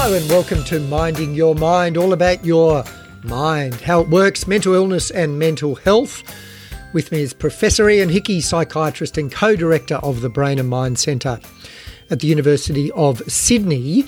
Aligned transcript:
Hello 0.00 0.16
and 0.16 0.30
welcome 0.30 0.62
to 0.66 0.78
Minding 0.78 1.34
Your 1.34 1.56
Mind, 1.56 1.96
all 1.96 2.12
about 2.12 2.44
your 2.44 2.84
mind, 3.24 3.74
how 3.80 4.00
it 4.00 4.08
works, 4.08 4.46
mental 4.46 4.72
illness 4.72 5.10
and 5.10 5.40
mental 5.40 5.74
health. 5.74 6.22
With 6.92 7.10
me 7.10 7.22
is 7.22 7.34
Professor 7.34 7.90
Ian 7.90 8.08
Hickie, 8.08 8.40
psychiatrist 8.40 9.18
and 9.18 9.30
co 9.30 9.56
director 9.56 9.96
of 9.96 10.20
the 10.20 10.28
Brain 10.28 10.60
and 10.60 10.68
Mind 10.68 11.00
Centre 11.00 11.40
at 12.10 12.20
the 12.20 12.28
University 12.28 12.92
of 12.92 13.20
Sydney. 13.30 14.04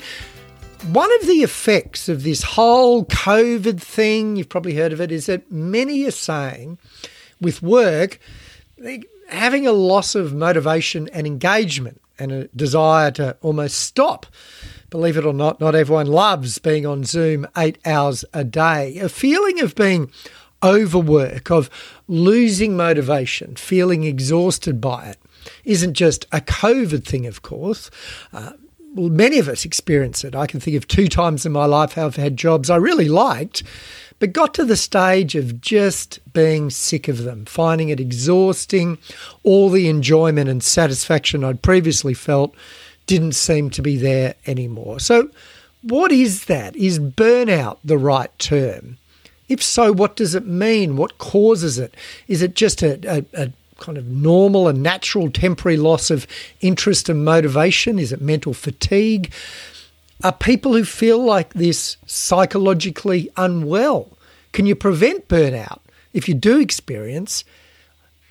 One 0.93 1.13
of 1.19 1.27
the 1.27 1.43
effects 1.43 2.07
of 2.07 2.23
this 2.23 2.41
whole 2.41 3.03
COVID 3.03 3.81
thing, 3.81 4.37
you've 4.37 4.49
probably 4.49 4.75
heard 4.75 4.93
of 4.93 5.01
it, 5.01 5.11
is 5.11 5.25
that 5.25 5.51
many 5.51 6.05
are 6.05 6.11
saying 6.11 6.77
with 7.41 7.61
work, 7.61 8.17
having 9.27 9.67
a 9.67 9.73
loss 9.73 10.15
of 10.15 10.33
motivation 10.33 11.09
and 11.09 11.27
engagement 11.27 12.01
and 12.17 12.31
a 12.31 12.47
desire 12.55 13.11
to 13.11 13.35
almost 13.41 13.77
stop 13.77 14.25
believe 14.91 15.17
it 15.17 15.25
or 15.25 15.33
not, 15.33 15.59
not 15.59 15.73
everyone 15.73 16.05
loves 16.05 16.59
being 16.59 16.85
on 16.85 17.05
Zoom 17.05 17.47
eight 17.57 17.79
hours 17.85 18.23
a 18.33 18.43
day. 18.43 18.99
A 18.99 19.09
feeling 19.09 19.61
of 19.61 19.73
being 19.73 20.11
overwork, 20.61 21.49
of 21.49 21.69
losing 22.07 22.77
motivation, 22.77 23.55
feeling 23.55 24.03
exhausted 24.03 24.79
by 24.79 25.05
it, 25.07 25.17
isn't 25.63 25.95
just 25.95 26.25
a 26.31 26.41
COVID 26.41 27.05
thing, 27.05 27.25
of 27.25 27.41
course. 27.41 27.89
Uh, 28.31 28.51
well, 28.93 29.09
many 29.09 29.39
of 29.39 29.47
us 29.47 29.63
experience 29.63 30.25
it. 30.25 30.35
I 30.35 30.45
can 30.45 30.59
think 30.59 30.75
of 30.75 30.87
two 30.87 31.07
times 31.07 31.45
in 31.45 31.53
my 31.53 31.65
life 31.65 31.93
how 31.93 32.07
I've 32.07 32.17
had 32.17 32.35
jobs 32.35 32.69
I 32.69 32.75
really 32.75 33.07
liked, 33.07 33.63
but 34.19 34.33
got 34.33 34.53
to 34.55 34.65
the 34.65 34.75
stage 34.75 35.35
of 35.35 35.61
just 35.61 36.19
being 36.33 36.69
sick 36.69 37.07
of 37.07 37.23
them, 37.23 37.45
finding 37.45 37.87
it 37.87 38.01
exhausting. 38.01 38.97
All 39.43 39.69
the 39.69 39.87
enjoyment 39.87 40.49
and 40.49 40.61
satisfaction 40.61 41.45
I'd 41.45 41.61
previously 41.61 42.13
felt 42.13 42.53
didn't 43.11 43.33
seem 43.33 43.69
to 43.69 43.81
be 43.81 43.97
there 43.97 44.35
anymore. 44.47 44.97
So, 45.01 45.29
what 45.81 46.13
is 46.13 46.45
that? 46.45 46.77
Is 46.77 46.97
burnout 46.97 47.79
the 47.83 47.97
right 47.97 48.31
term? 48.39 48.99
If 49.49 49.61
so, 49.61 49.91
what 49.91 50.15
does 50.15 50.33
it 50.33 50.47
mean? 50.47 50.95
What 50.95 51.17
causes 51.17 51.77
it? 51.77 51.93
Is 52.29 52.41
it 52.41 52.55
just 52.55 52.81
a, 52.81 52.93
a, 53.17 53.25
a 53.33 53.51
kind 53.79 53.97
of 53.97 54.07
normal 54.07 54.69
and 54.69 54.81
natural 54.81 55.29
temporary 55.29 55.75
loss 55.75 56.09
of 56.09 56.25
interest 56.61 57.09
and 57.09 57.25
motivation? 57.25 57.99
Is 57.99 58.13
it 58.13 58.21
mental 58.21 58.53
fatigue? 58.53 59.33
Are 60.23 60.31
people 60.31 60.71
who 60.71 60.85
feel 60.85 61.21
like 61.21 61.53
this 61.53 61.97
psychologically 62.05 63.29
unwell? 63.35 64.07
Can 64.53 64.65
you 64.65 64.75
prevent 64.75 65.27
burnout? 65.27 65.81
If 66.13 66.29
you 66.29 66.33
do 66.33 66.61
experience 66.61 67.43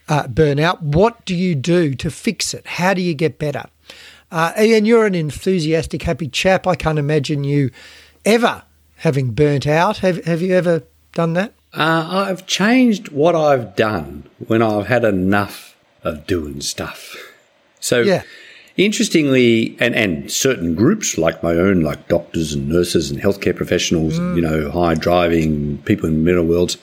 uh, 0.08 0.22
burnout, 0.22 0.80
what 0.80 1.22
do 1.26 1.36
you 1.36 1.54
do 1.54 1.94
to 1.96 2.10
fix 2.10 2.54
it? 2.54 2.66
How 2.66 2.94
do 2.94 3.02
you 3.02 3.12
get 3.12 3.38
better? 3.38 3.66
Uh, 4.30 4.52
and 4.56 4.86
you're 4.86 5.06
an 5.06 5.14
enthusiastic, 5.14 6.02
happy 6.02 6.28
chap. 6.28 6.66
I 6.66 6.74
can't 6.74 6.98
imagine 6.98 7.44
you 7.44 7.70
ever 8.24 8.62
having 8.96 9.32
burnt 9.32 9.66
out. 9.66 9.98
Have, 9.98 10.24
have 10.24 10.42
you 10.42 10.54
ever 10.54 10.82
done 11.12 11.32
that? 11.34 11.52
Uh, 11.72 12.26
I've 12.28 12.46
changed 12.46 13.10
what 13.10 13.34
I've 13.34 13.76
done 13.76 14.28
when 14.46 14.62
I've 14.62 14.86
had 14.86 15.04
enough 15.04 15.76
of 16.02 16.26
doing 16.26 16.60
stuff. 16.60 17.16
So, 17.80 18.00
yeah. 18.02 18.22
interestingly, 18.76 19.76
and, 19.80 19.94
and 19.94 20.30
certain 20.30 20.74
groups 20.74 21.16
like 21.16 21.42
my 21.42 21.52
own, 21.52 21.80
like 21.80 22.08
doctors 22.08 22.52
and 22.52 22.68
nurses 22.68 23.10
and 23.10 23.20
healthcare 23.20 23.56
professionals, 23.56 24.18
mm. 24.18 24.36
you 24.36 24.42
know, 24.42 24.70
high 24.70 24.94
driving 24.94 25.78
people 25.78 26.08
in 26.08 26.16
the 26.16 26.22
middle 26.22 26.44
worlds, 26.44 26.76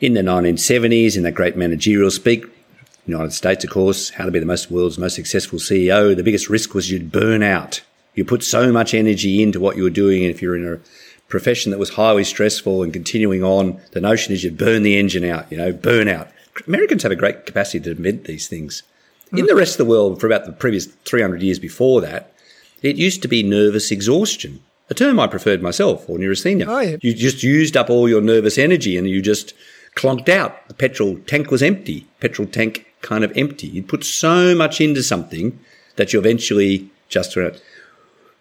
in 0.00 0.14
the 0.14 0.22
1970s, 0.22 1.16
in 1.16 1.22
that 1.22 1.32
great 1.32 1.56
managerial 1.56 2.10
speak, 2.10 2.44
United 3.06 3.32
States, 3.32 3.64
of 3.64 3.70
course, 3.70 4.10
how 4.10 4.24
to 4.24 4.30
be 4.30 4.38
the 4.38 4.46
most 4.46 4.70
world's 4.70 4.98
most 4.98 5.14
successful 5.14 5.58
CEO. 5.58 6.14
The 6.14 6.22
biggest 6.22 6.48
risk 6.48 6.74
was 6.74 6.90
you'd 6.90 7.12
burn 7.12 7.42
out. 7.42 7.82
You 8.14 8.24
put 8.24 8.42
so 8.42 8.72
much 8.72 8.94
energy 8.94 9.42
into 9.42 9.60
what 9.60 9.76
you 9.76 9.82
were 9.82 9.90
doing, 9.90 10.24
and 10.24 10.30
if 10.30 10.42
you're 10.42 10.56
in 10.56 10.66
a 10.66 10.80
profession 11.28 11.70
that 11.70 11.78
was 11.78 11.90
highly 11.90 12.24
stressful 12.24 12.82
and 12.82 12.92
continuing 12.92 13.42
on, 13.42 13.80
the 13.92 14.00
notion 14.00 14.32
is 14.32 14.42
you'd 14.42 14.58
burn 14.58 14.82
the 14.82 14.98
engine 14.98 15.24
out. 15.24 15.50
You 15.50 15.58
know, 15.58 15.72
burn 15.72 16.08
out. 16.08 16.28
Americans 16.66 17.02
have 17.02 17.12
a 17.12 17.16
great 17.16 17.46
capacity 17.46 17.80
to 17.80 17.90
invent 17.90 18.24
these 18.24 18.48
things. 18.48 18.82
In 19.32 19.40
hmm. 19.40 19.46
the 19.46 19.56
rest 19.56 19.72
of 19.72 19.78
the 19.78 19.90
world, 19.90 20.20
for 20.20 20.26
about 20.26 20.46
the 20.46 20.52
previous 20.52 20.86
300 20.86 21.42
years 21.42 21.58
before 21.58 22.00
that, 22.00 22.32
it 22.82 22.96
used 22.96 23.22
to 23.22 23.28
be 23.28 23.42
nervous 23.42 23.90
exhaustion, 23.90 24.62
a 24.88 24.94
term 24.94 25.18
I 25.18 25.26
preferred 25.26 25.62
myself, 25.62 26.08
or 26.08 26.18
neurasthenia. 26.18 26.66
Oh, 26.68 26.80
yeah. 26.80 26.96
You 27.00 27.14
just 27.14 27.42
used 27.42 27.76
up 27.76 27.90
all 27.90 28.08
your 28.08 28.20
nervous 28.20 28.58
energy 28.58 28.96
and 28.96 29.08
you 29.08 29.20
just 29.20 29.54
clunked 29.96 30.28
out. 30.28 30.68
The 30.68 30.74
petrol 30.74 31.18
tank 31.26 31.50
was 31.50 31.62
empty. 31.62 32.06
Petrol 32.20 32.46
tank 32.46 32.86
kind 33.06 33.24
of 33.24 33.32
empty. 33.36 33.68
You'd 33.68 33.88
put 33.88 34.04
so 34.04 34.54
much 34.54 34.80
into 34.80 35.02
something 35.02 35.58
that 35.96 36.12
you 36.12 36.18
eventually 36.18 36.90
just 37.08 37.36
run. 37.36 37.54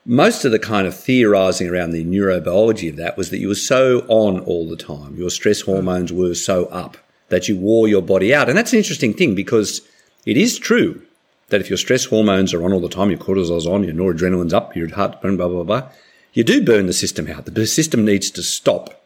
Most 0.05 0.45
of 0.45 0.51
the 0.51 0.59
kind 0.59 0.85
of 0.85 0.97
theorizing 0.97 1.69
around 1.69 1.91
the 1.91 2.05
neurobiology 2.05 2.89
of 2.89 2.95
that 2.97 3.17
was 3.17 3.29
that 3.29 3.39
you 3.39 3.47
were 3.47 3.55
so 3.55 4.05
on 4.07 4.39
all 4.41 4.67
the 4.67 4.75
time. 4.75 5.15
Your 5.15 5.29
stress 5.29 5.61
hormones 5.61 6.11
were 6.11 6.35
so 6.35 6.65
up 6.65 6.97
that 7.29 7.47
you 7.47 7.57
wore 7.57 7.87
your 7.87 8.01
body 8.01 8.33
out. 8.33 8.49
And 8.49 8.57
that's 8.57 8.73
an 8.73 8.77
interesting 8.77 9.13
thing 9.13 9.33
because 9.33 9.81
it 10.25 10.37
is 10.37 10.59
true 10.59 11.01
that 11.49 11.61
if 11.61 11.69
your 11.69 11.77
stress 11.77 12.05
hormones 12.05 12.53
are 12.53 12.63
on 12.63 12.73
all 12.73 12.79
the 12.79 12.89
time, 12.89 13.09
your 13.09 13.19
cortisol's 13.19 13.67
on, 13.67 13.83
your 13.83 13.93
noradrenaline's 13.93 14.53
up, 14.53 14.75
your 14.75 14.93
heart 14.93 15.21
burn, 15.21 15.37
blah, 15.37 15.47
blah, 15.47 15.63
blah, 15.63 15.89
you 16.33 16.43
do 16.43 16.63
burn 16.63 16.85
the 16.85 16.93
system 16.93 17.27
out. 17.27 17.45
The 17.45 17.65
system 17.65 18.05
needs 18.05 18.29
to 18.31 18.43
stop 18.43 19.01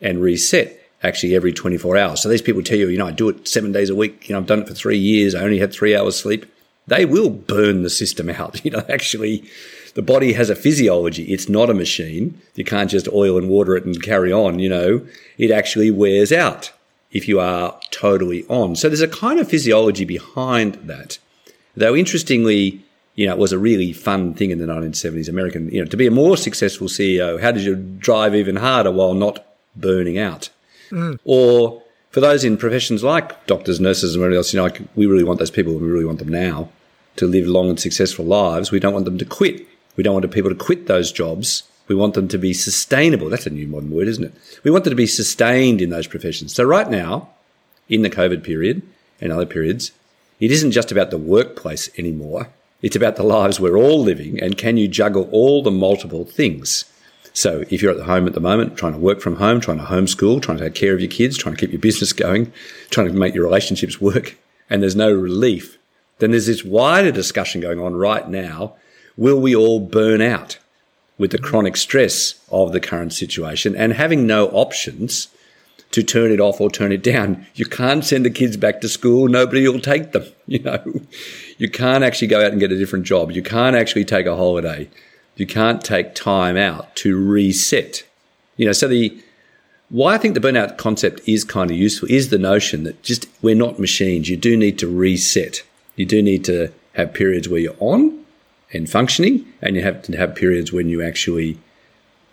and 0.00 0.20
reset 0.20 0.78
actually 1.02 1.34
every 1.34 1.52
24 1.52 1.96
hours. 1.96 2.20
So 2.20 2.28
these 2.28 2.42
people 2.42 2.62
tell 2.62 2.78
you, 2.78 2.88
you 2.88 2.98
know, 2.98 3.06
I 3.06 3.12
do 3.12 3.28
it 3.28 3.46
seven 3.46 3.72
days 3.72 3.90
a 3.90 3.94
week. 3.94 4.28
You 4.28 4.34
know, 4.34 4.40
I've 4.40 4.46
done 4.46 4.60
it 4.60 4.68
for 4.68 4.74
three 4.74 4.98
years. 4.98 5.34
I 5.34 5.42
only 5.42 5.58
had 5.58 5.72
three 5.72 5.94
hours 5.96 6.18
sleep. 6.18 6.46
They 6.86 7.04
will 7.04 7.30
burn 7.30 7.82
the 7.82 7.90
system 7.90 8.30
out. 8.30 8.60
You 8.64 8.70
know, 8.70 8.84
actually, 8.88 9.44
the 9.94 10.02
body 10.02 10.32
has 10.34 10.50
a 10.50 10.56
physiology. 10.56 11.24
It's 11.24 11.48
not 11.48 11.70
a 11.70 11.74
machine. 11.74 12.40
You 12.54 12.64
can't 12.64 12.90
just 12.90 13.08
oil 13.08 13.38
and 13.38 13.48
water 13.48 13.76
it 13.76 13.84
and 13.84 14.02
carry 14.02 14.32
on. 14.32 14.58
You 14.58 14.68
know, 14.68 15.06
it 15.38 15.50
actually 15.50 15.90
wears 15.90 16.32
out 16.32 16.72
if 17.12 17.28
you 17.28 17.40
are 17.40 17.78
totally 17.90 18.44
on. 18.48 18.76
So 18.76 18.88
there's 18.88 19.00
a 19.00 19.08
kind 19.08 19.40
of 19.40 19.48
physiology 19.48 20.04
behind 20.04 20.74
that. 20.84 21.18
Though 21.76 21.94
interestingly, 21.94 22.82
you 23.14 23.26
know, 23.26 23.32
it 23.32 23.38
was 23.38 23.52
a 23.52 23.58
really 23.58 23.92
fun 23.92 24.34
thing 24.34 24.50
in 24.50 24.58
the 24.58 24.66
1970s. 24.66 25.28
American, 25.28 25.70
you 25.70 25.80
know, 25.80 25.88
to 25.88 25.96
be 25.96 26.06
a 26.06 26.10
more 26.10 26.36
successful 26.36 26.88
CEO, 26.88 27.40
how 27.40 27.52
did 27.52 27.62
you 27.62 27.76
drive 27.76 28.34
even 28.34 28.56
harder 28.56 28.90
while 28.90 29.14
not 29.14 29.44
burning 29.74 30.18
out? 30.18 30.50
Mm. 30.90 31.18
Or 31.24 31.82
for 32.10 32.20
those 32.20 32.44
in 32.44 32.56
professions 32.56 33.02
like 33.04 33.46
doctors, 33.46 33.80
nurses, 33.80 34.14
and 34.14 34.22
everything 34.22 34.38
else, 34.38 34.52
you 34.52 34.58
know, 34.58 34.64
like 34.64 34.80
we 34.94 35.06
really 35.06 35.24
want 35.24 35.38
those 35.38 35.50
people, 35.50 35.74
we 35.74 35.86
really 35.86 36.04
want 36.04 36.18
them 36.18 36.28
now 36.28 36.68
to 37.16 37.26
live 37.26 37.46
long 37.46 37.68
and 37.68 37.80
successful 37.80 38.24
lives. 38.24 38.70
We 38.70 38.80
don't 38.80 38.92
want 38.92 39.04
them 39.04 39.18
to 39.18 39.24
quit. 39.24 39.66
We 39.96 40.02
don't 40.02 40.14
want 40.14 40.30
people 40.30 40.50
to 40.50 40.56
quit 40.56 40.86
those 40.86 41.10
jobs. 41.12 41.62
We 41.88 41.94
want 41.94 42.14
them 42.14 42.28
to 42.28 42.38
be 42.38 42.52
sustainable. 42.52 43.28
That's 43.28 43.46
a 43.46 43.50
new 43.50 43.66
modern 43.66 43.90
word, 43.90 44.08
isn't 44.08 44.24
it? 44.24 44.34
We 44.64 44.70
want 44.70 44.84
them 44.84 44.90
to 44.92 44.96
be 44.96 45.06
sustained 45.06 45.80
in 45.80 45.90
those 45.90 46.06
professions. 46.06 46.54
So 46.54 46.64
right 46.64 46.90
now, 46.90 47.30
in 47.88 48.02
the 48.02 48.10
COVID 48.10 48.42
period 48.42 48.82
and 49.20 49.32
other 49.32 49.46
periods, 49.46 49.92
it 50.40 50.50
isn't 50.50 50.72
just 50.72 50.92
about 50.92 51.10
the 51.10 51.18
workplace 51.18 51.88
anymore. 51.96 52.48
It's 52.82 52.96
about 52.96 53.16
the 53.16 53.22
lives 53.22 53.58
we're 53.58 53.78
all 53.78 54.02
living 54.02 54.40
and 54.40 54.58
can 54.58 54.76
you 54.76 54.88
juggle 54.88 55.28
all 55.32 55.62
the 55.62 55.70
multiple 55.70 56.24
things? 56.24 56.84
So 57.36 57.64
if 57.68 57.82
you're 57.82 57.90
at 57.90 57.98
the 57.98 58.04
home 58.04 58.26
at 58.26 58.32
the 58.32 58.40
moment, 58.40 58.78
trying 58.78 58.94
to 58.94 58.98
work 58.98 59.20
from 59.20 59.36
home, 59.36 59.60
trying 59.60 59.76
to 59.76 59.84
homeschool, 59.84 60.40
trying 60.40 60.56
to 60.56 60.64
take 60.64 60.74
care 60.74 60.94
of 60.94 61.00
your 61.00 61.10
kids, 61.10 61.36
trying 61.36 61.54
to 61.54 61.60
keep 61.60 61.70
your 61.70 61.78
business 61.78 62.14
going, 62.14 62.50
trying 62.88 63.08
to 63.08 63.12
make 63.12 63.34
your 63.34 63.44
relationships 63.44 64.00
work, 64.00 64.38
and 64.70 64.82
there's 64.82 64.96
no 64.96 65.12
relief, 65.12 65.76
then 66.18 66.30
there's 66.30 66.46
this 66.46 66.64
wider 66.64 67.12
discussion 67.12 67.60
going 67.60 67.78
on 67.78 67.94
right 67.94 68.26
now. 68.26 68.74
Will 69.18 69.38
we 69.38 69.54
all 69.54 69.80
burn 69.80 70.22
out 70.22 70.58
with 71.18 71.30
the 71.30 71.38
chronic 71.38 71.76
stress 71.76 72.40
of 72.50 72.72
the 72.72 72.80
current 72.80 73.12
situation 73.12 73.76
and 73.76 73.92
having 73.92 74.26
no 74.26 74.48
options 74.48 75.28
to 75.90 76.02
turn 76.02 76.32
it 76.32 76.40
off 76.40 76.58
or 76.58 76.70
turn 76.70 76.90
it 76.90 77.02
down? 77.02 77.46
You 77.54 77.66
can't 77.66 78.02
send 78.02 78.24
the 78.24 78.30
kids 78.30 78.56
back 78.56 78.80
to 78.80 78.88
school. 78.88 79.28
Nobody 79.28 79.68
will 79.68 79.80
take 79.80 80.12
them. 80.12 80.24
You 80.48 80.60
know, 80.60 81.00
you 81.58 81.68
can't 81.68 82.04
actually 82.04 82.28
go 82.28 82.40
out 82.40 82.52
and 82.52 82.60
get 82.60 82.70
a 82.70 82.78
different 82.78 83.04
job. 83.04 83.32
You 83.32 83.42
can't 83.42 83.74
actually 83.74 84.04
take 84.04 84.26
a 84.26 84.36
holiday. 84.36 84.88
You 85.36 85.46
can't 85.46 85.84
take 85.84 86.14
time 86.14 86.56
out 86.56 86.96
to 86.96 87.16
reset. 87.16 88.02
You 88.56 88.66
know, 88.66 88.72
so 88.72 88.88
the 88.88 89.22
why 89.88 90.14
I 90.14 90.18
think 90.18 90.34
the 90.34 90.40
burnout 90.40 90.78
concept 90.78 91.20
is 91.26 91.44
kind 91.44 91.70
of 91.70 91.76
useful 91.76 92.10
is 92.10 92.30
the 92.30 92.38
notion 92.38 92.82
that 92.84 93.02
just 93.02 93.28
we're 93.42 93.54
not 93.54 93.78
machines. 93.78 94.28
You 94.28 94.36
do 94.36 94.56
need 94.56 94.78
to 94.80 94.88
reset. 94.88 95.62
You 95.94 96.06
do 96.06 96.22
need 96.22 96.44
to 96.46 96.72
have 96.94 97.12
periods 97.12 97.48
where 97.48 97.60
you're 97.60 97.76
on 97.78 98.24
and 98.72 98.90
functioning, 98.90 99.46
and 99.62 99.76
you 99.76 99.82
have 99.82 100.02
to 100.02 100.16
have 100.16 100.34
periods 100.34 100.72
when 100.72 100.88
you 100.88 101.02
actually 101.02 101.58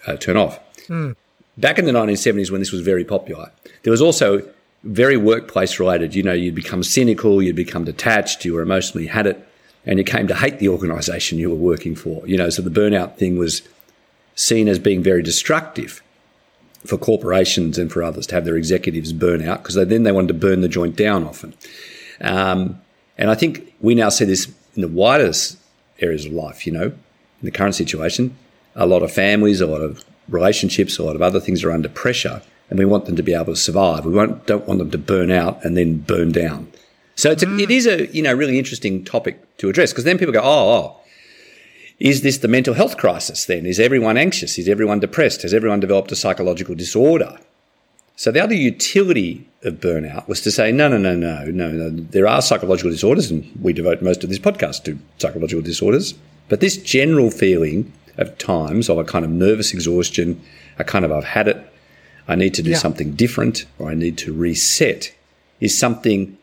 uh, 0.08 0.16
turn 0.16 0.36
off. 0.36 0.60
Mm. 0.88 1.16
Back 1.58 1.78
in 1.78 1.86
the 1.86 1.92
1970s, 1.92 2.50
when 2.50 2.60
this 2.60 2.72
was 2.72 2.82
very 2.82 3.06
popular, 3.06 3.52
there 3.84 3.92
was 3.92 4.02
also 4.02 4.42
very 4.84 5.16
workplace 5.16 5.80
related. 5.80 6.16
You 6.16 6.24
know, 6.24 6.34
you'd 6.34 6.56
become 6.56 6.82
cynical, 6.82 7.42
you'd 7.42 7.56
become 7.56 7.84
detached, 7.84 8.44
you 8.46 8.54
were 8.54 8.62
emotionally 8.62 9.08
had 9.08 9.28
it 9.28 9.48
and 9.86 10.00
you 10.00 10.06
came 10.06 10.28
to 10.28 10.36
hate 10.36 10.60
the 10.60 10.70
organization 10.70 11.38
you 11.38 11.50
were 11.50 11.56
working 11.56 11.96
for. 11.96 12.28
You 12.28 12.38
know, 12.38 12.50
so 12.50 12.62
the 12.62 12.70
burnout 12.70 13.18
thing 13.18 13.38
was 13.38 13.62
seen 14.36 14.68
as 14.68 14.80
being 14.80 15.04
very 15.04 15.22
destructive 15.22 16.02
for 16.86 16.98
corporations 16.98 17.78
and 17.78 17.92
for 17.92 18.04
others 18.04 18.28
to 18.28 18.36
have 18.36 18.46
their 18.46 18.58
executives 18.58 19.14
burn 19.14 19.42
out 19.42 19.64
because 19.64 19.76
then 19.76 20.04
they 20.04 20.12
wanted 20.12 20.28
to 20.30 20.34
burn 20.34 20.62
the 20.62 20.68
joint 20.68 20.96
down 20.96 21.24
often. 21.24 21.54
Um, 22.20 22.82
and 23.18 23.30
I 23.30 23.36
think 23.36 23.74
we 23.80 23.96
now 23.96 24.10
see 24.10 24.26
this 24.26 24.48
in 24.76 24.82
the 24.82 24.88
widest 24.88 25.58
areas 26.00 26.26
of 26.26 26.34
life, 26.34 26.66
you 26.66 26.74
know, 26.74 26.86
in 26.86 26.96
the 27.42 27.52
current 27.52 27.76
situation. 27.76 28.36
a 28.76 28.88
lot 28.88 29.04
of 29.04 29.12
families, 29.12 29.62
a 29.62 29.68
lot 29.68 29.82
of 29.82 30.04
relationships, 30.28 30.98
a 30.98 31.04
lot 31.04 31.16
of 31.16 31.22
other 31.22 31.40
things 31.40 31.64
are 31.64 31.72
under 31.72 31.90
pressure, 31.90 32.42
and 32.70 32.80
we 32.80 32.86
want 32.86 33.06
them 33.06 33.16
to 33.16 33.24
be 33.24 33.34
able 33.34 33.54
to 33.54 33.56
survive. 33.56 34.04
We 34.04 34.14
don't 34.14 34.68
want 34.68 34.80
them 34.80 34.90
to 34.90 34.98
burn 34.98 35.30
out 35.30 35.64
and 35.64 35.78
then 35.78 36.00
burn 36.00 36.32
down. 36.32 36.72
So 37.16 37.32
it's 37.32 37.44
a, 37.44 37.46
mm. 37.46 37.62
it 37.62 37.72
is 37.72 37.86
a 37.86 38.08
you 38.08 38.22
know 38.22 38.34
really 38.34 38.58
interesting 38.58 39.04
topic 39.06 39.58
to 39.58 39.70
address 39.70 39.92
because 39.92 40.04
then 40.04 40.18
people 40.18 40.34
go, 40.34 40.42
oh, 40.42 40.70
oh, 40.72 40.98
is 42.00 42.22
this 42.22 42.40
the 42.40 42.48
mental 42.48 42.74
health 42.74 42.98
crisis? 42.98 43.46
Then 43.46 43.66
is 43.66 43.80
everyone 43.80 44.18
anxious? 44.18 44.58
Is 44.58 44.68
everyone 44.68 45.00
depressed? 45.00 45.44
Has 45.44 45.54
everyone 45.54 45.80
developed 45.80 46.12
a 46.12 46.16
psychological 46.16 46.76
disorder? 46.76 47.38
So 48.16 48.32
the 48.32 48.44
other 48.44 48.54
utility 48.54 49.48
of 49.64 49.76
burnout 49.76 50.28
was 50.28 50.42
to 50.42 50.52
say, 50.52 50.72
no, 50.72 50.88
no, 50.88 50.98
no, 50.98 51.16
no, 51.16 51.46
no, 51.46 51.72
no. 51.72 51.90
There 51.90 52.28
are 52.28 52.42
psychological 52.42 52.92
disorders, 52.92 53.32
and 53.32 53.50
we 53.62 53.74
devote 53.74 54.02
most 54.02 54.24
of 54.24 54.30
this 54.30 54.40
podcast 54.40 54.84
to 54.84 55.00
psychological 55.18 55.64
disorders. 55.64 56.14
But 56.48 56.60
this 56.60 56.78
general 56.78 57.32
feeling 57.32 57.92
of 58.18 58.38
times 58.38 58.90
of 58.90 59.00
a 59.00 59.04
kind 59.04 59.26
of 59.26 59.32
nervous 59.32 59.74
exhaustion, 59.74 60.42
a 60.78 60.84
kind 60.84 61.06
of 61.06 61.12
I've 61.12 61.24
had 61.24 61.48
it, 61.48 61.58
I 62.28 62.36
need 62.36 62.54
to 62.54 62.62
do 62.62 62.72
yeah. 62.72 62.78
something 62.78 63.14
different, 63.14 63.66
or 63.80 63.90
I 63.90 63.96
need 63.96 64.18
to 64.20 64.34
reset, 64.34 65.14
is 65.60 65.78
something 65.78 66.38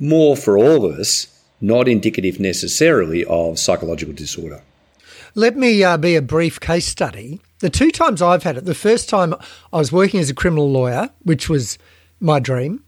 more 0.00 0.36
for 0.36 0.56
all 0.56 0.84
of 0.84 0.98
us, 0.98 1.26
not 1.60 1.88
indicative 1.88 2.38
necessarily 2.38 3.24
of 3.24 3.58
psychological 3.58 4.14
disorder. 4.14 4.62
Let 5.34 5.56
me 5.56 5.84
uh, 5.84 5.96
be 5.96 6.16
a 6.16 6.22
brief 6.22 6.60
case 6.60 6.86
study. 6.86 7.40
The 7.60 7.70
two 7.70 7.90
times 7.90 8.22
I've 8.22 8.44
had 8.44 8.56
it, 8.56 8.64
the 8.64 8.74
first 8.74 9.08
time 9.08 9.34
I 9.72 9.78
was 9.78 9.92
working 9.92 10.20
as 10.20 10.30
a 10.30 10.34
criminal 10.34 10.70
lawyer, 10.70 11.10
which 11.22 11.48
was 11.48 11.78
my 12.20 12.38
dream. 12.40 12.84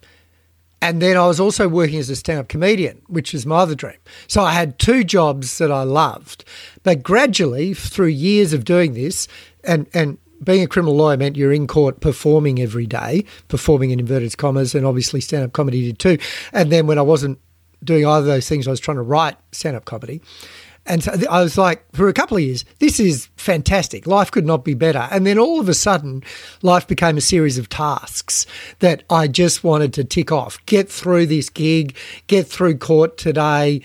And 0.82 1.02
then 1.02 1.16
I 1.16 1.26
was 1.26 1.38
also 1.38 1.68
working 1.68 1.98
as 1.98 2.08
a 2.08 2.16
stand 2.16 2.38
up 2.38 2.48
comedian, 2.48 3.02
which 3.06 3.34
is 3.34 3.44
my 3.44 3.58
other 3.58 3.74
dream. 3.74 3.98
So 4.26 4.42
I 4.42 4.52
had 4.52 4.78
two 4.78 5.04
jobs 5.04 5.58
that 5.58 5.70
I 5.70 5.82
loved. 5.82 6.44
But 6.82 7.02
gradually, 7.02 7.74
through 7.74 8.06
years 8.06 8.54
of 8.54 8.64
doing 8.64 8.94
this, 8.94 9.28
and, 9.62 9.86
and 9.92 10.16
being 10.42 10.62
a 10.62 10.66
criminal 10.66 10.96
lawyer 10.96 11.16
meant 11.16 11.36
you're 11.36 11.52
in 11.52 11.66
court 11.66 12.00
performing 12.00 12.60
every 12.60 12.86
day, 12.86 13.24
performing 13.48 13.90
in 13.90 14.00
inverted 14.00 14.36
commas, 14.38 14.74
and 14.74 14.86
obviously 14.86 15.20
stand 15.20 15.44
up 15.44 15.52
comedy 15.52 15.86
did 15.86 15.98
too. 15.98 16.18
And 16.52 16.72
then 16.72 16.86
when 16.86 16.98
I 16.98 17.02
wasn't 17.02 17.38
doing 17.82 18.06
either 18.06 18.20
of 18.20 18.26
those 18.26 18.48
things, 18.48 18.66
I 18.66 18.70
was 18.70 18.80
trying 18.80 18.96
to 18.96 19.02
write 19.02 19.36
stand 19.52 19.76
up 19.76 19.84
comedy. 19.84 20.20
And 20.86 21.04
so 21.04 21.12
I 21.30 21.42
was 21.42 21.58
like, 21.58 21.84
for 21.94 22.08
a 22.08 22.12
couple 22.12 22.38
of 22.38 22.42
years, 22.42 22.64
this 22.78 22.98
is 22.98 23.28
fantastic. 23.36 24.06
Life 24.06 24.30
could 24.30 24.46
not 24.46 24.64
be 24.64 24.74
better. 24.74 25.08
And 25.10 25.26
then 25.26 25.38
all 25.38 25.60
of 25.60 25.68
a 25.68 25.74
sudden, 25.74 26.24
life 26.62 26.88
became 26.88 27.18
a 27.18 27.20
series 27.20 27.58
of 27.58 27.68
tasks 27.68 28.46
that 28.78 29.02
I 29.10 29.28
just 29.28 29.62
wanted 29.62 29.92
to 29.94 30.04
tick 30.04 30.32
off, 30.32 30.64
get 30.66 30.90
through 30.90 31.26
this 31.26 31.50
gig, 31.50 31.94
get 32.28 32.46
through 32.46 32.78
court 32.78 33.18
today. 33.18 33.82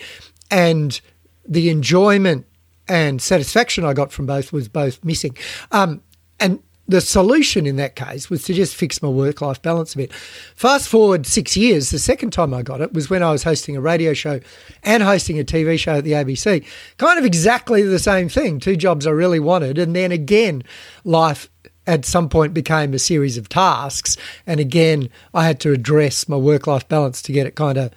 And 0.50 0.98
the 1.46 1.68
enjoyment 1.68 2.46
and 2.88 3.20
satisfaction 3.20 3.84
I 3.84 3.92
got 3.92 4.10
from 4.10 4.26
both 4.26 4.52
was 4.52 4.68
both 4.68 5.04
missing. 5.04 5.36
Um, 5.72 6.00
and 6.40 6.62
the 6.88 7.00
solution 7.00 7.66
in 7.66 7.76
that 7.76 7.96
case 7.96 8.30
was 8.30 8.44
to 8.44 8.54
just 8.54 8.74
fix 8.74 9.02
my 9.02 9.08
work 9.08 9.40
life 9.40 9.60
balance 9.60 9.94
a 9.94 9.98
bit. 9.98 10.12
Fast 10.12 10.88
forward 10.88 11.26
six 11.26 11.56
years, 11.56 11.90
the 11.90 11.98
second 11.98 12.30
time 12.30 12.54
I 12.54 12.62
got 12.62 12.80
it 12.80 12.92
was 12.92 13.10
when 13.10 13.22
I 13.22 13.32
was 13.32 13.42
hosting 13.42 13.76
a 13.76 13.80
radio 13.80 14.12
show 14.14 14.40
and 14.84 15.02
hosting 15.02 15.38
a 15.40 15.44
TV 15.44 15.78
show 15.78 15.96
at 15.96 16.04
the 16.04 16.12
ABC. 16.12 16.64
Kind 16.98 17.18
of 17.18 17.24
exactly 17.24 17.82
the 17.82 17.98
same 17.98 18.28
thing, 18.28 18.60
two 18.60 18.76
jobs 18.76 19.06
I 19.06 19.10
really 19.10 19.40
wanted. 19.40 19.78
And 19.78 19.96
then 19.96 20.12
again, 20.12 20.62
life 21.04 21.50
at 21.88 22.04
some 22.04 22.28
point 22.28 22.54
became 22.54 22.94
a 22.94 22.98
series 22.98 23.36
of 23.36 23.48
tasks. 23.48 24.16
And 24.46 24.60
again, 24.60 25.08
I 25.34 25.44
had 25.44 25.60
to 25.60 25.72
address 25.72 26.28
my 26.28 26.36
work 26.36 26.66
life 26.66 26.88
balance 26.88 27.20
to 27.22 27.32
get 27.32 27.46
it 27.46 27.56
kind 27.56 27.78
of 27.78 27.92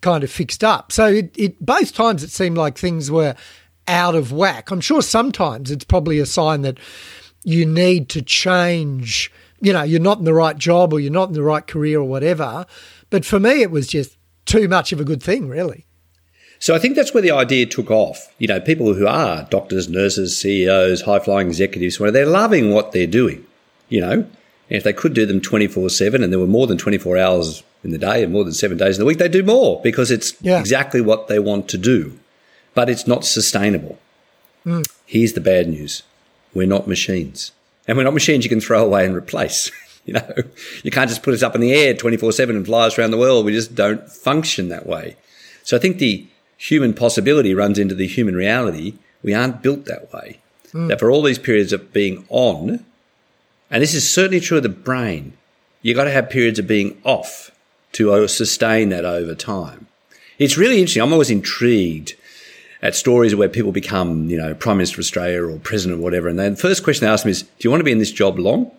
kind 0.00 0.22
of 0.22 0.30
fixed 0.30 0.62
up. 0.62 0.92
So 0.92 1.06
it, 1.06 1.34
it 1.36 1.64
both 1.64 1.94
times 1.94 2.22
it 2.22 2.30
seemed 2.30 2.58
like 2.58 2.76
things 2.76 3.10
were 3.10 3.34
out 3.88 4.14
of 4.14 4.32
whack. 4.32 4.70
I'm 4.70 4.80
sure 4.80 5.02
sometimes 5.02 5.70
it's 5.70 5.84
probably 5.84 6.18
a 6.18 6.26
sign 6.26 6.62
that 6.62 6.78
you 7.44 7.66
need 7.66 8.08
to 8.10 8.22
change. 8.22 9.30
You 9.60 9.72
know, 9.72 9.82
you're 9.82 10.00
not 10.00 10.18
in 10.18 10.24
the 10.24 10.34
right 10.34 10.58
job 10.58 10.92
or 10.92 11.00
you're 11.00 11.12
not 11.12 11.28
in 11.28 11.34
the 11.34 11.42
right 11.42 11.66
career 11.66 12.00
or 12.00 12.04
whatever. 12.04 12.66
But 13.10 13.24
for 13.24 13.38
me, 13.38 13.62
it 13.62 13.70
was 13.70 13.86
just 13.86 14.16
too 14.46 14.68
much 14.68 14.92
of 14.92 15.00
a 15.00 15.04
good 15.04 15.22
thing, 15.22 15.48
really. 15.48 15.86
So 16.58 16.74
I 16.74 16.78
think 16.78 16.96
that's 16.96 17.12
where 17.12 17.22
the 17.22 17.30
idea 17.30 17.66
took 17.66 17.90
off. 17.90 18.32
You 18.38 18.48
know, 18.48 18.60
people 18.60 18.94
who 18.94 19.06
are 19.06 19.46
doctors, 19.50 19.88
nurses, 19.88 20.36
CEOs, 20.38 21.02
high 21.02 21.18
flying 21.18 21.46
executives, 21.48 21.98
they're 21.98 22.26
loving 22.26 22.72
what 22.72 22.92
they're 22.92 23.06
doing. 23.06 23.46
You 23.88 24.00
know, 24.00 24.12
and 24.12 24.78
if 24.78 24.82
they 24.82 24.92
could 24.92 25.14
do 25.14 25.26
them 25.26 25.40
24 25.40 25.90
7 25.90 26.22
and 26.22 26.32
there 26.32 26.40
were 26.40 26.46
more 26.46 26.66
than 26.66 26.78
24 26.78 27.18
hours 27.18 27.62
in 27.82 27.90
the 27.90 27.98
day 27.98 28.22
and 28.22 28.32
more 28.32 28.44
than 28.44 28.54
seven 28.54 28.78
days 28.78 28.96
in 28.96 29.00
the 29.00 29.06
week, 29.06 29.18
they 29.18 29.28
do 29.28 29.42
more 29.42 29.80
because 29.82 30.10
it's 30.10 30.34
yeah. 30.40 30.58
exactly 30.58 31.00
what 31.00 31.28
they 31.28 31.38
want 31.38 31.68
to 31.68 31.78
do. 31.78 32.18
But 32.72 32.88
it's 32.88 33.06
not 33.06 33.24
sustainable. 33.24 33.98
Mm. 34.64 34.88
Here's 35.04 35.34
the 35.34 35.40
bad 35.40 35.68
news 35.68 36.02
we're 36.54 36.66
not 36.66 36.88
machines. 36.88 37.52
And 37.86 37.96
we're 37.96 38.04
not 38.04 38.14
machines 38.14 38.44
you 38.44 38.48
can 38.48 38.60
throw 38.60 38.84
away 38.84 39.04
and 39.04 39.14
replace. 39.14 39.70
you 40.04 40.14
know, 40.14 40.34
you 40.82 40.90
can't 40.90 41.08
just 41.08 41.22
put 41.22 41.34
us 41.34 41.42
up 41.42 41.54
in 41.54 41.60
the 41.60 41.72
air 41.72 41.94
24 41.94 42.32
7 42.32 42.56
and 42.56 42.64
fly 42.64 42.86
us 42.86 42.98
around 42.98 43.10
the 43.10 43.18
world. 43.18 43.44
We 43.44 43.52
just 43.52 43.74
don't 43.74 44.08
function 44.08 44.68
that 44.68 44.86
way. 44.86 45.16
So 45.62 45.76
I 45.76 45.80
think 45.80 45.98
the 45.98 46.26
human 46.56 46.94
possibility 46.94 47.54
runs 47.54 47.78
into 47.78 47.94
the 47.94 48.06
human 48.06 48.34
reality. 48.34 48.94
We 49.22 49.34
aren't 49.34 49.62
built 49.62 49.86
that 49.86 50.12
way. 50.12 50.40
Mm. 50.72 50.88
That 50.88 51.00
for 51.00 51.10
all 51.10 51.22
these 51.22 51.38
periods 51.38 51.72
of 51.72 51.92
being 51.92 52.26
on, 52.28 52.84
and 53.70 53.82
this 53.82 53.94
is 53.94 54.12
certainly 54.12 54.40
true 54.40 54.58
of 54.58 54.62
the 54.62 54.68
brain, 54.68 55.34
you've 55.82 55.96
got 55.96 56.04
to 56.04 56.10
have 56.10 56.30
periods 56.30 56.58
of 56.58 56.66
being 56.66 57.00
off 57.04 57.50
to 57.92 58.12
uh, 58.12 58.26
sustain 58.26 58.88
that 58.90 59.04
over 59.04 59.34
time. 59.34 59.86
It's 60.38 60.58
really 60.58 60.78
interesting. 60.78 61.02
I'm 61.02 61.12
always 61.12 61.30
intrigued 61.30 62.14
at 62.84 62.94
stories 62.94 63.34
where 63.34 63.48
people 63.48 63.72
become, 63.72 64.28
you 64.28 64.36
know, 64.36 64.54
Prime 64.54 64.76
Minister 64.76 64.96
of 64.96 65.04
Australia 65.04 65.42
or 65.42 65.58
President 65.58 65.98
or 65.98 66.02
whatever. 66.02 66.28
And 66.28 66.38
then 66.38 66.52
the 66.52 66.60
first 66.60 66.84
question 66.84 67.06
they 67.06 67.10
ask 67.10 67.24
them 67.24 67.30
is, 67.30 67.42
do 67.42 67.48
you 67.60 67.70
want 67.70 67.80
to 67.80 67.84
be 67.84 67.90
in 67.90 67.98
this 67.98 68.12
job 68.12 68.38
long? 68.38 68.70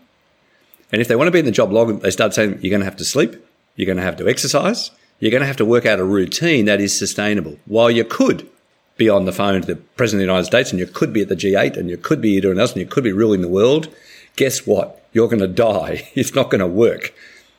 And 0.91 1.01
if 1.01 1.07
they 1.07 1.15
want 1.15 1.27
to 1.27 1.31
be 1.31 1.39
in 1.39 1.45
the 1.45 1.51
job 1.51 1.73
long, 1.73 1.99
they 1.99 2.11
start 2.11 2.35
saying, 2.35 2.59
you're 2.61 2.69
going 2.69 2.81
to 2.81 2.85
have 2.85 2.95
to 2.97 3.03
sleep, 3.03 3.35
you're 3.75 3.87
going 3.87 3.97
to 3.97 4.03
have 4.03 4.15
to 4.17 4.29
exercise, 4.29 4.91
you're 5.19 5.31
going 5.31 5.41
to 5.41 5.47
have 5.47 5.57
to 5.57 5.65
work 5.65 5.87
out 5.87 5.99
a 5.99 6.03
routine 6.03 6.65
that 6.65 6.79
is 6.79 6.97
sustainable. 6.97 7.57
While 7.65 7.89
you 7.89 8.05
could 8.05 8.47
be 8.95 9.09
on 9.09 9.25
the 9.25 9.33
phone 9.33 9.61
to 9.61 9.67
the 9.67 9.75
President 9.75 10.21
of 10.21 10.27
the 10.27 10.33
United 10.33 10.45
States 10.45 10.69
and 10.69 10.79
you 10.79 10.85
could 10.85 11.11
be 11.11 11.23
at 11.23 11.29
the 11.29 11.35
G8 11.35 11.75
and 11.75 11.89
you 11.89 11.97
could 11.97 12.21
be 12.21 12.39
doing 12.39 12.59
else 12.59 12.73
and 12.73 12.81
you 12.81 12.87
could 12.87 13.03
be 13.03 13.11
ruling 13.11 13.41
the 13.41 13.47
world, 13.47 13.93
guess 14.35 14.67
what? 14.67 15.03
You're 15.13 15.27
going 15.27 15.39
to 15.39 15.47
die. 15.47 16.11
It's 16.13 16.35
not 16.35 16.51
going 16.51 16.59
to 16.59 16.67
work. 16.67 17.11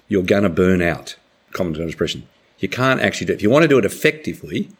You're 0.06 0.22
going 0.22 0.44
to 0.44 0.48
burn 0.48 0.80
out. 0.80 1.16
Common 1.52 1.74
expression. 1.82 2.28
You 2.60 2.68
can't 2.68 3.00
actually 3.00 3.26
do 3.26 3.32
it. 3.32 3.36
If 3.36 3.42
you 3.42 3.50
want 3.50 3.64
to 3.64 3.68
do 3.68 3.78
it 3.78 3.84
effectively, 3.84 4.70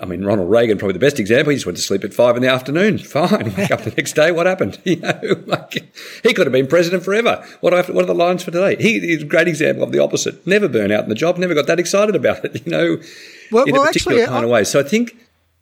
I 0.00 0.04
mean, 0.04 0.24
Ronald 0.24 0.50
Reagan, 0.50 0.78
probably 0.78 0.94
the 0.94 0.98
best 0.98 1.18
example. 1.18 1.50
He 1.50 1.56
just 1.56 1.66
went 1.66 1.78
to 1.78 1.82
sleep 1.82 2.04
at 2.04 2.12
five 2.12 2.36
in 2.36 2.42
the 2.42 2.48
afternoon. 2.48 2.98
Fine. 3.16 3.54
Wake 3.56 3.70
up 3.70 3.82
the 3.82 3.94
next 3.96 4.14
day. 4.14 4.30
What 4.32 4.46
happened? 4.46 4.78
You 4.86 4.96
know, 4.96 5.20
like, 5.46 5.72
he 6.22 6.32
could 6.32 6.46
have 6.46 6.52
been 6.52 6.68
president 6.68 7.02
forever. 7.02 7.44
What 7.60 7.74
are, 7.74 7.82
what 7.92 8.04
are 8.04 8.06
the 8.06 8.14
lines 8.14 8.44
for 8.44 8.52
today? 8.52 8.76
He 8.80 9.12
is 9.12 9.22
a 9.22 9.26
great 9.26 9.48
example 9.48 9.82
of 9.82 9.90
the 9.90 9.98
opposite. 9.98 10.46
Never 10.46 10.68
burn 10.68 10.92
out 10.92 11.02
in 11.02 11.08
the 11.08 11.16
job. 11.16 11.38
Never 11.38 11.54
got 11.54 11.66
that 11.66 11.80
excited 11.80 12.14
about 12.14 12.44
it. 12.44 12.62
You 12.66 12.72
know, 12.72 13.00
well, 13.52 13.64
in 13.64 13.72
well, 13.72 13.82
a 13.82 13.86
particular 13.86 14.22
actually, 14.22 14.32
kind 14.32 14.44
I, 14.44 14.44
of 14.44 14.50
way. 14.50 14.64
So 14.64 14.80
I 14.80 14.82
think. 14.84 15.16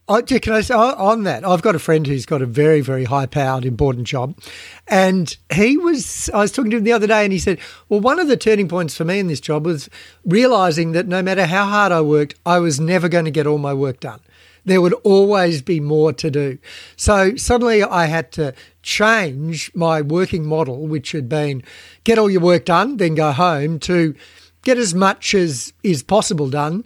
I, 0.06 0.20
can 0.20 0.52
I 0.52 0.61
say 0.61 0.75
on 0.75 1.23
that? 1.23 1.46
I've 1.46 1.62
got 1.62 1.75
a 1.75 1.78
friend 1.78 2.06
who's 2.06 2.26
got 2.26 2.42
a 2.42 2.46
very, 2.46 2.82
very 2.82 3.04
high-powered, 3.04 3.64
important 3.64 4.06
job, 4.06 4.38
and 4.87 5.34
he 5.52 5.78
was. 5.78 6.28
I 6.34 6.40
was 6.40 6.52
talking 6.52 6.70
to 6.73 6.76
him 6.76 6.84
the 6.84 6.92
other 6.92 7.06
day, 7.06 7.25
and 7.25 7.32
he 7.32 7.38
said, 7.38 7.58
"Well, 7.88 8.00
one 8.00 8.18
of 8.18 8.28
the 8.28 8.37
turning 8.37 8.68
points 8.68 8.94
for 8.96 9.04
me 9.04 9.18
in 9.18 9.28
this 9.28 9.40
job 9.40 9.64
was 9.64 9.88
realizing 10.26 10.92
that 10.92 11.08
no 11.08 11.23
matter 11.23 11.46
how 11.46 11.64
hard 11.64 11.90
I 11.90 12.02
worked, 12.02 12.34
I 12.44 12.58
was 12.58 12.78
never 12.78 13.08
going 13.08 13.25
to 13.25 13.30
get 13.30 13.46
all 13.46 13.58
my 13.58 13.73
work 13.73 14.00
done." 14.00 14.20
there 14.64 14.80
would 14.80 14.94
always 15.04 15.62
be 15.62 15.78
more 15.78 16.12
to 16.12 16.30
do. 16.30 16.58
So 16.96 17.37
suddenly 17.37 17.82
I 17.82 18.06
had 18.06 18.32
to 18.32 18.54
change 18.82 19.70
my 19.75 20.00
working 20.00 20.46
model, 20.46 20.87
which 20.87 21.12
had 21.12 21.28
been 21.28 21.62
get 22.04 22.18
all 22.18 22.30
your 22.30 22.40
work 22.40 22.64
done, 22.64 22.96
then 22.96 23.14
go 23.14 23.32
home, 23.32 23.78
to 23.80 24.14
get 24.62 24.78
as 24.78 24.94
much 24.94 25.34
as 25.34 25.73
is 25.82 26.02
possible 26.02 26.49
done, 26.49 26.84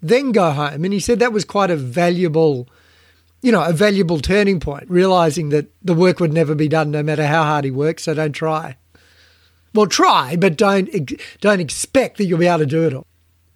then 0.00 0.32
go 0.32 0.50
home. 0.50 0.84
And 0.84 0.92
he 0.92 1.00
said 1.00 1.18
that 1.18 1.32
was 1.32 1.44
quite 1.44 1.70
a 1.70 1.76
valuable, 1.76 2.68
you 3.42 3.52
know, 3.52 3.64
a 3.64 3.72
valuable 3.72 4.20
turning 4.20 4.60
point, 4.60 4.88
realizing 4.88 5.48
that 5.50 5.66
the 5.82 5.94
work 5.94 6.20
would 6.20 6.32
never 6.32 6.54
be 6.54 6.68
done 6.68 6.90
no 6.90 7.02
matter 7.02 7.26
how 7.26 7.44
hard 7.44 7.64
he 7.64 7.70
works. 7.70 8.04
So 8.04 8.14
don't 8.14 8.32
try. 8.32 8.76
Well, 9.74 9.86
try, 9.86 10.36
but 10.36 10.56
don't 10.56 10.88
don't 11.40 11.60
expect 11.60 12.16
that 12.18 12.24
you'll 12.24 12.38
be 12.38 12.46
able 12.46 12.60
to 12.60 12.66
do 12.66 12.86
it 12.86 12.94
all. 12.94 13.06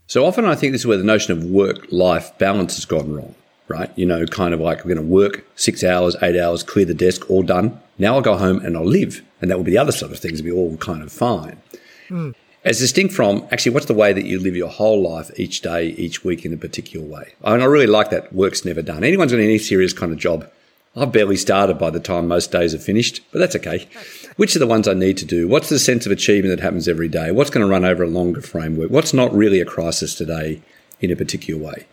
So 0.07 0.27
often, 0.27 0.45
I 0.45 0.55
think 0.55 0.73
this 0.73 0.83
is 0.83 0.87
where 0.87 0.99
the 0.99 1.05
notion 1.05 1.33
of 1.33 1.45
work-life 1.45 2.37
balance 2.39 2.77
has 2.77 2.85
gone 2.85 3.15
wrong 3.15 3.35
right? 3.73 3.91
You 3.97 4.07
know, 4.07 4.27
kind 4.27 4.55
of 4.55 4.61
like 4.61 4.79
we're 4.79 4.95
going 4.95 5.07
to 5.07 5.13
work 5.13 5.45
six 5.57 5.83
hours, 5.83 6.17
eight 6.23 6.39
hours, 6.39 6.63
clear 6.63 6.85
the 6.85 6.95
desk, 6.95 7.29
all 7.31 7.43
done. 7.43 7.81
Now 7.99 8.15
I'll 8.15 8.23
go 8.23 8.37
home 8.37 8.65
and 8.65 8.77
I'll 8.77 8.85
live. 8.85 9.23
And 9.41 9.51
that 9.51 9.57
will 9.57 9.65
be 9.65 9.73
the 9.73 9.79
other 9.79 9.93
sort 9.93 10.13
of 10.13 10.19
things, 10.19 10.43
will 10.43 10.51
be 10.51 10.53
all 10.53 10.77
kind 10.77 11.03
of 11.03 11.11
fine. 11.11 11.61
Mm. 12.09 12.35
As 12.65 12.79
distinct 12.79 13.15
from 13.15 13.47
actually, 13.51 13.73
what's 13.73 13.87
the 13.87 13.95
way 13.95 14.13
that 14.13 14.25
you 14.25 14.39
live 14.39 14.57
your 14.57 14.69
whole 14.69 15.03
life 15.03 15.31
each 15.37 15.63
day, 15.63 15.89
each 15.89 16.25
week 16.25 16.45
in 16.45 16.53
a 16.53 16.57
particular 16.57 17.05
way? 17.07 17.35
I 17.43 17.53
mean, 17.53 17.61
I 17.61 17.65
really 17.65 17.87
like 17.87 18.11
that 18.11 18.33
work's 18.33 18.65
never 18.65 18.83
done. 18.83 19.03
Anyone's 19.03 19.33
got 19.33 19.41
any 19.41 19.59
serious 19.59 19.93
kind 19.93 20.13
of 20.13 20.19
job. 20.19 20.49
I've 20.95 21.11
barely 21.11 21.37
started 21.37 21.79
by 21.79 21.91
the 21.91 22.01
time 22.01 22.29
most 22.29 22.53
days 22.53 22.75
are 22.75 22.79
finished, 22.79 23.21
but 23.33 23.39
that's 23.39 23.57
okay. 23.57 23.89
Which 24.37 24.55
are 24.55 24.59
the 24.59 24.67
ones 24.67 24.87
I 24.87 24.95
need 24.95 25.17
to 25.19 25.25
do? 25.25 25.49
What's 25.49 25.71
the 25.71 25.79
sense 25.79 26.05
of 26.07 26.13
achievement 26.13 26.55
that 26.55 26.63
happens 26.63 26.87
every 26.87 27.09
day? 27.09 27.33
What's 27.33 27.51
going 27.51 27.67
to 27.67 27.71
run 27.71 27.85
over 27.85 28.03
a 28.03 28.09
longer 28.09 28.43
framework? 28.43 28.91
What's 28.91 29.15
not 29.15 29.33
really 29.33 29.61
a 29.61 29.65
crisis 29.65 30.15
today 30.15 30.61
in 31.01 31.11
a 31.11 31.17
particular 31.17 31.61
way? 31.61 31.87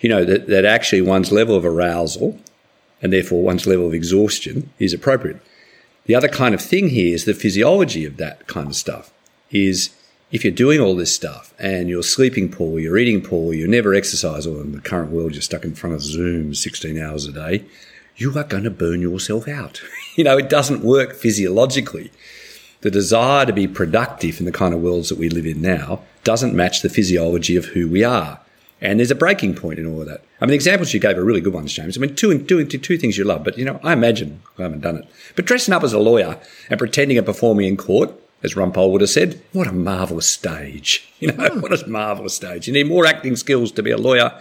you 0.00 0.08
know, 0.08 0.24
that, 0.24 0.46
that 0.48 0.64
actually 0.64 1.02
one's 1.02 1.32
level 1.32 1.56
of 1.56 1.64
arousal 1.64 2.38
and 3.02 3.12
therefore 3.12 3.42
one's 3.42 3.66
level 3.66 3.86
of 3.86 3.94
exhaustion 3.94 4.70
is 4.78 4.92
appropriate. 4.92 5.40
The 6.04 6.14
other 6.14 6.28
kind 6.28 6.54
of 6.54 6.60
thing 6.60 6.90
here 6.90 7.14
is 7.14 7.24
the 7.24 7.34
physiology 7.34 8.04
of 8.04 8.16
that 8.18 8.46
kind 8.46 8.68
of 8.68 8.76
stuff 8.76 9.12
is 9.50 9.90
if 10.36 10.44
you're 10.44 10.52
doing 10.52 10.80
all 10.80 10.94
this 10.94 11.14
stuff 11.14 11.54
and 11.58 11.88
you're 11.88 12.02
sleeping 12.02 12.50
poor, 12.50 12.78
you're 12.78 12.98
eating 12.98 13.22
poor, 13.22 13.54
you're 13.54 13.66
never 13.66 13.94
exercise, 13.94 14.46
or 14.46 14.60
in 14.60 14.72
the 14.72 14.80
current 14.82 15.10
world 15.10 15.32
you're 15.32 15.40
stuck 15.40 15.64
in 15.64 15.74
front 15.74 15.96
of 15.96 16.02
Zoom 16.02 16.54
16 16.54 17.00
hours 17.00 17.26
a 17.26 17.32
day, 17.32 17.64
you 18.16 18.38
are 18.38 18.44
going 18.44 18.64
to 18.64 18.70
burn 18.70 19.00
yourself 19.00 19.48
out. 19.48 19.80
you 20.16 20.24
know, 20.24 20.36
it 20.36 20.50
doesn't 20.50 20.84
work 20.84 21.14
physiologically. 21.14 22.12
The 22.82 22.90
desire 22.90 23.46
to 23.46 23.52
be 23.54 23.66
productive 23.66 24.38
in 24.38 24.44
the 24.44 24.52
kind 24.52 24.74
of 24.74 24.82
worlds 24.82 25.08
that 25.08 25.18
we 25.18 25.30
live 25.30 25.46
in 25.46 25.62
now 25.62 26.02
doesn't 26.22 26.54
match 26.54 26.82
the 26.82 26.90
physiology 26.90 27.56
of 27.56 27.64
who 27.66 27.88
we 27.88 28.04
are. 28.04 28.38
And 28.82 29.00
there's 29.00 29.10
a 29.10 29.14
breaking 29.14 29.54
point 29.54 29.78
in 29.78 29.86
all 29.86 30.02
of 30.02 30.06
that. 30.06 30.22
I 30.38 30.44
mean, 30.44 30.50
the 30.50 30.56
examples 30.56 30.92
you 30.92 31.00
gave 31.00 31.16
are 31.16 31.24
really 31.24 31.40
good 31.40 31.54
ones, 31.54 31.72
James. 31.72 31.96
I 31.96 32.00
mean, 32.00 32.14
two, 32.14 32.44
two, 32.44 32.66
two 32.66 32.98
things 32.98 33.16
you 33.16 33.24
love, 33.24 33.42
but 33.42 33.56
you 33.56 33.64
know, 33.64 33.80
I 33.82 33.94
imagine 33.94 34.42
I 34.58 34.62
haven't 34.64 34.82
done 34.82 34.98
it. 34.98 35.08
But 35.34 35.46
dressing 35.46 35.72
up 35.72 35.82
as 35.82 35.94
a 35.94 35.98
lawyer 35.98 36.38
and 36.68 36.78
pretending 36.78 37.16
and 37.16 37.26
performing 37.26 37.68
in 37.68 37.78
court, 37.78 38.12
as 38.42 38.54
Rumpole 38.54 38.92
would 38.92 39.00
have 39.00 39.10
said, 39.10 39.40
what 39.52 39.66
a 39.66 39.72
marvellous 39.72 40.28
stage. 40.28 41.02
You 41.18 41.32
know, 41.32 41.48
hmm. 41.48 41.60
what 41.60 41.72
a 41.72 41.88
marvellous 41.88 42.34
stage. 42.34 42.66
You 42.66 42.74
need 42.74 42.88
more 42.88 43.06
acting 43.06 43.36
skills 43.36 43.72
to 43.72 43.82
be 43.82 43.90
a 43.90 43.96
lawyer 43.96 44.38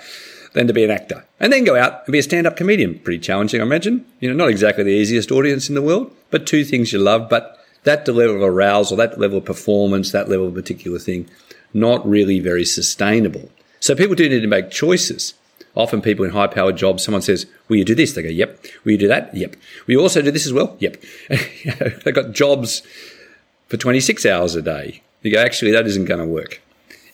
than 0.51 0.67
to 0.67 0.73
be 0.73 0.83
an 0.83 0.91
actor. 0.91 1.25
And 1.39 1.53
then 1.53 1.63
go 1.63 1.77
out 1.77 2.03
and 2.05 2.11
be 2.11 2.19
a 2.19 2.23
stand-up 2.23 2.57
comedian. 2.57 2.99
Pretty 2.99 3.19
challenging, 3.19 3.61
I 3.61 3.63
imagine. 3.63 4.05
You 4.19 4.27
know, 4.27 4.35
not 4.35 4.49
exactly 4.49 4.83
the 4.83 4.89
easiest 4.89 5.31
audience 5.31 5.69
in 5.69 5.75
the 5.75 5.81
world, 5.81 6.13
but 6.31 6.45
two 6.45 6.65
things 6.65 6.91
you 6.91 6.99
love, 6.99 7.29
but 7.29 7.57
that 7.83 8.05
level 8.09 8.35
of 8.35 8.41
arousal, 8.41 8.97
that 8.97 9.17
level 9.17 9.37
of 9.37 9.45
performance, 9.45 10.11
that 10.11 10.27
level 10.27 10.47
of 10.47 10.53
particular 10.53 10.99
thing, 10.99 11.29
not 11.73 12.05
really 12.05 12.41
very 12.41 12.65
sustainable. 12.65 13.49
So 13.79 13.95
people 13.95 14.15
do 14.15 14.27
need 14.27 14.41
to 14.41 14.47
make 14.47 14.69
choices. 14.69 15.33
Often 15.75 16.01
people 16.01 16.25
in 16.25 16.31
high 16.31 16.47
powered 16.47 16.77
jobs, 16.77 17.03
someone 17.03 17.21
says, 17.21 17.45
Will 17.67 17.77
you 17.77 17.85
do 17.85 17.95
this? 17.95 18.13
They 18.13 18.23
go, 18.23 18.29
Yep. 18.29 18.65
Will 18.83 18.93
you 18.93 18.97
do 18.97 19.07
that? 19.07 19.35
Yep. 19.35 19.55
Will 19.87 19.93
you 19.93 20.01
also 20.01 20.21
do 20.21 20.31
this 20.31 20.45
as 20.45 20.53
well? 20.53 20.75
Yep. 20.79 21.03
they've 22.03 22.13
got 22.13 22.31
jobs 22.31 22.81
for 23.67 23.77
26 23.77 24.25
hours 24.25 24.55
a 24.55 24.61
day. 24.61 25.01
You 25.21 25.31
go, 25.31 25.39
Actually, 25.41 25.71
that 25.71 25.87
isn't 25.87 26.05
going 26.05 26.19
to 26.19 26.25
work. 26.25 26.61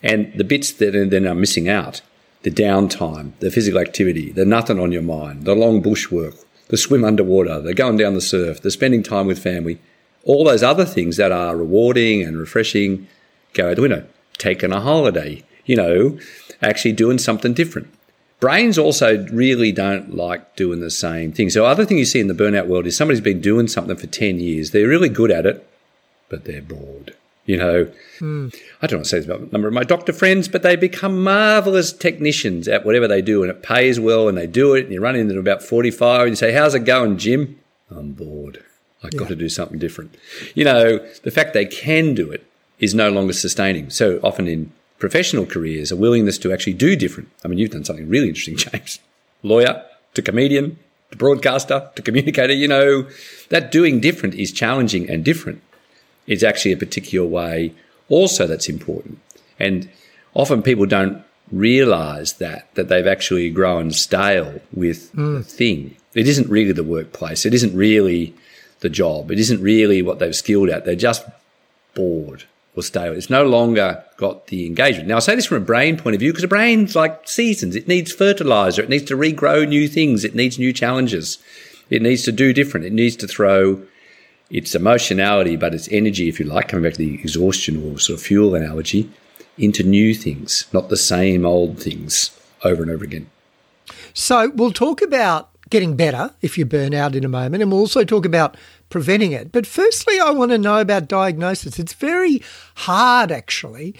And 0.03 0.34
the 0.34 0.43
bits 0.43 0.72
that 0.74 0.96
are 0.96 1.05
then 1.05 1.27
are 1.27 1.36
missing 1.36 1.70
out, 1.70 2.01
the 2.43 2.51
downtime, 2.51 3.34
the 3.39 3.51
physical 3.51 3.79
activity, 3.79 4.31
the 4.31 4.46
nothing 4.46 4.79
on 4.79 4.91
your 4.91 5.03
mind, 5.03 5.46
the 5.46 5.55
long 5.55 5.81
bush 5.81 6.10
work, 6.10 6.36
the 6.70 6.77
swim 6.77 7.03
underwater, 7.03 7.62
the 7.62 7.74
going 7.74 7.98
down 7.98 8.13
the 8.13 8.22
surf, 8.22 8.62
the 8.62 8.72
spending 8.72 9.03
time 9.03 9.27
with 9.27 9.39
family, 9.39 9.79
all 10.24 10.43
those 10.43 10.63
other 10.63 10.86
things 10.86 11.17
that 11.17 11.31
are 11.31 11.55
rewarding 11.55 12.24
and 12.24 12.38
refreshing 12.38 13.08
go 13.53 13.70
out 13.70 13.75
the 13.75 13.81
window. 13.81 14.05
Taking 14.38 14.72
a 14.72 14.79
holiday, 14.79 15.43
you 15.65 15.75
know, 15.75 16.17
actually 16.62 16.93
doing 16.93 17.17
something 17.17 17.53
different. 17.53 17.93
Brains 18.39 18.79
also 18.79 19.24
really 19.27 19.72
don't 19.72 20.15
like 20.15 20.55
doing 20.55 20.79
the 20.79 20.89
same 20.89 21.31
thing. 21.31 21.51
So, 21.51 21.65
other 21.65 21.86
thing 21.86 22.00
you 22.00 22.05
see 22.05 22.20
in 22.20 22.27
the 22.27 22.34
burnout 22.34 22.65
world 22.65 22.88
is 22.88 22.98
somebody's 22.98 23.22
been 23.22 23.39
doing 23.39 23.67
something 23.67 23.96
for 23.96 24.08
10 24.08 24.39
years. 24.39 24.72
They're 24.72 24.88
really 24.88 25.10
good 25.10 25.29
at 25.29 25.46
it, 25.46 25.67
but 26.31 26.45
they're 26.45 26.61
bored. 26.61 27.13
You 27.45 27.57
know, 27.57 27.91
mm. 28.19 28.55
I 28.81 28.88
don't 28.88 29.00
want 29.00 29.05
to 29.05 29.09
say 29.09 29.17
this 29.17 29.25
about 29.25 29.41
a 29.41 29.51
number 29.51 29.67
of 29.67 29.73
my 29.73 29.83
doctor 29.83 30.13
friends, 30.13 30.47
but 30.47 30.63
they 30.63 30.75
become 30.75 31.21
marvelous 31.21 31.91
technicians 31.91 32.67
at 32.67 32.85
whatever 32.85 33.07
they 33.07 33.21
do, 33.21 33.43
and 33.43 33.51
it 33.51 33.61
pays 33.61 34.00
well, 34.00 34.29
and 34.29 34.38
they 34.38 34.47
do 34.47 34.73
it. 34.73 34.85
And 34.85 34.93
you 34.93 35.01
run 35.01 35.15
into 35.15 35.38
about 35.38 35.61
45 35.61 36.21
and 36.21 36.29
you 36.29 36.35
say, 36.35 36.53
How's 36.53 36.73
it 36.73 36.85
going, 36.85 37.17
Jim? 37.17 37.59
I'm 37.89 38.13
bored. 38.13 38.63
I've 39.03 39.13
yeah. 39.13 39.19
got 39.19 39.27
to 39.29 39.35
do 39.35 39.50
something 39.50 39.79
different. 39.79 40.15
You 40.55 40.63
know, 40.63 41.00
the 41.23 41.31
fact 41.31 41.53
they 41.53 41.65
can 41.65 42.15
do 42.15 42.31
it 42.31 42.45
is 42.79 42.95
no 42.95 43.09
longer 43.09 43.33
sustaining. 43.33 43.89
So 43.89 44.19
often 44.23 44.47
in 44.47 44.71
professional 45.00 45.45
careers, 45.45 45.91
a 45.91 45.95
willingness 45.95 46.38
to 46.39 46.53
actually 46.53 46.73
do 46.73 46.95
different. 46.95 47.29
I 47.43 47.47
mean, 47.47 47.59
you've 47.59 47.71
done 47.71 47.83
something 47.83 48.07
really 48.07 48.29
interesting, 48.29 48.55
James. 48.71 49.00
Lawyer 49.43 49.83
to 50.13 50.21
comedian 50.21 50.77
to 51.11 51.17
broadcaster 51.17 51.89
to 51.95 52.01
communicator, 52.01 52.53
you 52.53 52.67
know, 52.67 53.07
that 53.50 53.71
doing 53.71 54.00
different 54.00 54.35
is 54.35 54.51
challenging 54.51 55.09
and 55.09 55.23
different. 55.23 55.61
It's 56.31 56.43
actually 56.43 56.71
a 56.71 56.77
particular 56.77 57.27
way 57.27 57.73
also 58.07 58.47
that's 58.47 58.69
important. 58.69 59.19
And 59.59 59.89
often 60.33 60.61
people 60.61 60.85
don't 60.85 61.23
realize 61.51 62.33
that, 62.33 62.73
that 62.75 62.88
they've 62.88 63.07
actually 63.07 63.50
grown 63.50 63.91
stale 63.91 64.61
with 64.73 65.13
mm. 65.13 65.39
the 65.39 65.43
thing. 65.43 65.97
It 66.13 66.27
isn't 66.27 66.50
really 66.50 66.71
the 66.71 66.83
workplace. 66.83 67.45
It 67.45 67.53
isn't 67.53 67.75
really 67.75 68.33
the 68.79 68.89
job. 68.89 69.31
It 69.31 69.39
isn't 69.39 69.61
really 69.61 70.01
what 70.01 70.19
they've 70.19 70.35
skilled 70.35 70.69
at. 70.69 70.85
They're 70.85 70.95
just 70.95 71.25
bored 71.95 72.45
or 72.75 72.83
stale. 72.83 73.11
It's 73.13 73.29
no 73.29 73.43
longer 73.43 74.03
got 74.15 74.47
the 74.47 74.65
engagement. 74.65 75.09
Now, 75.09 75.17
I 75.17 75.19
say 75.19 75.35
this 75.35 75.45
from 75.45 75.57
a 75.57 75.65
brain 75.65 75.97
point 75.97 76.13
of 76.13 76.21
view 76.21 76.31
because 76.31 76.45
a 76.45 76.50
brain's 76.50 76.95
like 76.95 77.27
seasons. 77.27 77.75
It 77.75 77.89
needs 77.89 78.13
fertilizer. 78.13 78.81
It 78.81 78.89
needs 78.89 79.05
to 79.05 79.17
regrow 79.17 79.67
new 79.67 79.89
things. 79.89 80.23
It 80.23 80.35
needs 80.35 80.57
new 80.57 80.71
challenges. 80.71 81.39
It 81.89 82.01
needs 82.01 82.23
to 82.23 82.31
do 82.31 82.53
different. 82.53 82.85
It 82.85 82.93
needs 82.93 83.17
to 83.17 83.27
throw 83.27 83.81
its 84.51 84.75
emotionality, 84.75 85.55
but 85.55 85.74
its 85.74 85.88
energy, 85.91 86.29
if 86.29 86.39
you 86.39 86.46
like, 86.46 86.67
coming 86.67 86.84
back 86.84 86.93
to 86.93 87.00
the 87.00 87.15
exhaustion 87.15 87.77
or 87.77 87.98
sort 87.98 88.20
of 88.20 88.25
fuel 88.25 88.53
analogy, 88.53 89.10
into 89.58 89.84
new 89.84 90.13
things, 90.13 90.65
not 90.74 90.89
the 90.89 90.98
same 90.98 91.46
old 91.46 91.79
things 91.79 92.38
over 92.63 92.81
and 92.84 92.91
over 92.91 93.03
again. 93.03 93.29
So 94.13 94.50
we'll 94.50 94.72
talk 94.72 95.01
about 95.01 95.50
getting 95.70 95.96
better 95.96 96.34
if 96.41 96.58
you 96.58 96.65
burn 96.65 96.93
out 96.93 97.15
in 97.15 97.24
a 97.24 97.29
moment, 97.29 97.63
and 97.63 97.72
we'll 97.72 97.79
also 97.79 98.03
talk 98.03 98.25
about 98.25 98.58
preventing 98.89 99.31
it. 99.31 99.51
But 99.51 99.65
firstly, 99.65 100.20
I 100.20 100.31
want 100.31 100.51
to 100.51 100.58
know 100.58 100.79
about 100.79 101.08
diagnosis. 101.08 101.79
It's 101.79 101.93
very 101.93 102.41
hard, 102.75 103.31
actually, 103.31 103.96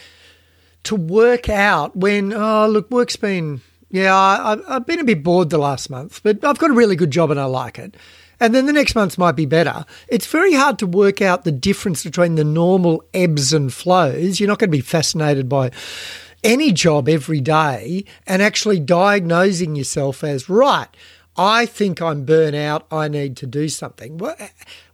to 0.84 0.96
work 0.96 1.48
out 1.48 1.96
when, 1.96 2.34
oh, 2.34 2.68
look, 2.68 2.92
work's 2.92 3.16
been, 3.16 3.62
yeah, 3.90 4.14
I, 4.14 4.58
I've 4.68 4.86
been 4.86 5.00
a 5.00 5.06
bit 5.06 5.24
bored 5.24 5.50
the 5.50 5.58
last 5.58 5.90
month, 5.90 6.22
but 6.24 6.44
I've 6.44 6.60
got 6.60 6.72
a 6.72 6.74
really 6.74 6.96
good 6.96 7.12
job 7.12 7.32
and 7.32 7.40
I 7.40 7.46
like 7.46 7.80
it. 7.80 7.96
And 8.42 8.56
then 8.56 8.66
the 8.66 8.74
next 8.74 8.96
month 8.96 9.20
might 9.20 9.34
be 9.34 9.46
better. 9.46 9.86
It's 10.08 10.26
very 10.26 10.54
hard 10.54 10.80
to 10.80 10.88
work 10.88 11.22
out 11.22 11.44
the 11.44 11.52
difference 11.52 12.04
between 12.04 12.36
the 12.36 12.44
normal 12.44 13.04
ebbs 13.14 13.54
and 13.54 13.72
flows. 13.72 14.40
You're 14.40 14.50
not 14.50 14.58
going 14.58 14.72
to 14.72 14.78
be 14.78 14.82
fascinated 14.82 15.48
by 15.48 15.70
any 16.44 16.72
job 16.72 17.08
every 17.08 17.40
day 17.40 18.04
and 18.26 18.42
actually 18.42 18.80
diagnosing 18.80 19.76
yourself 19.76 20.24
as, 20.24 20.50
right, 20.50 20.88
I 21.38 21.68
think 21.68 22.02
I'm 22.02 22.26
burnt 22.26 22.56
out. 22.56 22.88
I 22.92 23.08
need 23.08 23.38
to 23.38 23.48
do 23.48 23.70
something. 23.70 24.18
What, 24.18 24.42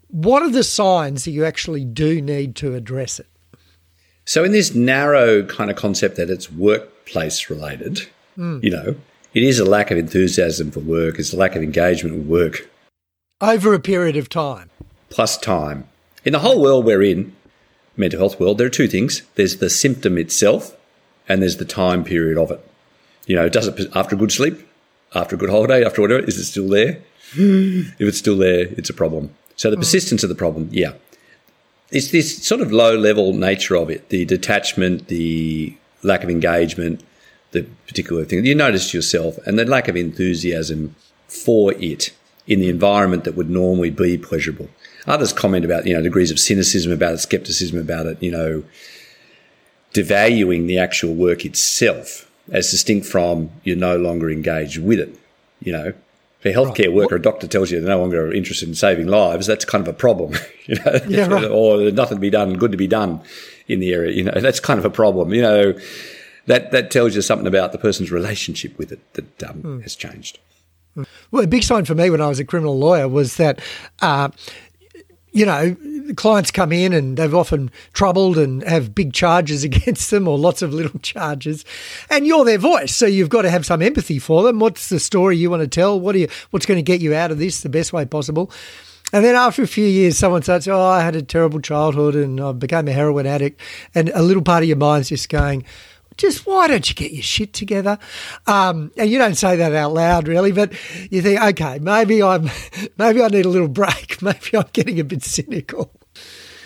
what 0.10 0.44
are 0.44 0.52
the 0.52 0.62
signs 0.62 1.24
that 1.24 1.32
you 1.32 1.46
actually 1.46 1.86
do 1.86 2.22
need 2.22 2.54
to 2.58 2.76
address 2.76 3.18
it? 3.18 3.28
So, 4.26 4.44
in 4.44 4.52
this 4.52 4.76
narrow 4.76 5.46
kind 5.46 5.72
of 5.72 5.78
concept 5.78 6.18
that 6.18 6.30
it's 6.30 6.52
workplace 6.52 7.50
related, 7.50 8.10
mm. 8.38 8.62
you 8.62 8.70
know, 8.70 8.98
it 9.34 9.44
is 9.44 9.58
a 9.58 9.64
lack 9.64 9.90
of 9.90 9.98
enthusiasm 9.98 10.70
for 10.70 10.82
work, 10.82 11.18
it's 11.18 11.32
a 11.32 11.38
lack 11.38 11.56
of 11.56 11.64
engagement 11.64 12.18
with 12.18 12.28
work. 12.28 12.70
Over 13.40 13.74
a 13.74 13.80
period 13.80 14.18
of 14.18 14.30
time. 14.30 14.70
Plus 15.10 15.38
time. 15.38 15.88
In 16.26 16.34
the 16.34 16.40
whole 16.40 16.62
world 16.62 16.86
we're 16.86 17.04
in, 17.04 17.36
mental 17.96 18.20
health 18.20 18.40
world, 18.40 18.58
there 18.58 18.68
are 18.68 18.72
two 18.72 18.88
things 18.88 19.22
there's 19.36 19.58
the 19.58 19.70
symptom 19.70 20.18
itself, 20.18 20.76
and 21.30 21.42
there's 21.42 21.58
the 21.58 21.66
time 21.66 22.04
period 22.04 22.38
of 22.38 22.52
it. 22.52 22.68
You 23.26 23.36
know, 23.36 23.50
does 23.50 23.68
it 23.68 23.90
after 23.96 24.16
a 24.16 24.18
good 24.18 24.32
sleep? 24.32 24.68
after 25.16 25.36
a 25.36 25.40
good 25.40 25.50
holiday, 25.50 25.86
after 25.86 26.02
whatever, 26.02 26.24
is 26.24 26.38
it 26.38 26.46
still 26.46 26.68
there? 26.68 27.00
if 27.34 28.02
it's 28.02 28.18
still 28.18 28.38
there, 28.38 28.68
it's 28.78 28.90
a 28.90 28.94
problem. 28.94 29.34
So 29.56 29.70
the 29.70 29.76
hmm. 29.76 29.82
persistence 29.82 30.24
of 30.24 30.30
the 30.30 30.36
problem, 30.36 30.70
yeah. 30.72 30.94
It's 31.90 32.12
this 32.12 32.46
sort 32.46 32.62
of 32.62 32.72
low 32.72 32.98
level 32.98 33.34
nature 33.34 33.76
of 33.76 33.90
it, 33.90 34.10
the 34.10 34.26
detachment, 34.26 35.08
the 35.08 35.76
lack 36.04 36.24
of 36.24 36.30
engagement, 36.30 37.02
the 37.52 37.64
particular 37.88 38.26
thing 38.26 38.46
you 38.46 38.56
notice 38.56 38.94
yourself, 38.94 39.38
and 39.46 39.58
the 39.58 39.66
lack 39.66 39.88
of 39.88 39.96
enthusiasm 39.96 40.96
for 41.28 41.74
it 41.74 42.12
in 42.48 42.60
the 42.60 42.70
environment 42.70 43.26
that 43.26 43.36
would 43.36 43.50
normally 43.50 43.90
be 43.90 44.18
pleasurable. 44.18 44.70
Others 45.06 45.34
comment 45.34 45.66
about, 45.66 45.86
you 45.86 45.94
know, 45.94 46.02
degrees 46.02 46.32
of 46.32 46.40
cynicism 46.40 46.92
about 46.92 47.14
it, 47.14 47.20
skepticism 47.20 47.80
about 47.80 48.06
it, 48.06 48.22
you 48.22 48.32
know, 48.32 48.64
devaluing 49.94 50.68
the 50.68 50.78
actual 50.78 51.14
work 51.14 51.46
itself 51.46 52.30
as 52.50 52.72
distinct 52.72 53.06
from 53.06 53.50
you're 53.64 53.76
no 53.76 53.98
longer 53.98 54.30
engaged 54.30 54.82
with 54.82 55.00
it. 55.00 55.18
You 55.62 55.74
know, 55.74 55.94
if 56.40 56.46
a 56.46 56.54
healthcare 56.54 56.88
right. 56.88 56.94
worker, 56.94 57.16
a 57.16 57.22
doctor 57.22 57.48
tells 57.48 57.72
you 57.72 57.80
they're 57.80 57.90
no 57.90 58.00
longer 58.00 58.32
interested 58.32 58.70
in 58.70 58.76
saving 58.76 59.08
lives, 59.08 59.48
that's 59.48 59.66
kind 59.66 59.86
of 59.86 59.94
a 59.94 59.98
problem. 59.98 60.34
You 60.68 60.76
know, 60.84 61.00
yeah, 61.08 61.28
right. 61.28 61.46
or 61.50 61.78
there's 61.78 61.94
nothing 61.94 62.18
to 62.18 62.20
be 62.20 62.30
done, 62.30 62.56
good 62.56 62.74
to 62.74 62.78
be 62.78 62.88
done 62.88 63.22
in 63.70 63.80
the 63.80 63.94
area. 63.94 64.12
You 64.12 64.26
know, 64.26 64.42
that's 64.42 64.60
kind 64.60 64.78
of 64.78 64.84
a 64.84 64.90
problem. 64.90 65.34
You 65.34 65.42
know, 65.42 65.80
that 66.48 66.72
that 66.72 66.92
tells 66.92 67.16
you 67.16 67.22
something 67.22 67.48
about 67.48 67.72
the 67.72 67.78
person's 67.78 68.12
relationship 68.12 68.78
with 68.78 68.92
it 68.92 69.14
that 69.14 69.44
um, 69.50 69.64
mm. 69.64 69.84
has 69.84 69.96
changed. 69.96 70.40
Well, 71.32 71.44
a 71.44 71.48
big 71.48 71.64
sign 71.64 71.86
for 71.86 71.96
me 71.96 72.10
when 72.10 72.22
I 72.22 72.28
was 72.28 72.40
a 72.40 72.46
criminal 72.46 72.78
lawyer 72.78 73.08
was 73.08 73.38
that. 73.38 73.62
Uh, 74.02 74.30
you 75.34 75.46
know, 75.46 75.76
clients 76.16 76.50
come 76.50 76.72
in 76.72 76.94
and 76.94 77.16
they've 77.16 77.36
often 77.36 77.70
troubled 77.94 78.40
and 78.40 78.64
have 78.64 78.96
big 78.96 79.14
charges 79.14 79.64
against 79.64 80.10
them 80.10 80.28
or 80.28 80.36
lots 80.38 80.64
of 80.64 80.74
little 80.74 81.00
charges, 81.02 81.64
and 82.10 82.26
you're 82.26 82.44
their 82.44 82.58
voice, 82.58 82.96
so 82.96 83.06
you've 83.06 83.30
got 83.30 83.44
to 83.44 83.50
have 83.52 83.64
some 83.64 83.84
empathy 83.84 84.18
for 84.18 84.42
them. 84.42 84.58
What's 84.60 84.90
the 84.90 85.00
story 85.00 85.38
you 85.38 85.52
want 85.52 85.62
to 85.62 85.68
tell? 85.68 86.00
What 86.00 86.16
are 86.16 86.20
you? 86.20 86.28
What's 86.50 86.66
going 86.66 86.80
to 86.80 86.82
get 86.82 87.02
you 87.02 87.14
out 87.14 87.30
of 87.30 87.38
this 87.38 87.62
the 87.62 87.70
best 87.70 87.94
way 87.94 88.06
possible? 88.06 88.52
And 89.14 89.24
then 89.24 89.36
after 89.36 89.62
a 89.62 89.68
few 89.68 89.86
years, 89.86 90.18
someone 90.18 90.42
starts, 90.42 90.68
"Oh, 90.68 90.82
I 90.82 91.02
had 91.02 91.16
a 91.16 91.22
terrible 91.22 91.62
childhood 91.62 92.16
and 92.16 92.42
I 92.42 92.52
became 92.52 92.88
a 92.88 92.94
heroin 92.94 93.28
addict," 93.28 93.62
and 93.94 94.10
a 94.10 94.24
little 94.24 94.44
part 94.44 94.64
of 94.64 94.70
your 94.70 94.78
mind's 94.78 95.10
just 95.10 95.30
going, 95.30 95.66
just 96.18 96.46
why 96.46 96.68
don't 96.68 96.88
you 96.90 96.96
get 96.96 97.12
your 97.12 97.24
shit 97.24 97.54
together? 97.54 97.98
Um, 98.46 98.92
and 98.98 99.10
you 99.10 99.18
don't 99.18 99.36
say 99.36 99.56
that 99.56 99.74
out 99.74 99.94
loud, 99.94 100.28
really, 100.28 100.52
but 100.52 100.74
you 101.12 101.22
think, 101.22 101.42
okay, 101.42 101.80
maybe 101.80 102.22
I'm, 102.22 102.50
maybe 102.98 103.22
I 103.24 103.28
need 103.28 103.46
a 103.46 103.50
little 103.50 103.68
break. 103.68 104.22
Maybe 104.22 104.56
I'm 104.56 104.66
getting 104.74 105.00
a 105.00 105.04
bit 105.04 105.24
cynical. 105.24 105.92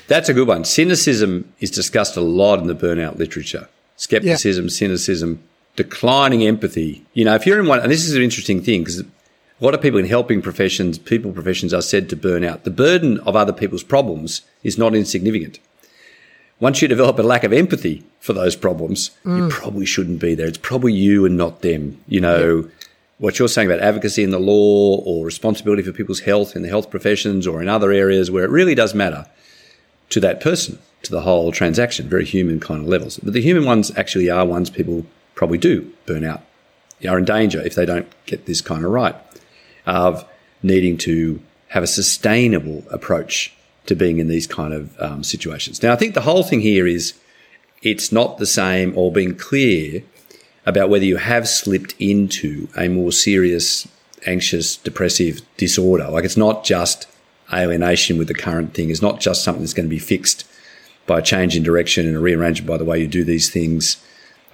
That's 0.08 0.30
a 0.30 0.34
good 0.34 0.48
one. 0.48 0.64
Cynicism 0.64 1.54
is 1.60 1.70
discussed 1.70 2.16
a 2.18 2.22
lot 2.22 2.60
in 2.60 2.68
the 2.68 2.76
burnout 2.76 3.18
literature. 3.18 3.68
Skepticism, 3.98 4.66
yeah. 4.66 4.70
cynicism, 4.70 5.44
declining 5.76 6.44
empathy. 6.44 7.06
You 7.14 7.26
know, 7.26 7.36
if 7.36 7.46
you're 7.46 7.60
in 7.60 7.68
one, 7.68 7.80
and 7.80 7.92
this 7.92 8.06
is 8.06 8.16
an 8.16 8.22
interesting 8.22 8.62
thing 8.62 8.82
because 8.82 9.02
a 9.02 9.06
lot 9.60 9.74
of 9.74 9.82
people 9.82 10.00
in 10.00 10.06
helping 10.06 10.42
professions, 10.42 10.98
people 10.98 11.32
professions 11.32 11.74
are 11.74 11.82
said 11.82 12.10
to 12.10 12.16
burn 12.16 12.44
out. 12.44 12.64
The 12.64 12.72
burden 12.72 13.20
of 13.20 13.36
other 13.36 13.54
people's 13.54 13.84
problems 13.84 14.42
is 14.64 14.78
not 14.78 14.96
insignificant. 14.96 15.60
Once 16.62 16.80
you 16.80 16.88
develop 16.88 17.18
a 17.18 17.24
lack 17.24 17.44
of 17.44 17.52
empathy 17.52 18.04
for 18.20 18.34
those 18.34 18.56
problems, 18.56 19.10
mm. 19.26 19.36
you 19.36 19.50
probably 19.50 19.86
shouldn't 19.86 20.20
be 20.20 20.36
there. 20.36 20.46
It's 20.46 20.60
probably 20.60 20.94
you 20.94 21.26
and 21.26 21.36
not 21.36 21.62
them. 21.64 22.00
You 22.08 22.22
know, 22.22 22.58
yeah. 22.58 22.70
what 23.18 23.40
you're 23.40 23.48
saying 23.48 23.70
about 23.70 23.82
advocacy 23.82 24.24
in 24.24 24.30
the 24.30 24.40
law 24.40 24.98
or 24.98 25.26
responsibility 25.26 25.82
for 25.82 25.92
people's 25.92 26.20
health 26.20 26.56
in 26.56 26.62
the 26.62 26.70
health 26.70 26.92
professions 26.92 27.48
or 27.48 27.64
in 27.64 27.68
other 27.68 27.92
areas 27.92 28.30
where 28.30 28.44
it 28.44 28.52
really 28.52 28.76
does 28.76 28.94
matter 28.94 29.26
to 30.10 30.20
that 30.20 30.40
person, 30.40 30.78
to 31.02 31.12
the 31.12 31.22
whole 31.22 31.52
transaction, 31.52 32.08
very 32.08 32.26
human 32.26 32.60
kind 32.60 32.82
of 32.82 32.88
levels. 32.88 33.18
But 33.18 33.34
the 33.34 33.42
human 33.42 33.66
ones 33.66 33.92
actually 33.98 34.30
are 34.30 34.46
ones 34.46 34.70
people 34.70 35.06
probably 35.34 35.58
do 35.58 35.92
burn 36.06 36.24
out, 36.24 36.44
they 37.00 37.10
are 37.10 37.18
in 37.18 37.26
danger 37.26 37.60
if 37.60 37.74
they 37.74 37.86
don't 37.86 38.08
get 38.28 38.46
this 38.46 38.62
kind 38.62 38.86
of 38.86 38.92
right 38.92 39.16
of 39.88 40.30
needing 40.62 40.96
to 41.00 41.42
have 41.70 41.82
a 41.82 41.88
sustainable 41.88 42.84
approach 42.92 43.56
to 43.92 43.96
being 43.96 44.20
in 44.20 44.28
these 44.28 44.48
kind 44.48 44.74
of 44.74 45.00
um, 45.00 45.24
situations. 45.24 45.84
Now, 45.84 45.92
I 45.92 45.98
think 45.98 46.14
the 46.14 46.22
whole 46.22 46.44
thing 46.44 46.62
here 46.62 46.88
is 46.88 47.14
it's 47.82 48.12
not 48.12 48.38
the 48.38 48.46
same 48.46 48.98
or 48.98 49.12
being 49.12 49.36
clear 49.36 50.04
about 50.66 50.90
whether 50.90 51.06
you 51.06 51.18
have 51.18 51.48
slipped 51.48 51.94
into 52.00 52.68
a 52.78 52.88
more 52.88 53.12
serious 53.12 53.88
anxious 54.26 54.78
depressive 54.78 55.42
disorder. 55.58 56.08
Like 56.08 56.24
it's 56.24 56.38
not 56.38 56.64
just 56.64 57.08
alienation 57.52 58.18
with 58.18 58.28
the 58.28 58.34
current 58.34 58.74
thing. 58.74 58.90
It's 58.90 59.02
not 59.02 59.20
just 59.20 59.44
something 59.44 59.64
that's 59.64 59.74
going 59.74 59.88
to 59.88 59.96
be 59.96 60.00
fixed 60.00 60.48
by 61.08 61.20
a 61.20 61.22
change 61.22 61.56
in 61.58 61.64
direction 61.64 62.08
and 62.08 62.16
a 62.16 62.20
rearrangement 62.20 62.68
by 62.68 62.78
the 62.78 62.86
way 62.86 63.00
you 63.00 63.08
do 63.08 63.24
these 63.24 63.50
things 63.50 63.98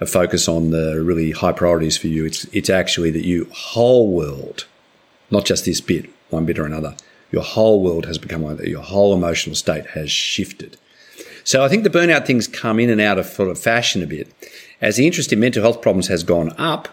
a 0.00 0.06
focus 0.06 0.48
on 0.48 0.70
the 0.70 1.02
really 1.02 1.32
high 1.32 1.52
priorities 1.52 1.96
for 1.96 2.06
you. 2.06 2.24
It's 2.24 2.44
it's 2.46 2.70
actually 2.70 3.10
that 3.10 3.26
you 3.26 3.48
whole 3.52 4.08
world, 4.10 4.66
not 5.30 5.44
just 5.44 5.64
this 5.64 5.80
bit, 5.80 6.08
one 6.30 6.46
bit 6.46 6.58
or 6.58 6.64
another. 6.64 6.94
Your 7.30 7.42
whole 7.42 7.82
world 7.82 8.06
has 8.06 8.18
become 8.18 8.42
like 8.42 8.56
that. 8.58 8.68
Your 8.68 8.82
whole 8.82 9.14
emotional 9.14 9.54
state 9.54 9.86
has 9.88 10.10
shifted. 10.10 10.76
So 11.44 11.64
I 11.64 11.68
think 11.68 11.82
the 11.82 11.90
burnout 11.90 12.26
things 12.26 12.46
come 12.46 12.78
in 12.78 12.90
and 12.90 13.00
out 13.00 13.18
of 13.18 13.26
sort 13.26 13.48
of 13.48 13.58
fashion 13.58 14.02
a 14.02 14.06
bit 14.06 14.32
as 14.80 14.96
the 14.96 15.06
interest 15.06 15.32
in 15.32 15.40
mental 15.40 15.62
health 15.62 15.82
problems 15.82 16.08
has 16.08 16.22
gone 16.22 16.52
up 16.58 16.88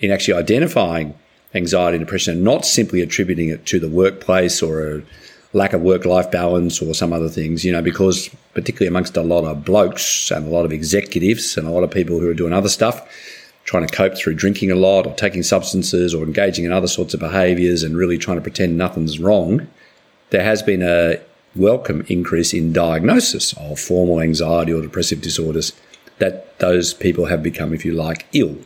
in 0.00 0.10
actually 0.10 0.38
identifying 0.38 1.14
anxiety 1.54 1.96
and 1.96 2.04
depression 2.04 2.34
and 2.34 2.44
not 2.44 2.64
simply 2.64 3.00
attributing 3.00 3.48
it 3.48 3.64
to 3.66 3.78
the 3.78 3.88
workplace 3.88 4.62
or 4.62 4.96
a 4.96 5.02
lack 5.52 5.72
of 5.72 5.82
work 5.82 6.04
life 6.04 6.30
balance 6.30 6.82
or 6.82 6.92
some 6.94 7.12
other 7.12 7.28
things, 7.28 7.64
you 7.64 7.70
know, 7.70 7.82
because 7.82 8.28
particularly 8.54 8.88
amongst 8.88 9.16
a 9.16 9.22
lot 9.22 9.44
of 9.44 9.64
blokes 9.64 10.30
and 10.30 10.46
a 10.46 10.50
lot 10.50 10.64
of 10.64 10.72
executives 10.72 11.56
and 11.56 11.68
a 11.68 11.70
lot 11.70 11.84
of 11.84 11.90
people 11.90 12.18
who 12.18 12.28
are 12.28 12.34
doing 12.34 12.52
other 12.52 12.68
stuff, 12.68 13.08
trying 13.74 13.86
to 13.88 13.92
cope 13.92 14.16
through 14.16 14.34
drinking 14.34 14.70
a 14.70 14.76
lot 14.76 15.04
or 15.04 15.12
taking 15.14 15.42
substances 15.42 16.14
or 16.14 16.22
engaging 16.22 16.64
in 16.64 16.70
other 16.70 16.86
sorts 16.86 17.12
of 17.12 17.18
behaviors 17.18 17.82
and 17.82 17.96
really 17.96 18.16
trying 18.16 18.36
to 18.36 18.40
pretend 18.40 18.78
nothing's 18.78 19.18
wrong, 19.18 19.66
there 20.30 20.44
has 20.44 20.62
been 20.62 20.80
a 20.80 21.20
welcome 21.56 22.04
increase 22.06 22.54
in 22.54 22.72
diagnosis 22.72 23.52
of 23.54 23.80
formal 23.80 24.20
anxiety 24.20 24.72
or 24.72 24.80
depressive 24.80 25.20
disorders 25.20 25.72
that 26.18 26.56
those 26.60 26.94
people 26.94 27.26
have 27.26 27.42
become, 27.42 27.74
if 27.74 27.84
you 27.84 27.90
like, 27.90 28.26
ill 28.32 28.56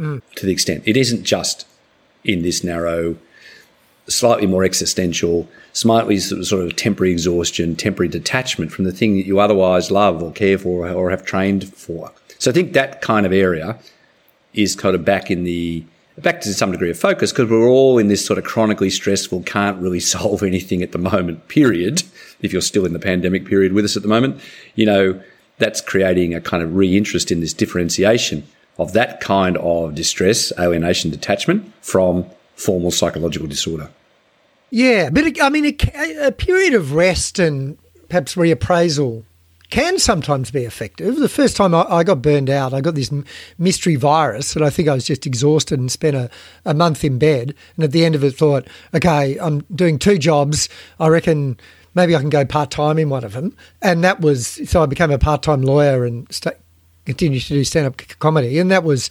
mm. 0.00 0.22
to 0.34 0.46
the 0.46 0.52
extent. 0.52 0.82
It 0.86 0.96
isn't 0.96 1.24
just 1.24 1.66
in 2.24 2.40
this 2.40 2.64
narrow 2.64 3.16
slightly 4.08 4.46
more 4.46 4.64
existential, 4.64 5.46
slightly 5.74 6.18
sort 6.18 6.64
of 6.64 6.74
temporary 6.74 7.12
exhaustion, 7.12 7.76
temporary 7.76 8.08
detachment 8.08 8.72
from 8.72 8.86
the 8.86 8.92
thing 8.92 9.18
that 9.18 9.26
you 9.26 9.40
otherwise 9.40 9.90
love 9.90 10.22
or 10.22 10.32
care 10.32 10.56
for 10.56 10.88
or 10.88 11.10
have 11.10 11.22
trained 11.22 11.70
for. 11.74 12.10
So 12.38 12.50
I 12.50 12.54
think 12.54 12.72
that 12.72 13.02
kind 13.02 13.26
of 13.26 13.32
area 13.34 13.78
is 14.54 14.74
kind 14.74 14.94
of 14.94 15.04
back 15.04 15.30
in 15.30 15.44
the 15.44 15.84
back 16.18 16.40
to 16.40 16.52
some 16.52 16.72
degree 16.72 16.90
of 16.90 16.98
focus 16.98 17.30
because 17.30 17.48
we're 17.48 17.68
all 17.68 17.98
in 17.98 18.08
this 18.08 18.24
sort 18.24 18.38
of 18.38 18.44
chronically 18.44 18.90
stressful, 18.90 19.42
can't 19.42 19.80
really 19.80 20.00
solve 20.14 20.42
anything 20.42 20.82
at 20.82 20.92
the 20.92 20.98
moment 20.98 21.48
period. 21.48 22.02
If 22.40 22.52
you're 22.52 22.62
still 22.62 22.86
in 22.86 22.92
the 22.92 22.98
pandemic 22.98 23.46
period 23.46 23.72
with 23.72 23.84
us 23.84 23.96
at 23.96 24.02
the 24.02 24.08
moment, 24.08 24.40
you 24.74 24.86
know, 24.86 25.20
that's 25.58 25.80
creating 25.80 26.34
a 26.34 26.40
kind 26.40 26.62
of 26.62 26.74
re-interest 26.74 27.32
in 27.32 27.40
this 27.40 27.52
differentiation 27.52 28.46
of 28.78 28.92
that 28.92 29.20
kind 29.20 29.56
of 29.58 29.94
distress, 29.94 30.52
alienation, 30.58 31.10
detachment 31.10 31.72
from 31.80 32.24
formal 32.54 32.92
psychological 32.92 33.48
disorder. 33.48 33.90
Yeah, 34.70 35.10
but 35.10 35.40
I 35.40 35.48
mean, 35.48 35.66
a, 35.66 36.26
a 36.26 36.32
period 36.32 36.74
of 36.74 36.92
rest 36.92 37.38
and 37.38 37.76
perhaps 38.08 38.34
reappraisal 38.34 39.24
can 39.70 39.98
sometimes 39.98 40.50
be 40.50 40.64
effective. 40.64 41.16
The 41.16 41.28
first 41.28 41.56
time 41.56 41.74
I, 41.74 41.82
I, 41.82 42.04
got 42.04 42.22
burned 42.22 42.48
out, 42.48 42.72
I 42.72 42.80
got 42.80 42.94
this 42.94 43.12
mystery 43.58 43.96
virus, 43.96 44.56
and 44.56 44.64
I 44.64 44.70
think 44.70 44.88
I 44.88 44.94
was 44.94 45.04
just 45.04 45.26
exhausted 45.26 45.78
and 45.78 45.90
spent 45.92 46.16
a, 46.16 46.30
a 46.64 46.74
month 46.74 47.04
in 47.04 47.18
bed. 47.18 47.54
And 47.76 47.84
at 47.84 47.92
the 47.92 48.04
end 48.04 48.14
of 48.14 48.24
it, 48.24 48.34
thought, 48.34 48.66
okay, 48.94 49.36
I'm 49.38 49.60
doing 49.74 49.98
two 49.98 50.18
jobs. 50.18 50.68
I 50.98 51.08
reckon 51.08 51.58
maybe 51.94 52.16
I 52.16 52.20
can 52.20 52.30
go 52.30 52.44
part 52.44 52.70
time 52.70 52.98
in 52.98 53.10
one 53.10 53.24
of 53.24 53.32
them. 53.32 53.56
And 53.82 54.02
that 54.04 54.20
was 54.20 54.60
so 54.70 54.82
I 54.82 54.86
became 54.86 55.10
a 55.10 55.18
part 55.18 55.42
time 55.42 55.62
lawyer 55.62 56.04
and 56.04 56.32
st- 56.32 56.56
continued 57.04 57.42
to 57.42 57.54
do 57.54 57.64
stand 57.64 57.86
up 57.86 57.96
comedy. 58.18 58.58
And 58.58 58.70
that 58.70 58.84
was 58.84 59.10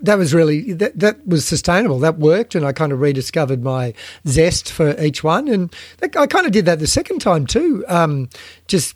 that 0.00 0.16
was 0.16 0.32
really 0.32 0.72
that 0.74 0.98
that 0.98 1.26
was 1.26 1.44
sustainable. 1.44 1.98
That 1.98 2.18
worked, 2.18 2.54
and 2.54 2.64
I 2.64 2.72
kind 2.72 2.92
of 2.92 3.00
rediscovered 3.00 3.64
my 3.64 3.94
zest 4.26 4.70
for 4.70 4.98
each 5.02 5.24
one. 5.24 5.48
And 5.48 5.74
that, 5.98 6.16
I 6.16 6.26
kind 6.26 6.46
of 6.46 6.52
did 6.52 6.66
that 6.66 6.78
the 6.78 6.86
second 6.86 7.20
time 7.20 7.46
too. 7.46 7.84
Um, 7.88 8.28
just 8.68 8.94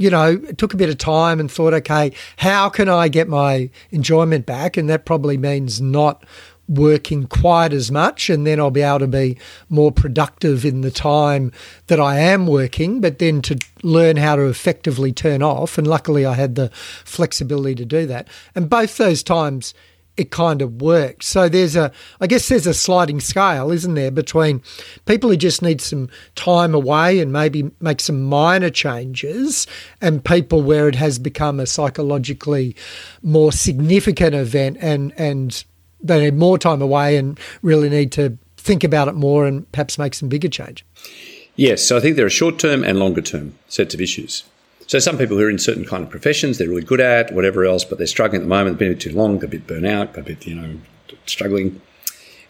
you 0.00 0.08
know, 0.08 0.40
it 0.48 0.56
took 0.56 0.72
a 0.72 0.78
bit 0.78 0.88
of 0.88 0.96
time 0.96 1.38
and 1.38 1.50
thought, 1.50 1.74
okay, 1.74 2.12
how 2.38 2.70
can 2.70 2.88
I 2.88 3.08
get 3.08 3.28
my 3.28 3.68
enjoyment 3.90 4.46
back? 4.46 4.78
And 4.78 4.88
that 4.88 5.04
probably 5.04 5.36
means 5.36 5.78
not 5.78 6.24
working 6.68 7.26
quite 7.26 7.74
as 7.74 7.90
much 7.90 8.30
and 8.30 8.46
then 8.46 8.58
I'll 8.58 8.70
be 8.70 8.80
able 8.80 9.00
to 9.00 9.08
be 9.08 9.36
more 9.68 9.92
productive 9.92 10.64
in 10.64 10.80
the 10.80 10.90
time 10.90 11.52
that 11.88 12.00
I 12.00 12.18
am 12.18 12.46
working 12.46 13.00
but 13.00 13.18
then 13.18 13.42
to 13.42 13.58
learn 13.82 14.16
how 14.16 14.36
to 14.36 14.42
effectively 14.42 15.12
turn 15.12 15.42
off 15.42 15.76
and 15.78 15.86
luckily 15.86 16.24
I 16.24 16.34
had 16.34 16.54
the 16.54 16.70
flexibility 17.04 17.74
to 17.74 17.84
do 17.84 18.06
that 18.06 18.28
and 18.54 18.70
both 18.70 18.98
those 18.98 19.24
times 19.24 19.74
it 20.16 20.30
kind 20.30 20.60
of 20.60 20.82
worked. 20.82 21.24
So 21.24 21.48
there's 21.48 21.76
a, 21.76 21.92
I 22.20 22.26
guess 22.26 22.48
there's 22.48 22.66
a 22.66 22.74
sliding 22.74 23.20
scale, 23.20 23.70
isn't 23.70 23.94
there, 23.94 24.10
between 24.10 24.62
people 25.06 25.30
who 25.30 25.36
just 25.36 25.62
need 25.62 25.80
some 25.80 26.08
time 26.34 26.74
away 26.74 27.20
and 27.20 27.32
maybe 27.32 27.70
make 27.80 28.00
some 28.00 28.22
minor 28.22 28.70
changes, 28.70 29.66
and 30.00 30.24
people 30.24 30.62
where 30.62 30.88
it 30.88 30.94
has 30.96 31.18
become 31.18 31.60
a 31.60 31.66
psychologically 31.66 32.76
more 33.22 33.52
significant 33.52 34.34
event, 34.34 34.76
and 34.80 35.12
and 35.16 35.64
they 36.02 36.20
need 36.20 36.34
more 36.34 36.58
time 36.58 36.82
away 36.82 37.16
and 37.16 37.38
really 37.62 37.88
need 37.88 38.12
to 38.12 38.36
think 38.56 38.84
about 38.84 39.08
it 39.08 39.14
more 39.14 39.46
and 39.46 39.70
perhaps 39.72 39.98
make 39.98 40.14
some 40.14 40.28
bigger 40.28 40.48
change. 40.48 40.84
Yes, 41.56 41.86
so 41.86 41.96
I 41.96 42.00
think 42.00 42.16
there 42.16 42.26
are 42.26 42.30
short 42.30 42.58
term 42.58 42.84
and 42.84 42.98
longer 42.98 43.20
term 43.20 43.54
sets 43.68 43.94
of 43.94 44.00
issues. 44.00 44.44
So 44.90 44.98
some 44.98 45.18
people 45.18 45.36
who 45.36 45.44
are 45.44 45.50
in 45.50 45.60
certain 45.60 45.84
kind 45.84 46.02
of 46.02 46.10
professions, 46.10 46.58
they're 46.58 46.68
really 46.68 46.82
good 46.82 46.98
at 46.98 47.32
whatever 47.32 47.64
else, 47.64 47.84
but 47.84 47.98
they're 47.98 48.08
struggling 48.08 48.42
at 48.42 48.44
the 48.46 48.48
moment. 48.48 48.76
They've 48.76 48.88
been 48.88 48.88
a 48.88 48.94
bit 48.94 49.00
too 49.00 49.16
long, 49.16 49.38
they're 49.38 49.46
a 49.46 49.48
bit 49.48 49.64
burnt 49.68 49.86
out, 49.86 50.18
a 50.18 50.22
bit, 50.22 50.44
you 50.44 50.56
know, 50.56 50.80
struggling. 51.26 51.80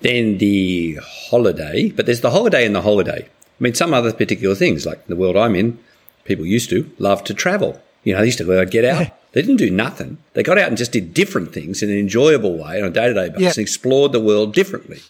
Then 0.01 0.39
the 0.39 1.01
holiday, 1.03 1.91
but 1.91 2.07
there's 2.07 2.23
the 2.23 2.31
holiday 2.31 2.65
and 2.65 2.75
the 2.75 2.81
holiday. 2.81 3.29
I 3.29 3.63
mean, 3.63 3.75
some 3.75 3.93
other 3.93 4.11
particular 4.15 4.55
things, 4.55 4.87
like 4.87 5.07
the 5.07 5.17
world 5.17 5.37
I'm 5.37 5.55
in, 5.55 5.79
people 6.25 6.47
used 6.47 6.71
to 6.71 6.91
love 6.99 7.23
to 7.25 7.35
travel. 7.35 7.79
You 8.05 8.15
know, 8.15 8.21
they 8.21 8.27
used 8.33 8.39
to 8.39 8.67
get 8.67 8.87
out. 8.87 9.09
They 9.33 9.43
didn't 9.43 9.59
do 9.59 9.71
nothing. 9.71 10.19
They 10.33 10.43
got 10.43 10.59
out 10.59 10.67
and 10.67 10.77
just 10.77 10.91
did 10.91 11.15
different 11.15 11.53
things 11.53 11.85
in 11.85 11.89
an 11.89 11.97
enjoyable 11.97 12.59
way 12.59 12.83
on 12.83 12.89
a 12.89 12.91
day 12.91 13.07
to 13.07 13.15
day 13.15 13.29
basis 13.29 13.43
yeah. 13.43 13.49
and 13.51 13.59
explored 13.59 14.11
the 14.11 14.19
world 14.19 14.53
differently 14.53 15.03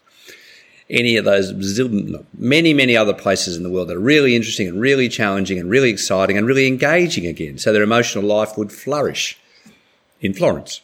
any 0.91 1.17
of 1.17 1.25
those 1.25 1.53
many, 2.37 2.75
many 2.75 2.97
other 2.97 3.15
places 3.15 3.57
in 3.57 3.63
the 3.63 3.71
world 3.71 3.89
that 3.89 3.97
are 3.97 4.01
really 4.01 4.35
interesting 4.35 4.69
and 4.69 4.81
really 4.81 5.09
challenging 5.09 5.59
and 5.59 5.71
really 5.71 5.91
exciting 5.91 6.37
and 6.37 6.47
really 6.47 6.67
engaging 6.67 7.27
again. 7.27 7.59
So 7.59 7.73
their 7.73 7.83
emotional 7.83 8.25
life 8.25 8.59
would 8.59 8.73
flourish 8.73 9.39
in 10.21 10.35
Florence 10.35 10.81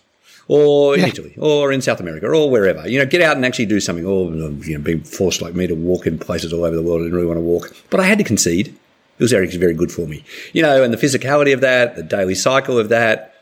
or 0.48 0.94
in 0.94 1.00
yeah. 1.00 1.08
Italy 1.08 1.34
or 1.38 1.72
in 1.72 1.82
South 1.82 2.00
America 2.00 2.26
or 2.26 2.48
wherever. 2.48 2.88
You 2.88 3.00
know, 3.00 3.06
get 3.06 3.20
out 3.20 3.36
and 3.36 3.44
actually 3.44 3.66
do 3.66 3.80
something. 3.80 4.06
Or, 4.06 4.30
you 4.30 4.78
know, 4.78 4.84
being 4.84 5.02
forced 5.02 5.42
like 5.42 5.54
me 5.54 5.66
to 5.66 5.74
walk 5.74 6.06
in 6.06 6.18
places 6.18 6.52
all 6.52 6.64
over 6.64 6.76
the 6.76 6.82
world 6.82 7.00
I 7.00 7.04
didn't 7.04 7.16
really 7.16 7.26
want 7.26 7.38
to 7.38 7.42
walk. 7.42 7.74
But 7.90 8.00
I 8.00 8.04
had 8.04 8.18
to 8.18 8.24
concede. 8.24 8.68
It 8.68 9.22
was 9.22 9.32
very, 9.32 9.48
very 9.56 9.74
good 9.74 9.90
for 9.90 10.06
me. 10.06 10.24
You 10.52 10.62
know, 10.62 10.82
and 10.82 10.92
the 10.92 10.98
physicality 10.98 11.52
of 11.52 11.62
that, 11.62 11.96
the 11.96 12.02
daily 12.02 12.34
cycle 12.34 12.78
of 12.78 12.90
that, 12.90 13.35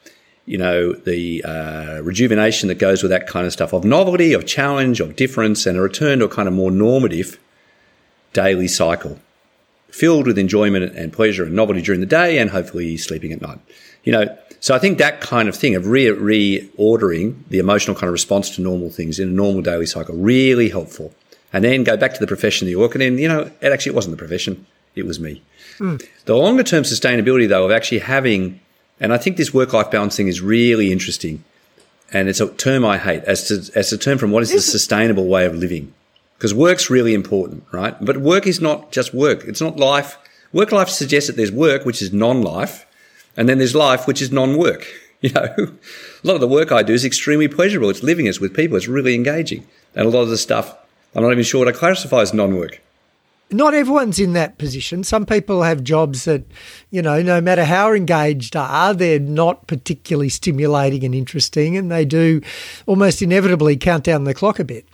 you 0.46 0.58
know, 0.58 0.92
the 0.92 1.42
uh, 1.44 2.00
rejuvenation 2.02 2.68
that 2.68 2.78
goes 2.78 3.02
with 3.02 3.10
that 3.10 3.26
kind 3.26 3.46
of 3.46 3.52
stuff 3.52 3.72
of 3.72 3.84
novelty, 3.84 4.32
of 4.32 4.46
challenge, 4.46 5.00
of 5.00 5.16
difference, 5.16 5.66
and 5.66 5.78
a 5.78 5.80
return 5.80 6.18
to 6.18 6.26
a 6.26 6.28
kind 6.28 6.48
of 6.48 6.54
more 6.54 6.70
normative 6.70 7.38
daily 8.32 8.68
cycle 8.68 9.18
filled 9.88 10.26
with 10.26 10.36
enjoyment 10.38 10.96
and 10.96 11.12
pleasure 11.12 11.44
and 11.44 11.54
novelty 11.54 11.80
during 11.80 12.00
the 12.00 12.06
day 12.06 12.38
and 12.38 12.50
hopefully 12.50 12.96
sleeping 12.96 13.32
at 13.32 13.40
night. 13.40 13.60
You 14.02 14.12
know, 14.12 14.38
So 14.64 14.74
I 14.74 14.78
think 14.78 14.96
that 14.96 15.20
kind 15.20 15.46
of 15.46 15.54
thing 15.54 15.74
of 15.74 15.86
re- 15.86 16.06
reordering 16.06 17.46
the 17.48 17.58
emotional 17.58 17.94
kind 17.94 18.08
of 18.08 18.12
response 18.12 18.48
to 18.56 18.62
normal 18.62 18.88
things 18.88 19.18
in 19.18 19.28
a 19.28 19.30
normal 19.30 19.60
daily 19.60 19.84
cycle 19.84 20.14
really 20.16 20.70
helpful. 20.70 21.14
And 21.52 21.62
then 21.62 21.84
go 21.84 21.98
back 21.98 22.14
to 22.14 22.18
the 22.18 22.26
profession 22.26 22.64
that 22.64 22.70
you're 22.70 22.80
working 22.80 23.02
in. 23.02 23.18
You 23.18 23.28
know, 23.28 23.50
it 23.60 23.72
actually 23.72 23.90
it 23.90 23.94
wasn't 23.94 24.16
the 24.16 24.18
profession; 24.18 24.66
it 24.96 25.04
was 25.06 25.20
me. 25.20 25.42
Mm. 25.78 26.02
The 26.24 26.34
longer 26.34 26.62
term 26.62 26.82
sustainability, 26.82 27.46
though, 27.46 27.66
of 27.66 27.70
actually 27.70 27.98
having, 27.98 28.58
and 29.00 29.12
I 29.12 29.18
think 29.18 29.36
this 29.36 29.52
work 29.52 29.72
life 29.72 29.90
balance 29.90 30.16
thing 30.16 30.28
is 30.28 30.40
really 30.40 30.92
interesting. 30.92 31.44
And 32.12 32.28
it's 32.28 32.40
a 32.40 32.48
term 32.48 32.84
I 32.84 32.98
hate 32.98 33.24
as 33.24 33.48
to, 33.48 33.78
as 33.78 33.92
a 33.92 33.98
term 33.98 34.18
from 34.18 34.30
what 34.30 34.42
is 34.42 34.52
the 34.52 34.60
sustainable 34.60 35.26
way 35.26 35.46
of 35.46 35.54
living? 35.54 35.92
Because 36.36 36.54
work's 36.54 36.90
really 36.90 37.14
important, 37.14 37.64
right? 37.72 37.96
But 38.04 38.18
work 38.18 38.46
is 38.46 38.60
not 38.60 38.92
just 38.92 39.14
work. 39.14 39.44
It's 39.44 39.60
not 39.60 39.78
life. 39.78 40.16
Work 40.52 40.70
life 40.70 40.88
suggests 40.88 41.28
that 41.28 41.36
there's 41.36 41.50
work, 41.50 41.84
which 41.84 42.00
is 42.00 42.12
non 42.12 42.42
life, 42.42 42.86
and 43.36 43.48
then 43.48 43.58
there's 43.58 43.74
life, 43.74 44.06
which 44.06 44.22
is 44.22 44.30
non-work. 44.32 44.86
You 45.24 45.30
know, 45.30 45.54
a 45.56 46.26
lot 46.26 46.34
of 46.34 46.42
the 46.42 46.46
work 46.46 46.70
I 46.70 46.82
do 46.82 46.92
is 46.92 47.02
extremely 47.02 47.48
pleasurable. 47.48 47.88
It's 47.88 48.02
living, 48.02 48.26
it's 48.26 48.40
with 48.40 48.54
people, 48.54 48.76
it's 48.76 48.88
really 48.88 49.14
engaging. 49.14 49.66
And 49.94 50.04
a 50.04 50.10
lot 50.10 50.20
of 50.20 50.28
the 50.28 50.36
stuff, 50.36 50.76
I'm 51.14 51.22
not 51.22 51.32
even 51.32 51.44
sure 51.44 51.64
what 51.64 51.74
I 51.74 51.78
classify 51.78 52.20
as 52.20 52.34
non-work. 52.34 52.82
Not 53.54 53.74
everyone's 53.74 54.18
in 54.18 54.32
that 54.32 54.58
position. 54.58 55.04
Some 55.04 55.26
people 55.26 55.62
have 55.62 55.84
jobs 55.84 56.24
that, 56.24 56.44
you 56.90 57.00
know, 57.02 57.22
no 57.22 57.40
matter 57.40 57.64
how 57.64 57.92
engaged 57.92 58.56
are, 58.56 58.92
they're 58.92 59.18
not 59.18 59.66
particularly 59.66 60.28
stimulating 60.28 61.04
and 61.04 61.14
interesting, 61.14 61.76
and 61.76 61.90
they 61.90 62.04
do 62.04 62.40
almost 62.86 63.22
inevitably 63.22 63.76
count 63.76 64.04
down 64.04 64.24
the 64.24 64.34
clock 64.34 64.58
a 64.58 64.64
bit. 64.64 64.86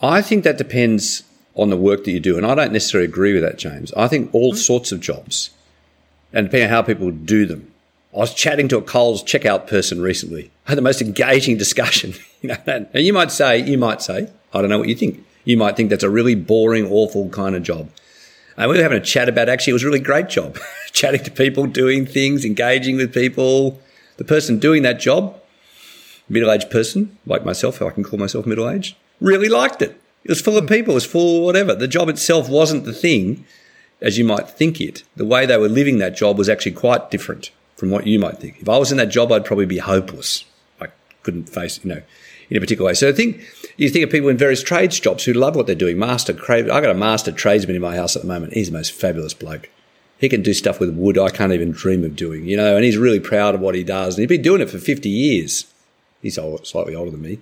I 0.00 0.22
think 0.22 0.44
that 0.44 0.58
depends 0.58 1.24
on 1.56 1.70
the 1.70 1.76
work 1.76 2.04
that 2.04 2.12
you 2.12 2.20
do, 2.20 2.36
and 2.36 2.46
I 2.46 2.54
don't 2.54 2.72
necessarily 2.72 3.08
agree 3.08 3.34
with 3.34 3.42
that, 3.42 3.58
James. 3.58 3.92
I 3.94 4.06
think 4.06 4.32
all 4.32 4.52
mm. 4.52 4.56
sorts 4.56 4.92
of 4.92 5.00
jobs 5.00 5.50
and 6.32 6.46
depending 6.46 6.68
on 6.68 6.70
how 6.70 6.82
people 6.82 7.10
do 7.10 7.46
them. 7.46 7.72
I 8.14 8.18
was 8.18 8.34
chatting 8.34 8.68
to 8.68 8.78
a 8.78 8.82
Coles 8.82 9.22
checkout 9.22 9.66
person 9.66 10.00
recently. 10.00 10.50
I 10.66 10.70
had 10.70 10.78
the 10.78 10.82
most 10.82 11.02
engaging 11.02 11.56
discussion. 11.58 12.14
you 12.42 12.50
know, 12.50 12.56
and 12.66 12.88
you 12.94 13.12
might 13.12 13.30
say, 13.30 13.58
you 13.58 13.78
might 13.78 14.02
say, 14.02 14.30
I 14.52 14.60
don't 14.60 14.70
know 14.70 14.78
what 14.78 14.88
you 14.88 14.94
think. 14.94 15.24
You 15.44 15.56
might 15.56 15.76
think 15.76 15.90
that's 15.90 16.02
a 16.04 16.10
really 16.10 16.34
boring, 16.34 16.86
awful 16.86 17.28
kind 17.30 17.56
of 17.56 17.62
job. 17.62 17.90
And 18.56 18.70
we 18.70 18.76
were 18.76 18.82
having 18.82 18.98
a 18.98 19.04
chat 19.04 19.28
about 19.28 19.48
actually 19.48 19.70
it 19.70 19.74
was 19.74 19.84
a 19.84 19.86
really 19.86 20.00
great 20.00 20.28
job. 20.28 20.58
Chatting 20.92 21.22
to 21.24 21.30
people, 21.30 21.66
doing 21.66 22.06
things, 22.06 22.44
engaging 22.44 22.96
with 22.96 23.14
people. 23.14 23.80
The 24.16 24.24
person 24.24 24.58
doing 24.58 24.82
that 24.82 24.98
job, 24.98 25.40
middle-aged 26.28 26.70
person 26.70 27.16
like 27.24 27.44
myself, 27.44 27.80
I 27.80 27.90
can 27.90 28.02
call 28.02 28.18
myself 28.18 28.46
middle-aged, 28.46 28.96
really 29.20 29.48
liked 29.48 29.80
it. 29.80 30.00
It 30.24 30.30
was 30.30 30.40
full 30.40 30.58
of 30.58 30.68
people. 30.68 30.92
It 30.92 30.96
was 30.96 31.06
full 31.06 31.38
of 31.38 31.44
whatever. 31.44 31.74
The 31.74 31.88
job 31.88 32.08
itself 32.08 32.48
wasn't 32.48 32.84
the 32.84 32.92
thing 32.92 33.46
as 34.00 34.18
you 34.18 34.24
might 34.24 34.48
think 34.48 34.80
it. 34.80 35.04
The 35.16 35.24
way 35.24 35.46
they 35.46 35.56
were 35.56 35.68
living 35.68 35.98
that 35.98 36.16
job 36.16 36.36
was 36.36 36.48
actually 36.48 36.72
quite 36.72 37.10
different 37.10 37.50
from 37.76 37.90
what 37.90 38.06
you 38.06 38.18
might 38.18 38.38
think. 38.38 38.60
If 38.60 38.68
I 38.68 38.76
was 38.76 38.90
in 38.90 38.98
that 38.98 39.06
job, 39.06 39.30
I'd 39.30 39.44
probably 39.44 39.66
be 39.66 39.78
hopeless. 39.78 40.44
I 40.80 40.88
couldn't 41.22 41.48
face, 41.48 41.82
you 41.84 41.90
know, 41.90 42.02
in 42.50 42.56
a 42.56 42.60
particular 42.60 42.88
way. 42.88 42.94
So 42.94 43.08
I 43.08 43.12
think 43.12 43.40
you 43.76 43.88
think 43.88 44.04
of 44.04 44.10
people 44.10 44.28
in 44.28 44.36
various 44.36 44.62
trades 44.62 44.98
jobs 44.98 45.24
who 45.24 45.32
love 45.32 45.56
what 45.56 45.66
they're 45.66 45.74
doing. 45.74 45.98
Master, 45.98 46.34
I 46.50 46.62
got 46.62 46.90
a 46.90 46.94
master 46.94 47.32
tradesman 47.32 47.76
in 47.76 47.82
my 47.82 47.96
house 47.96 48.16
at 48.16 48.22
the 48.22 48.28
moment. 48.28 48.54
He's 48.54 48.70
the 48.70 48.76
most 48.76 48.92
fabulous 48.92 49.34
bloke. 49.34 49.68
He 50.18 50.28
can 50.28 50.42
do 50.42 50.52
stuff 50.52 50.80
with 50.80 50.96
wood 50.96 51.16
I 51.16 51.30
can't 51.30 51.52
even 51.52 51.70
dream 51.70 52.04
of 52.04 52.16
doing, 52.16 52.46
you 52.46 52.56
know, 52.56 52.74
and 52.74 52.84
he's 52.84 52.96
really 52.96 53.20
proud 53.20 53.54
of 53.54 53.60
what 53.60 53.74
he 53.74 53.84
does. 53.84 54.14
And 54.14 54.22
he's 54.22 54.36
been 54.36 54.42
doing 54.42 54.60
it 54.60 54.70
for 54.70 54.78
50 54.78 55.08
years. 55.08 55.72
He's 56.20 56.38
old, 56.38 56.66
slightly 56.66 56.94
older 56.94 57.12
than 57.12 57.22
me 57.22 57.38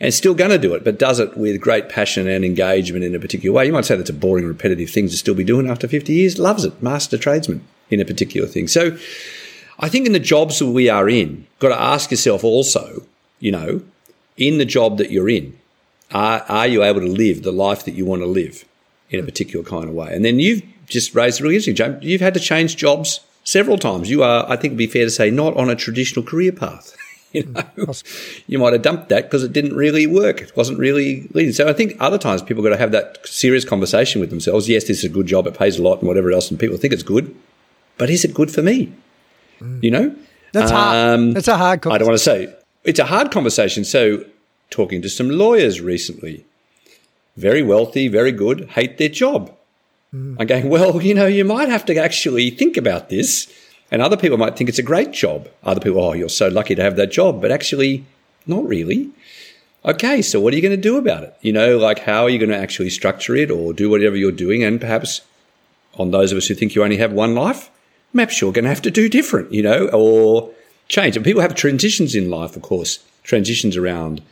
and 0.00 0.12
still 0.12 0.34
going 0.34 0.50
to 0.50 0.58
do 0.58 0.74
it, 0.74 0.84
but 0.84 0.98
does 0.98 1.18
it 1.18 1.36
with 1.36 1.60
great 1.60 1.88
passion 1.88 2.28
and 2.28 2.44
engagement 2.44 3.04
in 3.04 3.14
a 3.14 3.20
particular 3.20 3.54
way. 3.54 3.66
You 3.66 3.72
might 3.72 3.84
say 3.84 3.96
that's 3.96 4.10
a 4.10 4.14
boring, 4.14 4.46
repetitive 4.46 4.90
thing 4.90 5.08
to 5.08 5.16
still 5.16 5.34
be 5.34 5.44
doing 5.44 5.68
after 5.68 5.88
50 5.88 6.12
years. 6.12 6.38
Loves 6.38 6.64
it. 6.64 6.82
Master 6.82 7.16
tradesman 7.16 7.66
in 7.90 8.00
a 8.00 8.04
particular 8.04 8.46
thing. 8.46 8.68
So 8.68 8.98
I 9.78 9.88
think 9.88 10.06
in 10.06 10.12
the 10.12 10.20
jobs 10.20 10.58
that 10.58 10.66
we 10.66 10.88
are 10.88 11.08
in, 11.08 11.46
got 11.58 11.68
to 11.68 11.80
ask 11.80 12.10
yourself 12.10 12.44
also, 12.44 13.06
you 13.40 13.52
know, 13.52 13.82
in 14.36 14.58
the 14.58 14.64
job 14.64 14.98
that 14.98 15.10
you're 15.10 15.28
in, 15.28 15.58
are, 16.12 16.44
are 16.48 16.66
you 16.66 16.82
able 16.82 17.00
to 17.00 17.06
live 17.06 17.42
the 17.42 17.52
life 17.52 17.84
that 17.84 17.94
you 17.94 18.04
want 18.04 18.22
to 18.22 18.26
live 18.26 18.64
in 19.10 19.20
a 19.20 19.22
particular 19.22 19.64
kind 19.64 19.88
of 19.88 19.94
way? 19.94 20.14
And 20.14 20.24
then 20.24 20.38
you've 20.38 20.62
just 20.86 21.14
raised 21.14 21.40
a 21.40 21.42
really 21.42 21.56
interesting, 21.56 21.74
James. 21.74 22.04
You've 22.04 22.20
had 22.20 22.34
to 22.34 22.40
change 22.40 22.76
jobs 22.76 23.20
several 23.44 23.78
times. 23.78 24.10
You 24.10 24.22
are, 24.22 24.44
I 24.44 24.56
think 24.56 24.72
it'd 24.72 24.78
be 24.78 24.86
fair 24.86 25.04
to 25.04 25.10
say, 25.10 25.30
not 25.30 25.56
on 25.56 25.70
a 25.70 25.76
traditional 25.76 26.24
career 26.24 26.52
path. 26.52 26.96
You 27.32 27.42
know, 27.44 27.92
you 28.46 28.58
might 28.58 28.72
have 28.72 28.80
dumped 28.80 29.10
that 29.10 29.24
because 29.24 29.42
it 29.42 29.52
didn't 29.52 29.74
really 29.74 30.06
work. 30.06 30.40
It 30.40 30.56
wasn't 30.56 30.78
really 30.78 31.28
leading. 31.34 31.52
So 31.52 31.68
I 31.68 31.74
think 31.74 31.94
other 32.00 32.16
times 32.16 32.40
people 32.40 32.62
got 32.62 32.70
to 32.70 32.78
have 32.78 32.92
that 32.92 33.26
serious 33.26 33.62
conversation 33.62 34.22
with 34.22 34.30
themselves. 34.30 34.70
Yes, 34.70 34.84
this 34.84 34.98
is 34.98 35.04
a 35.04 35.10
good 35.10 35.26
job. 35.26 35.46
It 35.46 35.58
pays 35.58 35.78
a 35.78 35.82
lot 35.82 35.98
and 35.98 36.08
whatever 36.08 36.32
else, 36.32 36.50
and 36.50 36.58
people 36.58 36.78
think 36.78 36.94
it's 36.94 37.02
good. 37.02 37.36
But 37.98 38.08
is 38.08 38.24
it 38.24 38.32
good 38.32 38.50
for 38.50 38.62
me? 38.62 38.90
Mm. 39.60 39.82
You 39.82 39.90
know, 39.90 40.16
that's 40.52 40.70
hard. 40.70 40.96
Um, 40.96 41.32
that's 41.32 41.48
a 41.48 41.58
hard. 41.58 41.86
I 41.86 41.98
don't 41.98 42.06
want 42.06 42.18
to 42.18 42.24
say 42.24 42.54
it's 42.86 42.98
a 42.98 43.06
hard 43.06 43.30
conversation. 43.30 43.84
So 43.84 44.24
talking 44.70 45.02
to 45.02 45.08
some 45.08 45.30
lawyers 45.30 45.80
recently, 45.80 46.44
very 47.36 47.62
wealthy, 47.62 48.08
very 48.08 48.32
good, 48.32 48.70
hate 48.70 48.98
their 48.98 49.08
job. 49.08 49.54
Mm. 50.14 50.36
I'm 50.38 50.46
going, 50.46 50.68
well, 50.68 51.02
you 51.02 51.14
know, 51.14 51.26
you 51.26 51.44
might 51.44 51.68
have 51.68 51.84
to 51.86 51.96
actually 51.96 52.50
think 52.50 52.76
about 52.76 53.08
this 53.08 53.52
and 53.90 54.02
other 54.02 54.16
people 54.16 54.36
might 54.36 54.56
think 54.56 54.68
it's 54.68 54.78
a 54.78 54.82
great 54.82 55.12
job. 55.12 55.48
Other 55.62 55.80
people, 55.80 56.00
oh, 56.00 56.12
you're 56.12 56.28
so 56.28 56.48
lucky 56.48 56.74
to 56.74 56.82
have 56.82 56.96
that 56.96 57.12
job. 57.12 57.40
But 57.40 57.52
actually, 57.52 58.04
not 58.46 58.66
really. 58.66 59.10
Okay, 59.84 60.20
so 60.22 60.40
what 60.40 60.52
are 60.52 60.56
you 60.56 60.62
going 60.62 60.74
to 60.74 60.76
do 60.76 60.96
about 60.96 61.22
it? 61.22 61.36
You 61.40 61.52
know, 61.52 61.78
like 61.78 62.00
how 62.00 62.24
are 62.24 62.30
you 62.30 62.38
going 62.38 62.50
to 62.50 62.56
actually 62.56 62.90
structure 62.90 63.36
it 63.36 63.50
or 63.50 63.72
do 63.72 63.88
whatever 63.88 64.16
you're 64.16 64.32
doing? 64.32 64.64
And 64.64 64.80
perhaps 64.80 65.20
on 65.94 66.10
those 66.10 66.32
of 66.32 66.38
us 66.38 66.48
who 66.48 66.54
think 66.54 66.74
you 66.74 66.82
only 66.82 66.96
have 66.96 67.12
one 67.12 67.34
life, 67.34 67.70
perhaps 68.12 68.40
you're 68.40 68.52
going 68.52 68.64
to 68.64 68.70
have 68.70 68.82
to 68.82 68.90
do 68.90 69.08
different, 69.08 69.52
you 69.52 69.62
know, 69.62 69.88
or 69.92 70.50
change. 70.88 71.16
And 71.16 71.24
people 71.24 71.42
have 71.42 71.54
transitions 71.54 72.14
in 72.14 72.30
life, 72.30 72.56
of 72.56 72.62
course, 72.62 73.04
transitions 73.22 73.76
around 73.76 74.22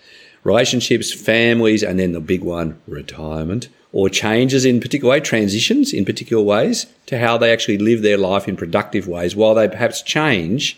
relationships, 0.45 1.12
families, 1.12 1.83
and 1.83 1.99
then 1.99 2.12
the 2.12 2.21
big 2.21 2.43
one, 2.43 2.81
retirement 2.87 3.69
or 3.95 4.09
changes 4.09 4.64
in 4.64 4.81
particular 4.81 5.12
way, 5.12 5.21
transitions 5.21 5.93
in 5.93 6.05
particular 6.05 6.43
ways 6.43 6.87
to 7.07 7.17
how 7.17 7.38
they 7.38 7.53
actually 7.53 7.79
live 7.79 8.03
their 8.03 8.19
life 8.19 8.49
in 8.49 8.57
productive 8.57 9.07
ways 9.07 9.37
while 9.37 9.55
they 9.55 9.69
perhaps 9.69 10.03
change 10.03 10.77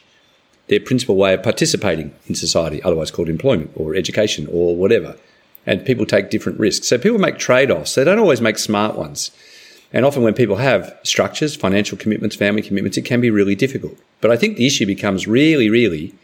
their 0.68 0.80
principal 0.80 1.16
way 1.16 1.32
of 1.32 1.42
participating 1.42 2.14
in 2.26 2.34
society, 2.34 2.82
otherwise 2.82 3.10
called 3.10 3.30
employment 3.30 3.70
or 3.74 3.94
education 3.94 4.46
or 4.52 4.76
whatever. 4.76 5.16
And 5.64 5.84
people 5.86 6.04
take 6.04 6.28
different 6.28 6.60
risks. 6.60 6.88
So 6.88 6.98
people 6.98 7.18
make 7.18 7.38
trade 7.38 7.70
offs. 7.70 7.94
They 7.94 8.04
don't 8.04 8.18
always 8.18 8.42
make 8.42 8.58
smart 8.58 8.96
ones. 8.96 9.30
And 9.92 10.04
often 10.04 10.22
when 10.22 10.34
people 10.34 10.56
have 10.56 10.98
structures, 11.02 11.54
financial 11.54 11.96
commitments, 11.96 12.36
family 12.36 12.62
commitments, 12.62 12.96
it 12.96 13.02
can 13.02 13.20
be 13.20 13.30
really 13.30 13.54
difficult. 13.54 13.96
But 14.20 14.30
I 14.30 14.36
think 14.36 14.56
the 14.56 14.66
issue 14.66 14.86
becomes 14.86 15.26
really, 15.26 15.70
really 15.70 16.14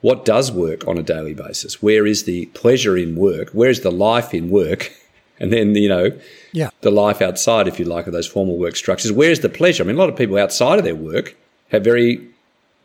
what 0.00 0.24
does 0.24 0.52
work 0.52 0.86
on 0.86 0.98
a 0.98 1.02
daily 1.02 1.34
basis? 1.34 1.82
Where 1.82 2.06
is 2.06 2.24
the 2.24 2.46
pleasure 2.46 2.96
in 2.96 3.16
work? 3.16 3.50
Where 3.50 3.70
is 3.70 3.80
the 3.80 3.90
life 3.90 4.34
in 4.34 4.50
work? 4.50 4.92
and 5.40 5.52
then 5.52 5.74
you 5.74 5.88
know 5.88 6.18
yeah. 6.52 6.70
the 6.80 6.90
life 6.90 7.20
outside, 7.20 7.68
if 7.68 7.78
you 7.78 7.84
like, 7.84 8.06
of 8.06 8.12
those 8.12 8.26
formal 8.26 8.56
work 8.56 8.76
structures. 8.76 9.12
Where's 9.12 9.40
the 9.40 9.48
pleasure? 9.48 9.82
I 9.82 9.86
mean, 9.86 9.96
a 9.96 9.98
lot 9.98 10.08
of 10.08 10.16
people 10.16 10.38
outside 10.38 10.78
of 10.78 10.84
their 10.84 10.94
work 10.94 11.36
have 11.70 11.82
very 11.82 12.26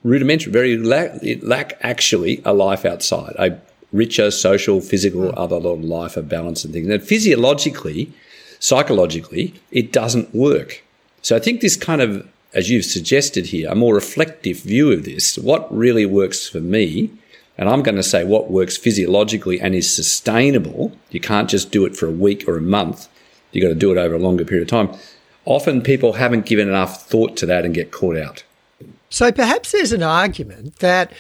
rudimentary, 0.04 0.52
very 0.52 0.78
lack, 0.78 1.20
lack 1.42 1.78
actually 1.82 2.42
a 2.44 2.54
life 2.54 2.86
outside, 2.86 3.36
a 3.38 3.58
richer 3.92 4.32
social, 4.32 4.82
physical, 4.82 5.32
mm. 5.32 5.34
other 5.38 5.60
life 5.60 6.18
of 6.18 6.28
balance 6.28 6.64
and 6.64 6.74
things. 6.74 6.88
And 6.88 7.04
physiologically, 7.04 8.12
psychologically, 8.62 9.54
it 9.72 9.92
doesn't 9.92 10.34
work. 10.34 10.82
So 11.22 11.36
I 11.36 11.40
think 11.40 11.60
this 11.60 11.76
kind 11.76 12.02
of, 12.02 12.26
as 12.54 12.70
you've 12.70 12.86
suggested 12.86 13.48
here, 13.48 13.70
a 13.70 13.76
more 13.76 13.94
reflective 13.94 14.62
view 14.62 14.94
of 14.94 15.04
this, 15.04 15.38
what 15.38 15.68
really 15.76 16.06
works 16.06 16.48
for 16.48 16.62
me 16.62 17.12
and 17.62 17.70
I'm 17.70 17.84
going 17.84 17.96
to 17.96 18.04
say 18.04 18.24
what 18.24 18.50
works 18.50 18.76
physiologically 18.76 19.62
and 19.62 19.76
is 19.76 19.94
sustainable. 19.94 20.94
You 21.12 21.20
can't 21.20 21.48
just 21.48 21.70
do 21.70 21.86
it 21.86 21.96
for 21.96 22.08
a 22.08 22.12
week 22.12 22.48
or 22.48 22.58
a 22.58 22.62
month. 22.62 23.08
You've 23.52 23.62
got 23.62 23.70
to 23.70 23.76
do 23.76 23.92
it 23.92 24.00
over 24.00 24.16
a 24.16 24.20
longer 24.20 24.46
period 24.46 24.64
of 24.64 24.70
time. 24.70 25.00
Often 25.46 25.84
people 25.84 26.14
haven't 26.14 26.48
given 26.48 26.68
enough 26.68 27.08
thought 27.08 27.38
to 27.38 27.46
that 27.46 27.64
and 27.64 27.74
get 27.74 27.92
caught 27.92 28.18
out. 28.18 28.44
So 29.10 29.32
perhaps 29.32 29.72
there's 29.72 29.92
an 29.92 30.02
argument 30.02 30.78
that 30.78 31.12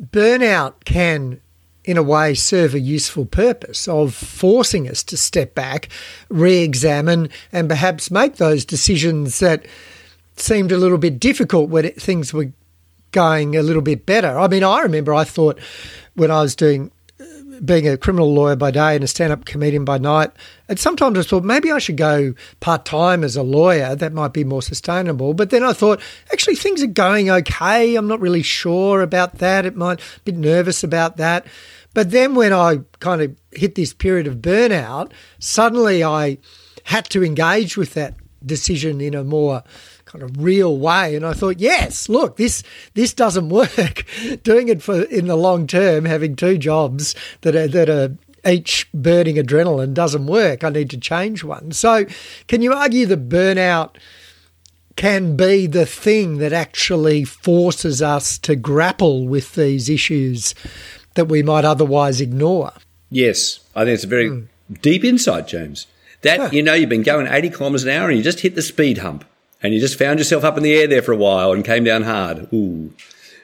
burnout 0.00 0.84
can 0.86 1.40
in 1.88 1.96
a 1.96 2.02
way 2.02 2.34
serve 2.34 2.74
a 2.74 2.78
useful 2.78 3.24
purpose 3.24 3.88
of 3.88 4.14
forcing 4.14 4.86
us 4.86 5.02
to 5.02 5.16
step 5.16 5.54
back, 5.54 5.88
re-examine 6.28 7.30
and 7.50 7.66
perhaps 7.66 8.10
make 8.10 8.36
those 8.36 8.66
decisions 8.66 9.38
that 9.38 9.64
seemed 10.36 10.70
a 10.70 10.76
little 10.76 10.98
bit 10.98 11.18
difficult 11.18 11.70
when 11.70 11.86
it, 11.86 12.00
things 12.00 12.34
were 12.34 12.52
going 13.12 13.56
a 13.56 13.62
little 13.62 13.80
bit 13.80 14.04
better. 14.04 14.38
I 14.38 14.48
mean, 14.48 14.62
I 14.62 14.80
remember 14.82 15.14
I 15.14 15.24
thought 15.24 15.58
when 16.14 16.30
I 16.30 16.42
was 16.42 16.54
doing 16.54 16.90
being 17.64 17.88
a 17.88 17.96
criminal 17.96 18.32
lawyer 18.32 18.54
by 18.54 18.70
day 18.70 18.94
and 18.94 19.02
a 19.02 19.08
stand-up 19.08 19.44
comedian 19.46 19.84
by 19.84 19.98
night, 19.98 20.30
and 20.68 20.78
sometimes 20.78 21.18
I 21.18 21.22
thought 21.22 21.42
maybe 21.42 21.72
I 21.72 21.78
should 21.78 21.96
go 21.96 22.34
part-time 22.60 23.24
as 23.24 23.34
a 23.34 23.42
lawyer. 23.42 23.96
That 23.96 24.12
might 24.12 24.32
be 24.32 24.44
more 24.44 24.62
sustainable. 24.62 25.34
But 25.34 25.50
then 25.50 25.64
I 25.64 25.72
thought, 25.72 26.00
actually, 26.30 26.54
things 26.54 26.82
are 26.82 26.86
going 26.86 27.30
okay. 27.30 27.96
I'm 27.96 28.06
not 28.06 28.20
really 28.20 28.42
sure 28.42 29.00
about 29.02 29.38
that. 29.38 29.64
It 29.64 29.74
might 29.74 30.00
bit 30.24 30.36
nervous 30.36 30.84
about 30.84 31.16
that. 31.16 31.46
But 31.98 32.12
then 32.12 32.36
when 32.36 32.52
I 32.52 32.78
kind 33.00 33.20
of 33.20 33.36
hit 33.50 33.74
this 33.74 33.92
period 33.92 34.28
of 34.28 34.36
burnout, 34.36 35.10
suddenly 35.40 36.04
I 36.04 36.38
had 36.84 37.10
to 37.10 37.24
engage 37.24 37.76
with 37.76 37.94
that 37.94 38.14
decision 38.46 39.00
in 39.00 39.16
a 39.16 39.24
more 39.24 39.64
kind 40.04 40.22
of 40.22 40.40
real 40.40 40.78
way. 40.78 41.16
And 41.16 41.26
I 41.26 41.32
thought, 41.32 41.58
yes, 41.58 42.08
look, 42.08 42.36
this 42.36 42.62
this 42.94 43.12
doesn't 43.12 43.48
work. 43.62 44.04
Doing 44.44 44.68
it 44.68 44.80
for 44.80 45.02
in 45.02 45.26
the 45.26 45.34
long 45.34 45.66
term, 45.66 46.04
having 46.04 46.36
two 46.36 46.56
jobs 46.56 47.16
that 47.40 47.56
are 47.56 47.66
that 47.66 47.90
are 47.90 48.16
each 48.48 48.88
burning 48.94 49.34
adrenaline 49.34 49.92
doesn't 49.92 50.26
work. 50.26 50.62
I 50.62 50.68
need 50.68 50.90
to 50.90 50.98
change 50.98 51.42
one. 51.42 51.72
So, 51.72 52.06
can 52.46 52.62
you 52.62 52.74
argue 52.74 53.06
that 53.06 53.28
burnout 53.28 53.96
can 54.94 55.36
be 55.36 55.66
the 55.66 55.86
thing 55.86 56.38
that 56.38 56.52
actually 56.52 57.24
forces 57.24 58.02
us 58.02 58.38
to 58.38 58.56
grapple 58.56 59.26
with 59.26 59.56
these 59.56 59.88
issues 59.88 60.54
that 61.18 61.26
we 61.26 61.42
might 61.42 61.64
otherwise 61.64 62.20
ignore? 62.20 62.72
Yes, 63.10 63.60
I 63.74 63.84
think 63.84 63.94
it's 63.96 64.04
a 64.04 64.08
very 64.08 64.30
mm. 64.30 64.48
deep 64.80 65.04
insight, 65.04 65.46
James. 65.48 65.86
That 66.22 66.40
huh. 66.40 66.48
you 66.52 66.62
know 66.62 66.74
you've 66.74 66.88
been 66.88 67.02
going 67.02 67.26
80 67.26 67.50
kilometres 67.50 67.84
an 67.84 67.90
hour 67.90 68.08
and 68.08 68.16
you 68.16 68.24
just 68.24 68.40
hit 68.40 68.54
the 68.54 68.62
speed 68.62 68.98
hump 68.98 69.24
and 69.62 69.74
you 69.74 69.80
just 69.80 69.98
found 69.98 70.18
yourself 70.18 70.44
up 70.44 70.56
in 70.56 70.62
the 70.62 70.74
air 70.74 70.86
there 70.86 71.02
for 71.02 71.12
a 71.12 71.16
while 71.16 71.52
and 71.52 71.64
came 71.64 71.84
down 71.84 72.02
hard. 72.02 72.52
Ooh, 72.52 72.92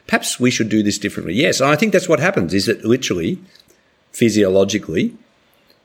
perhaps 0.07 0.39
we 0.39 0.51
should 0.51 0.69
do 0.69 0.83
this 0.83 0.97
differently. 0.97 1.33
Yes, 1.33 1.59
and 1.59 1.69
I 1.69 1.75
think 1.75 1.93
that's 1.93 2.09
what 2.09 2.19
happens. 2.19 2.53
Is 2.53 2.65
that 2.65 2.83
literally, 2.85 3.39
physiologically, 4.11 5.15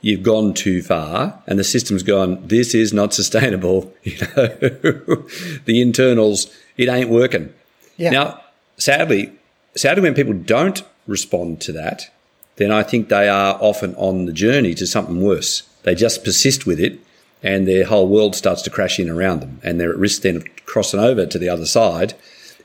you've 0.00 0.22
gone 0.22 0.54
too 0.54 0.82
far 0.82 1.42
and 1.46 1.58
the 1.58 1.64
system's 1.64 2.02
gone. 2.02 2.46
This 2.46 2.74
is 2.74 2.92
not 2.92 3.14
sustainable. 3.14 3.92
You 4.02 4.18
know, 4.18 5.26
the 5.66 5.80
internals, 5.80 6.46
it 6.76 6.88
ain't 6.88 7.10
working. 7.10 7.52
Yeah. 7.96 8.10
Now, 8.10 8.40
sadly, 8.78 9.32
sadly, 9.76 10.02
when 10.02 10.14
people 10.14 10.32
don't 10.32 10.82
respond 11.10 11.60
to 11.62 11.72
that, 11.72 12.10
then 12.56 12.70
I 12.70 12.82
think 12.82 13.08
they 13.08 13.28
are 13.28 13.58
often 13.60 13.94
on 13.96 14.26
the 14.26 14.32
journey 14.32 14.74
to 14.74 14.86
something 14.86 15.20
worse. 15.20 15.62
They 15.82 15.94
just 15.94 16.24
persist 16.24 16.66
with 16.66 16.80
it 16.80 17.00
and 17.42 17.66
their 17.66 17.84
whole 17.84 18.08
world 18.08 18.36
starts 18.36 18.62
to 18.62 18.70
crash 18.70 18.98
in 18.98 19.08
around 19.08 19.40
them. 19.40 19.60
And 19.62 19.80
they're 19.80 19.90
at 19.90 19.98
risk 19.98 20.22
then 20.22 20.36
of 20.36 20.44
crossing 20.66 21.00
over 21.00 21.26
to 21.26 21.38
the 21.38 21.48
other 21.48 21.66
side 21.66 22.14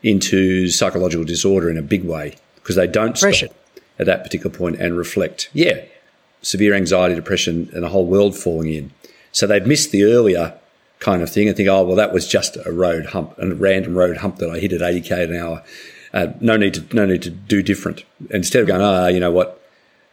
into 0.04 0.68
psychological 0.70 1.26
disorder 1.26 1.70
in 1.70 1.78
a 1.78 1.82
big 1.82 2.04
way 2.04 2.36
because 2.56 2.76
they 2.76 2.88
don't 2.88 3.18
Pressure. 3.20 3.48
stop 3.48 3.58
at 3.98 4.06
that 4.06 4.24
particular 4.24 4.56
point 4.56 4.78
and 4.80 4.98
reflect. 4.98 5.50
Yeah, 5.54 5.86
severe 6.42 6.74
anxiety, 6.74 7.16
depression, 7.16 7.70
and 7.74 7.84
the 7.84 7.90
whole 7.90 8.06
world 8.06 8.38
falling 8.38 8.74
in. 8.74 8.92
So 9.32 9.48
they've 9.48 9.66
missed 9.66 9.92
the 9.92 10.04
earlier 10.04 10.54
kind 11.00 11.22
of 11.22 11.30
thing 11.30 11.48
and 11.48 11.56
think, 11.56 11.70
oh, 11.70 11.84
well, 11.84 11.96
that 11.96 12.14
was 12.14 12.28
just 12.28 12.58
a 12.66 12.72
road 12.72 13.08
hump, 13.08 13.34
a 13.38 13.54
random 13.54 13.96
road 13.96 14.18
hump 14.18 14.38
that 14.38 14.50
I 14.50 14.60
hit 14.60 14.74
at 14.74 14.82
80k 14.82 15.30
an 15.30 15.36
hour. 15.36 15.64
Uh, 16.16 16.34
no 16.40 16.56
need 16.56 16.74
to 16.74 16.96
no 16.96 17.06
need 17.06 17.22
to 17.22 17.30
do 17.30 17.62
different. 17.62 18.06
Instead 18.32 18.62
of 18.62 18.68
going, 18.68 18.82
ah, 18.82 19.04
oh, 19.04 19.08
you 19.08 19.20
know 19.20 19.32
what, 19.32 19.62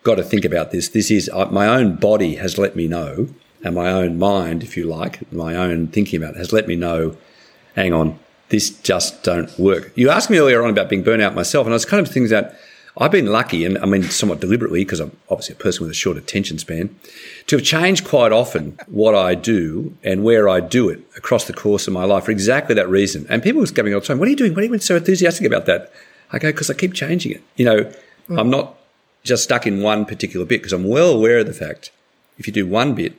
got 0.03 0.17
to 0.17 0.25
think 0.25 0.45
about 0.45 0.73
this. 0.73 0.89
This 0.89 1.11
is 1.11 1.31
uh, 1.33 1.47
my 1.47 1.69
own 1.69 1.95
body 1.97 2.35
has 2.35 2.59
let 2.59 2.75
me 2.75 2.89
know, 2.89 3.29
and 3.63 3.75
my 3.75 3.91
own 3.91 4.19
mind, 4.19 4.65
if 4.65 4.77
you 4.77 4.85
like, 4.85 5.33
my 5.33 5.55
own 5.55 5.87
thinking 5.87 6.21
about 6.21 6.35
it 6.35 6.39
has 6.39 6.53
let 6.53 6.67
me 6.67 6.75
know. 6.75 7.17
Hang 7.77 7.93
on, 7.93 8.19
this 8.49 8.71
just 8.81 9.23
don't 9.23 9.57
work. 9.59 9.93
You 9.95 10.11
asked 10.11 10.29
me 10.29 10.39
earlier 10.39 10.63
on 10.65 10.71
about 10.71 10.91
being 10.91 11.05
burnt 11.05 11.23
out 11.23 11.37
myself, 11.37 11.67
and 11.67 11.73
I 11.73 11.77
was 11.77 11.85
kind 11.85 12.05
of 12.05 12.13
things 12.13 12.31
that 12.31 12.59
I've 12.99 13.11
been 13.11 13.27
lucky, 13.27 13.65
and 13.65 13.79
I 13.79 13.87
mean 13.87 14.03
somewhat 14.05 14.41
deliberately, 14.41 14.85
because 14.85 15.01
I'm 15.01 15.17
obviously 15.31 15.55
a 15.55 15.59
person 15.59 15.83
with 15.83 15.91
a 15.91 15.95
short 15.95 16.19
attention 16.19 16.59
span, 16.59 16.95
to 17.47 17.57
have 17.57 17.65
changed 17.65 18.05
quite 18.07 18.33
often 18.33 18.79
what 18.87 19.15
I 19.15 19.35
do 19.35 19.97
and 20.05 20.23
where 20.23 20.49
I 20.49 20.61
do 20.61 20.91
it 20.91 21.01
across 21.17 21.47
the 21.47 21.55
course 21.55 21.87
of 21.87 21.95
my 21.95 22.05
life 22.05 22.25
for 22.25 22.31
exactly 22.31 22.75
that 22.75 22.89
reason. 22.89 23.27
And 23.31 23.43
people 23.43 23.63
are 23.63 23.67
coming 23.67 23.95
all 23.95 24.01
the 24.01 24.07
time, 24.07 24.19
"What 24.19 24.29
are 24.29 24.31
you 24.31 24.37
doing? 24.37 24.55
What 24.55 24.63
are 24.65 24.67
you 24.67 24.79
so 24.79 24.97
enthusiastic 24.97 25.47
about 25.47 25.65
that?" 25.67 25.91
I 26.33 26.39
go, 26.39 26.51
"Because 26.51 26.69
I 26.69 26.75
keep 26.75 26.93
changing 26.93 27.33
it. 27.33 27.43
You 27.57 27.65
know, 27.65 27.93
mm. 28.29 28.39
I'm 28.39 28.51
not 28.51 28.79
just 29.25 29.45
stuck 29.45 29.67
in 29.67 29.83
one 29.83 30.05
particular 30.05 30.45
bit 30.45 30.61
because 30.61 30.73
I'm 30.73 30.85
well 30.85 31.11
aware 31.11 31.39
of 31.39 31.47
the 31.47 31.55
fact 31.55 31.91
if 32.39 32.47
you 32.47 32.53
do 32.53 32.67
one 32.67 32.95
bit, 32.95 33.15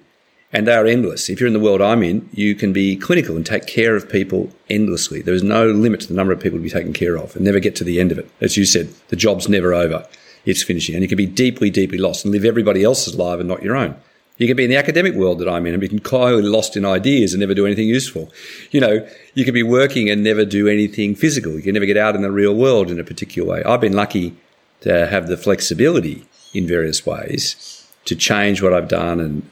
and 0.53 0.67
they 0.67 0.75
are 0.75 0.85
endless. 0.85 1.29
If 1.29 1.39
you're 1.39 1.47
in 1.47 1.53
the 1.53 1.59
world 1.59 1.81
I'm 1.81 2.03
in, 2.03 2.29
you 2.31 2.53
can 2.53 2.71
be 2.71 2.95
clinical 2.95 3.35
and 3.35 3.45
take 3.45 3.65
care 3.65 3.95
of 3.95 4.07
people 4.07 4.51
endlessly. 4.69 5.21
There 5.21 5.33
is 5.33 5.41
no 5.41 5.67
limit 5.67 6.01
to 6.01 6.07
the 6.07 6.13
number 6.13 6.31
of 6.31 6.39
people 6.39 6.59
to 6.59 6.63
be 6.63 6.69
taken 6.69 6.93
care 6.93 7.17
of 7.17 7.35
and 7.35 7.43
never 7.43 7.59
get 7.59 7.75
to 7.77 7.83
the 7.83 7.99
end 7.99 8.11
of 8.11 8.19
it. 8.19 8.29
As 8.39 8.55
you 8.55 8.63
said, 8.63 8.89
the 9.07 9.15
job's 9.15 9.49
never 9.49 9.73
over. 9.73 10.07
It's 10.45 10.61
finishing. 10.61 10.93
And 10.93 11.01
you 11.01 11.07
can 11.07 11.17
be 11.17 11.25
deeply, 11.25 11.71
deeply 11.71 11.97
lost 11.97 12.23
and 12.23 12.31
live 12.31 12.45
everybody 12.45 12.83
else's 12.83 13.15
life 13.15 13.39
and 13.39 13.49
not 13.49 13.63
your 13.63 13.75
own. 13.75 13.95
You 14.37 14.47
can 14.47 14.57
be 14.57 14.63
in 14.63 14.69
the 14.69 14.77
academic 14.77 15.15
world 15.15 15.39
that 15.39 15.49
I'm 15.49 15.65
in 15.65 15.73
and 15.73 15.81
be 15.81 15.91
entirely 15.91 16.43
lost 16.43 16.75
in 16.75 16.85
ideas 16.85 17.33
and 17.33 17.39
never 17.39 17.53
do 17.53 17.65
anything 17.65 17.87
useful. 17.87 18.31
You 18.71 18.81
know, 18.81 19.07
you 19.33 19.45
can 19.45 19.53
be 19.53 19.63
working 19.63 20.09
and 20.09 20.23
never 20.23 20.43
do 20.45 20.67
anything 20.67 21.15
physical. 21.15 21.53
You 21.53 21.61
can 21.61 21.73
never 21.73 21.85
get 21.85 21.97
out 21.97 22.15
in 22.15 22.21
the 22.21 22.31
real 22.31 22.53
world 22.53 22.91
in 22.91 22.99
a 22.99 23.03
particular 23.03 23.47
way. 23.47 23.63
I've 23.63 23.81
been 23.81 23.93
lucky 23.93 24.35
to 24.81 25.07
have 25.07 25.27
the 25.27 25.37
flexibility 25.37 26.25
in 26.53 26.67
various 26.67 27.05
ways 27.05 27.87
to 28.05 28.15
change 28.15 28.61
what 28.61 28.73
I've 28.73 28.87
done 28.87 29.19
and 29.19 29.49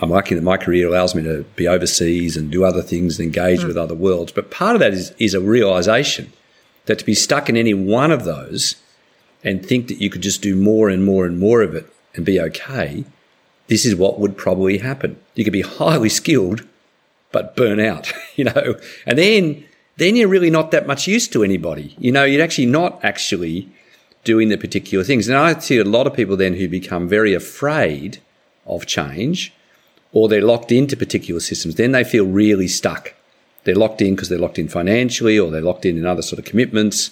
I'm 0.00 0.10
lucky 0.10 0.34
that 0.34 0.42
my 0.42 0.56
career 0.56 0.86
allows 0.86 1.14
me 1.14 1.22
to 1.24 1.44
be 1.56 1.66
overseas 1.66 2.36
and 2.36 2.50
do 2.50 2.64
other 2.64 2.82
things 2.82 3.18
and 3.18 3.26
engage 3.26 3.60
mm. 3.60 3.66
with 3.66 3.76
other 3.76 3.94
worlds. 3.94 4.32
But 4.32 4.50
part 4.50 4.76
of 4.76 4.80
that 4.80 4.92
is, 4.92 5.12
is 5.18 5.34
a 5.34 5.40
realization 5.40 6.32
that 6.86 7.00
to 7.00 7.04
be 7.04 7.14
stuck 7.14 7.48
in 7.48 7.56
any 7.56 7.74
one 7.74 8.10
of 8.10 8.24
those 8.24 8.76
and 9.42 9.64
think 9.64 9.88
that 9.88 10.00
you 10.00 10.08
could 10.08 10.22
just 10.22 10.42
do 10.42 10.54
more 10.54 10.88
and 10.88 11.04
more 11.04 11.26
and 11.26 11.38
more 11.38 11.62
of 11.62 11.74
it 11.74 11.92
and 12.14 12.24
be 12.24 12.40
okay, 12.40 13.04
this 13.66 13.84
is 13.84 13.94
what 13.94 14.18
would 14.18 14.36
probably 14.36 14.78
happen. 14.78 15.18
You 15.34 15.44
could 15.44 15.52
be 15.52 15.62
highly 15.62 16.08
skilled, 16.08 16.66
but 17.32 17.56
burn 17.56 17.80
out, 17.80 18.12
you 18.36 18.44
know, 18.44 18.76
and 19.04 19.18
then, 19.18 19.64
then 19.96 20.16
you're 20.16 20.28
really 20.28 20.50
not 20.50 20.70
that 20.70 20.86
much 20.86 21.06
use 21.06 21.28
to 21.28 21.42
anybody. 21.42 21.94
You 21.98 22.12
know, 22.12 22.24
you're 22.24 22.42
actually 22.42 22.66
not 22.66 23.04
actually 23.04 23.68
doing 24.24 24.48
the 24.48 24.56
particular 24.56 25.04
things. 25.04 25.28
And 25.28 25.36
I 25.36 25.58
see 25.58 25.78
a 25.78 25.84
lot 25.84 26.06
of 26.06 26.14
people 26.14 26.36
then 26.36 26.54
who 26.54 26.68
become 26.68 27.08
very 27.08 27.34
afraid 27.34 28.18
of 28.66 28.86
change 28.86 29.52
or 30.12 30.28
they're 30.28 30.42
locked 30.42 30.72
into 30.72 30.96
particular 30.96 31.40
systems, 31.40 31.74
then 31.74 31.92
they 31.92 32.04
feel 32.04 32.26
really 32.26 32.68
stuck. 32.68 33.14
They're 33.64 33.74
locked 33.74 34.00
in 34.00 34.14
because 34.14 34.28
they're 34.28 34.38
locked 34.38 34.58
in 34.58 34.68
financially 34.68 35.38
or 35.38 35.50
they're 35.50 35.60
locked 35.60 35.84
in 35.84 35.98
in 35.98 36.06
other 36.06 36.22
sort 36.22 36.38
of 36.38 36.44
commitments 36.44 37.10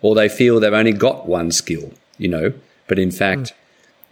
or 0.00 0.14
they 0.14 0.28
feel 0.28 0.60
they've 0.60 0.72
only 0.72 0.92
got 0.92 1.26
one 1.26 1.50
skill, 1.50 1.92
you 2.16 2.28
know, 2.28 2.52
but 2.86 2.98
in 2.98 3.10
fact, 3.10 3.40
mm. 3.40 3.52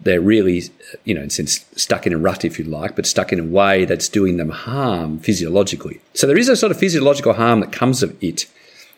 they're 0.00 0.20
really, 0.20 0.64
you 1.04 1.14
know, 1.14 1.22
in 1.22 1.30
sense, 1.30 1.64
stuck 1.76 2.06
in 2.06 2.12
a 2.12 2.18
rut, 2.18 2.44
if 2.44 2.58
you 2.58 2.64
like, 2.64 2.96
but 2.96 3.06
stuck 3.06 3.32
in 3.32 3.40
a 3.40 3.44
way 3.44 3.84
that's 3.84 4.08
doing 4.08 4.36
them 4.36 4.50
harm 4.50 5.18
physiologically. 5.20 6.00
So 6.14 6.26
there 6.26 6.38
is 6.38 6.48
a 6.48 6.56
sort 6.56 6.72
of 6.72 6.78
physiological 6.78 7.34
harm 7.34 7.60
that 7.60 7.72
comes 7.72 8.02
of 8.02 8.22
it. 8.22 8.46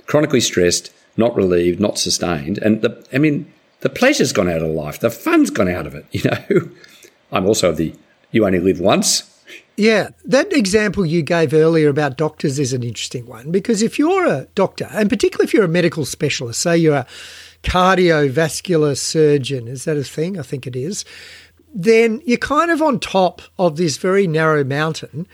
Chronically 0.06 0.40
stressed, 0.40 0.90
not 1.16 1.36
relieved, 1.36 1.78
not 1.78 1.98
sustained. 1.98 2.58
And 2.58 2.80
the, 2.80 3.06
I 3.12 3.18
mean, 3.18 3.52
the 3.80 3.90
pleasure's 3.90 4.32
gone 4.32 4.48
out 4.48 4.62
of 4.62 4.70
life. 4.70 4.98
The 4.98 5.10
fun's 5.10 5.50
gone 5.50 5.68
out 5.68 5.86
of 5.86 5.94
it, 5.94 6.06
you 6.12 6.30
know. 6.30 6.70
I'm 7.30 7.46
also 7.46 7.70
of 7.70 7.76
the 7.76 7.94
you 8.30 8.46
only 8.46 8.60
live 8.60 8.80
once. 8.80 9.24
Yeah, 9.76 10.08
that 10.24 10.52
example 10.52 11.06
you 11.06 11.22
gave 11.22 11.54
earlier 11.54 11.88
about 11.88 12.16
doctors 12.16 12.58
is 12.58 12.72
an 12.72 12.82
interesting 12.82 13.26
one 13.26 13.52
because 13.52 13.80
if 13.80 13.98
you're 13.98 14.26
a 14.26 14.48
doctor, 14.56 14.88
and 14.90 15.08
particularly 15.08 15.46
if 15.46 15.54
you're 15.54 15.64
a 15.64 15.68
medical 15.68 16.04
specialist, 16.04 16.60
say 16.60 16.76
you're 16.76 16.96
a 16.96 17.06
cardiovascular 17.62 18.96
surgeon, 18.96 19.68
is 19.68 19.84
that 19.84 19.96
a 19.96 20.02
thing? 20.02 20.38
I 20.38 20.42
think 20.42 20.66
it 20.66 20.74
is. 20.74 21.04
Then 21.72 22.20
you're 22.24 22.38
kind 22.38 22.70
of 22.72 22.82
on 22.82 22.98
top 22.98 23.40
of 23.58 23.76
this 23.76 23.98
very 23.98 24.26
narrow 24.26 24.64
mountain 24.64 25.28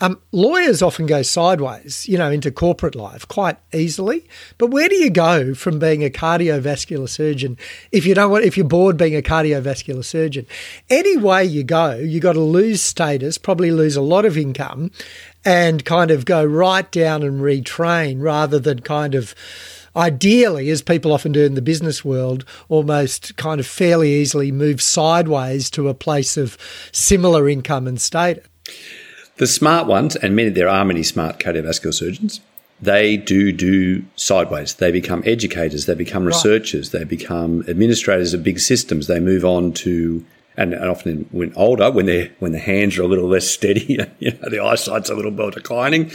um, 0.00 0.20
lawyers 0.32 0.80
often 0.80 1.06
go 1.06 1.22
sideways, 1.22 2.08
you 2.08 2.16
know, 2.16 2.30
into 2.30 2.50
corporate 2.50 2.94
life 2.94 3.28
quite 3.28 3.58
easily. 3.72 4.26
But 4.56 4.68
where 4.68 4.88
do 4.88 4.94
you 4.94 5.10
go 5.10 5.54
from 5.54 5.78
being 5.78 6.02
a 6.02 6.08
cardiovascular 6.08 7.08
surgeon 7.08 7.58
if 7.92 8.06
you 8.06 8.14
don't 8.14 8.30
want, 8.30 8.44
if 8.44 8.56
you're 8.56 8.66
bored 8.66 8.96
being 8.96 9.14
a 9.14 9.22
cardiovascular 9.22 10.04
surgeon? 10.04 10.46
Any 10.88 11.18
way 11.18 11.44
you 11.44 11.64
go, 11.64 11.96
you 11.96 12.18
got 12.18 12.32
to 12.32 12.40
lose 12.40 12.80
status, 12.80 13.36
probably 13.36 13.70
lose 13.70 13.96
a 13.96 14.02
lot 14.02 14.24
of 14.24 14.38
income, 14.38 14.90
and 15.44 15.84
kind 15.84 16.10
of 16.10 16.24
go 16.24 16.44
right 16.44 16.90
down 16.90 17.22
and 17.22 17.40
retrain 17.40 18.22
rather 18.22 18.58
than 18.58 18.80
kind 18.80 19.14
of 19.14 19.34
ideally, 19.96 20.70
as 20.70 20.82
people 20.82 21.12
often 21.12 21.32
do 21.32 21.44
in 21.44 21.54
the 21.54 21.62
business 21.62 22.04
world, 22.04 22.44
almost 22.68 23.36
kind 23.36 23.60
of 23.60 23.66
fairly 23.66 24.12
easily 24.12 24.52
move 24.52 24.80
sideways 24.80 25.68
to 25.70 25.88
a 25.88 25.94
place 25.94 26.36
of 26.36 26.56
similar 26.92 27.48
income 27.48 27.86
and 27.86 28.00
status. 28.00 28.46
The 29.40 29.46
smart 29.46 29.86
ones, 29.86 30.16
and 30.16 30.36
many 30.36 30.50
there 30.50 30.68
are 30.68 30.84
many 30.84 31.02
smart 31.02 31.38
cardiovascular 31.38 31.94
surgeons, 31.94 32.42
they 32.78 33.16
do 33.16 33.52
do 33.52 34.04
sideways. 34.14 34.74
They 34.74 34.92
become 34.92 35.22
educators, 35.24 35.86
they 35.86 35.94
become 35.94 36.24
researchers, 36.24 36.90
they 36.90 37.04
become 37.04 37.64
administrators 37.66 38.34
of 38.34 38.42
big 38.42 38.58
systems. 38.58 39.06
They 39.06 39.18
move 39.18 39.46
on 39.46 39.72
to 39.84 40.26
and, 40.58 40.74
and 40.74 40.90
often 40.90 41.26
when 41.30 41.54
older, 41.56 41.90
when 41.90 42.04
their 42.04 42.30
when 42.40 42.52
the 42.52 42.58
hands 42.58 42.98
are 42.98 43.02
a 43.02 43.06
little 43.06 43.28
less 43.28 43.46
steady, 43.46 43.98
you 44.18 44.30
know, 44.30 44.50
the 44.50 44.60
eyesight's 44.60 45.08
a 45.08 45.14
little 45.14 45.30
more 45.30 45.50
declining, 45.50 46.10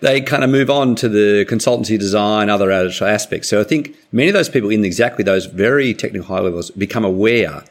they 0.00 0.22
kind 0.22 0.42
of 0.42 0.48
move 0.48 0.70
on 0.70 0.94
to 0.94 1.08
the 1.10 1.44
consultancy 1.44 1.98
design, 1.98 2.48
other 2.48 2.72
aspects. 2.72 3.50
So 3.50 3.60
I 3.60 3.64
think 3.64 3.94
many 4.10 4.28
of 4.28 4.34
those 4.34 4.48
people 4.48 4.70
in 4.70 4.86
exactly 4.86 5.22
those 5.22 5.44
very 5.44 5.92
technical 5.92 6.28
high 6.28 6.40
levels 6.40 6.70
become 6.70 7.04
aware 7.04 7.62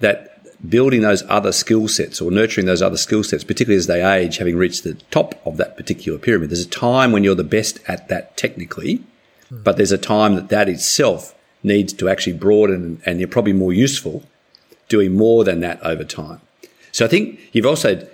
that 0.00 0.35
building 0.68 1.02
those 1.02 1.22
other 1.28 1.52
skill 1.52 1.88
sets 1.88 2.20
or 2.20 2.30
nurturing 2.30 2.66
those 2.66 2.82
other 2.82 2.96
skill 2.96 3.22
sets, 3.22 3.44
particularly 3.44 3.78
as 3.78 3.86
they 3.86 4.04
age, 4.04 4.38
having 4.38 4.56
reached 4.56 4.84
the 4.84 4.94
top 5.10 5.34
of 5.46 5.56
that 5.56 5.76
particular 5.76 6.18
pyramid. 6.18 6.50
There's 6.50 6.64
a 6.64 6.68
time 6.68 7.12
when 7.12 7.24
you're 7.24 7.34
the 7.34 7.44
best 7.44 7.80
at 7.86 8.08
that 8.08 8.36
technically, 8.36 9.02
hmm. 9.48 9.62
but 9.62 9.76
there's 9.76 9.92
a 9.92 9.98
time 9.98 10.34
that 10.34 10.48
that 10.48 10.68
itself 10.68 11.34
needs 11.62 11.92
to 11.94 12.08
actually 12.08 12.34
broaden 12.34 13.02
and 13.04 13.18
you're 13.18 13.28
probably 13.28 13.52
more 13.52 13.72
useful 13.72 14.22
doing 14.88 15.14
more 15.14 15.44
than 15.44 15.60
that 15.60 15.82
over 15.82 16.04
time. 16.04 16.40
So 16.92 17.04
I 17.04 17.08
think 17.08 17.40
you've 17.52 17.66
also, 17.66 18.06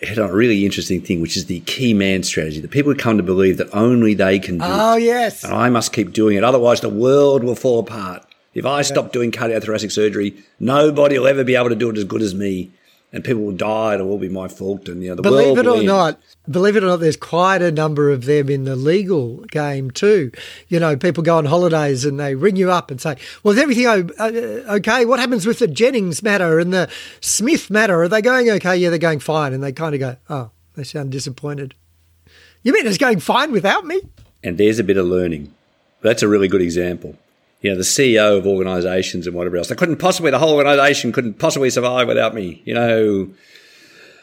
hit 0.00 0.18
on 0.18 0.30
a 0.30 0.32
really 0.32 0.64
interesting 0.64 1.00
thing, 1.00 1.20
which 1.20 1.36
is 1.36 1.46
the 1.46 1.60
key 1.60 1.92
man 1.92 2.22
strategy. 2.22 2.60
The 2.60 2.68
people 2.68 2.92
who 2.92 2.98
come 2.98 3.16
to 3.16 3.22
believe 3.22 3.56
that 3.58 3.68
only 3.74 4.14
they 4.14 4.38
can 4.38 4.58
do 4.58 4.64
oh, 4.66 4.96
it. 4.96 5.02
yes. 5.02 5.44
And 5.44 5.52
I 5.52 5.68
must 5.70 5.92
keep 5.92 6.12
doing 6.12 6.36
it. 6.36 6.44
Otherwise, 6.44 6.80
the 6.80 6.88
world 6.88 7.42
will 7.42 7.56
fall 7.56 7.80
apart. 7.80 8.24
If 8.54 8.66
I 8.66 8.82
stop 8.82 9.12
doing 9.12 9.30
cardiothoracic 9.30 9.92
surgery, 9.92 10.42
nobody 10.58 11.18
will 11.18 11.28
ever 11.28 11.44
be 11.44 11.54
able 11.54 11.68
to 11.68 11.76
do 11.76 11.90
it 11.90 11.96
as 11.98 12.04
good 12.04 12.22
as 12.22 12.34
me 12.34 12.70
and 13.12 13.24
people 13.24 13.42
will 13.42 13.52
die. 13.52 13.94
It'll 13.94 14.10
all 14.10 14.18
be 14.18 14.28
my 14.28 14.48
fault. 14.48 14.88
And 14.88 15.02
you 15.02 15.10
know, 15.10 15.14
the 15.14 15.22
believe 15.22 15.56
world 15.56 15.58
it 15.58 15.66
or 15.66 15.76
end. 15.76 15.86
not, 15.86 16.20
believe 16.50 16.76
it 16.76 16.82
or 16.82 16.86
not, 16.86 16.96
there's 16.96 17.16
quite 17.16 17.62
a 17.62 17.72
number 17.72 18.10
of 18.10 18.24
them 18.26 18.48
in 18.48 18.64
the 18.64 18.76
legal 18.76 19.38
game 19.44 19.90
too. 19.90 20.30
You 20.68 20.78
know, 20.80 20.96
people 20.96 21.22
go 21.22 21.38
on 21.38 21.46
holidays 21.46 22.04
and 22.04 22.20
they 22.20 22.34
ring 22.34 22.56
you 22.56 22.70
up 22.70 22.90
and 22.90 23.00
say, 23.00 23.16
"Well, 23.42 23.52
is 23.52 23.60
everything 23.60 23.86
uh, 23.86 24.74
okay? 24.76 25.04
What 25.04 25.20
happens 25.20 25.46
with 25.46 25.58
the 25.58 25.68
Jennings 25.68 26.22
matter 26.22 26.58
and 26.58 26.72
the 26.72 26.90
Smith 27.20 27.70
matter? 27.70 28.02
Are 28.02 28.08
they 28.08 28.22
going 28.22 28.50
okay? 28.50 28.76
Yeah, 28.76 28.90
they're 28.90 28.98
going 28.98 29.20
fine." 29.20 29.52
And 29.52 29.62
they 29.62 29.72
kind 29.72 29.94
of 29.94 30.00
go, 30.00 30.16
"Oh, 30.28 30.50
they 30.74 30.84
sound 30.84 31.10
disappointed." 31.10 31.74
You 32.62 32.72
mean 32.72 32.86
it's 32.86 32.98
going 32.98 33.20
fine 33.20 33.52
without 33.52 33.86
me? 33.86 34.00
And 34.44 34.58
there's 34.58 34.78
a 34.78 34.84
bit 34.84 34.96
of 34.96 35.06
learning. 35.06 35.54
That's 36.02 36.22
a 36.22 36.28
really 36.28 36.48
good 36.48 36.62
example 36.62 37.16
you 37.60 37.70
know, 37.70 37.76
the 37.76 37.82
CEO 37.82 38.38
of 38.38 38.46
organizations 38.46 39.26
and 39.26 39.34
whatever 39.34 39.56
else. 39.56 39.68
They 39.68 39.74
couldn't 39.74 39.96
possibly, 39.96 40.30
the 40.30 40.38
whole 40.38 40.54
organization 40.54 41.12
couldn't 41.12 41.34
possibly 41.34 41.70
survive 41.70 42.06
without 42.06 42.34
me. 42.34 42.62
You 42.64 42.74
know, 42.74 43.28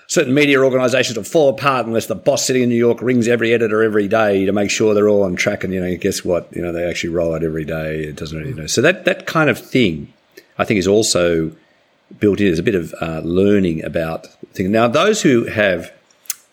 certain 0.08 0.34
media 0.34 0.62
organizations 0.62 1.18
will 1.18 1.26
fall 1.26 1.50
apart 1.50 1.86
unless 1.86 2.06
the 2.06 2.16
boss 2.16 2.46
sitting 2.46 2.64
in 2.64 2.70
New 2.70 2.76
York 2.76 3.02
rings 3.02 3.28
every 3.28 3.54
editor 3.54 3.84
every 3.84 4.08
day 4.08 4.46
to 4.46 4.54
make 4.54 4.70
sure 4.70 4.94
they're 4.94 5.10
all 5.10 5.24
on 5.24 5.36
track. 5.36 5.64
And, 5.64 5.74
you 5.74 5.82
know, 5.82 5.98
guess 5.98 6.24
what? 6.24 6.48
You 6.56 6.62
know, 6.62 6.72
they 6.72 6.86
actually 6.86 7.14
roll 7.14 7.36
out 7.36 7.44
every 7.44 7.66
day. 7.66 8.04
It 8.04 8.16
doesn't 8.16 8.38
really, 8.38 8.54
know. 8.54 8.68
So 8.68 8.82
that, 8.82 9.04
that 9.04 9.26
kind 9.26 9.50
of 9.50 9.60
thing, 9.60 10.14
I 10.58 10.64
think, 10.64 10.78
is 10.78 10.88
also 10.88 11.52
built 12.20 12.40
in 12.40 12.48
as 12.48 12.60
a 12.60 12.64
bit 12.64 12.76
of 12.76 12.94
uh, 13.02 13.20
learning 13.24 13.84
about 13.84 14.28
things. 14.54 14.70
Now, 14.70 14.88
those 14.88 15.24
who 15.24 15.46
have, 15.46 15.92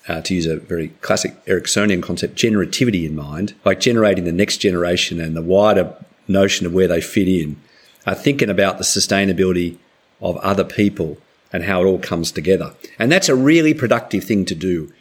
uh, 0.08 0.20
to 0.22 0.34
use 0.34 0.46
a 0.46 0.56
very 0.56 0.88
classic 1.00 1.44
Eriksonian 1.44 2.02
concept, 2.02 2.34
generativity 2.34 3.06
in 3.06 3.14
mind, 3.14 3.54
like 3.64 3.78
generating 3.78 4.24
the 4.24 4.32
next 4.32 4.56
generation 4.56 5.20
and 5.20 5.36
the 5.36 5.42
wider 5.42 5.94
notion 6.28 6.66
of 6.66 6.72
where 6.72 6.88
they 6.88 7.00
fit 7.00 7.28
in, 7.28 7.60
are 8.06 8.14
thinking 8.14 8.50
about 8.50 8.78
the 8.78 8.84
sustainability 8.84 9.78
of 10.20 10.36
other 10.38 10.64
people 10.64 11.18
and 11.52 11.64
how 11.64 11.82
it 11.82 11.86
all 11.86 11.98
comes 11.98 12.32
together. 12.32 12.74
And 12.98 13.10
that's 13.10 13.28
a 13.28 13.34
really 13.34 13.74
productive 13.74 14.24
thing 14.24 14.44
to 14.46 14.54
do. 14.54 14.92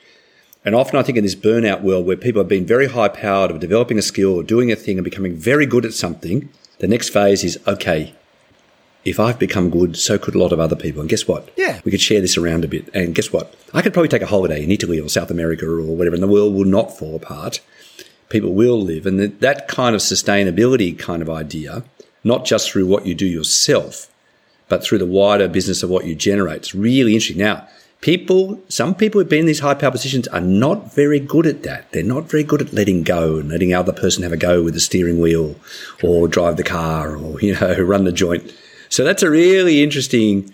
And 0.63 0.75
often 0.75 0.99
I 0.99 1.03
think 1.03 1.17
in 1.17 1.23
this 1.23 1.35
burnout 1.35 1.81
world 1.81 2.05
where 2.05 2.17
people 2.17 2.41
have 2.41 2.49
been 2.49 2.65
very 2.65 2.87
high 2.87 3.07
powered 3.07 3.49
of 3.49 3.59
developing 3.59 3.97
a 3.97 4.03
skill 4.03 4.35
or 4.35 4.43
doing 4.43 4.71
a 4.71 4.75
thing 4.75 4.97
and 4.97 5.05
becoming 5.05 5.35
very 5.35 5.65
good 5.65 5.85
at 5.85 5.93
something, 5.93 6.49
the 6.79 6.87
next 6.87 7.09
phase 7.09 7.43
is 7.43 7.57
okay, 7.67 8.13
if 9.03 9.19
I've 9.19 9.39
become 9.39 9.71
good, 9.71 9.97
so 9.97 10.19
could 10.19 10.35
a 10.35 10.39
lot 10.39 10.51
of 10.51 10.59
other 10.59 10.75
people. 10.75 11.01
And 11.01 11.09
guess 11.09 11.27
what? 11.27 11.49
Yeah. 11.57 11.81
We 11.83 11.91
could 11.91 12.01
share 12.01 12.21
this 12.21 12.37
around 12.37 12.63
a 12.63 12.67
bit. 12.67 12.89
And 12.93 13.15
guess 13.15 13.33
what? 13.33 13.55
I 13.73 13.81
could 13.81 13.93
probably 13.93 14.09
take 14.09 14.21
a 14.21 14.27
holiday 14.27 14.63
in 14.63 14.69
Italy 14.69 14.99
or 14.99 15.09
South 15.09 15.31
America 15.31 15.65
or 15.65 15.81
whatever, 15.81 16.15
and 16.15 16.23
the 16.23 16.27
world 16.27 16.53
will 16.53 16.65
not 16.65 16.95
fall 16.95 17.15
apart 17.15 17.61
people 18.31 18.53
will 18.53 18.81
live. 18.81 19.05
And 19.05 19.19
that, 19.19 19.41
that 19.41 19.67
kind 19.67 19.95
of 19.95 20.01
sustainability 20.01 20.97
kind 20.97 21.21
of 21.21 21.29
idea, 21.29 21.83
not 22.23 22.45
just 22.45 22.71
through 22.71 22.87
what 22.87 23.05
you 23.05 23.13
do 23.13 23.25
yourself, 23.27 24.11
but 24.69 24.83
through 24.83 24.99
the 24.99 25.05
wider 25.05 25.47
business 25.47 25.83
of 25.83 25.89
what 25.89 26.05
you 26.05 26.15
generate. 26.15 26.57
It's 26.57 26.73
really 26.73 27.13
interesting. 27.13 27.37
Now, 27.37 27.67
people, 27.99 28.61
some 28.69 28.95
people 28.95 29.19
who've 29.19 29.29
been 29.29 29.41
in 29.41 29.45
these 29.45 29.59
high 29.59 29.73
power 29.73 29.91
positions 29.91 30.27
are 30.29 30.41
not 30.41 30.95
very 30.95 31.19
good 31.19 31.45
at 31.45 31.63
that. 31.63 31.91
They're 31.91 32.03
not 32.03 32.29
very 32.29 32.43
good 32.43 32.61
at 32.61 32.73
letting 32.73 33.03
go 33.03 33.37
and 33.37 33.49
letting 33.49 33.69
the 33.69 33.75
other 33.75 33.93
person 33.93 34.23
have 34.23 34.31
a 34.31 34.37
go 34.37 34.63
with 34.63 34.73
the 34.73 34.79
steering 34.79 35.19
wheel 35.19 35.55
or 36.01 36.27
drive 36.27 36.57
the 36.57 36.63
car 36.63 37.17
or, 37.17 37.39
you 37.41 37.59
know, 37.59 37.75
run 37.79 38.05
the 38.05 38.11
joint. 38.11 38.53
So 38.89 39.03
that's 39.03 39.23
a 39.23 39.29
really 39.29 39.83
interesting, 39.83 40.53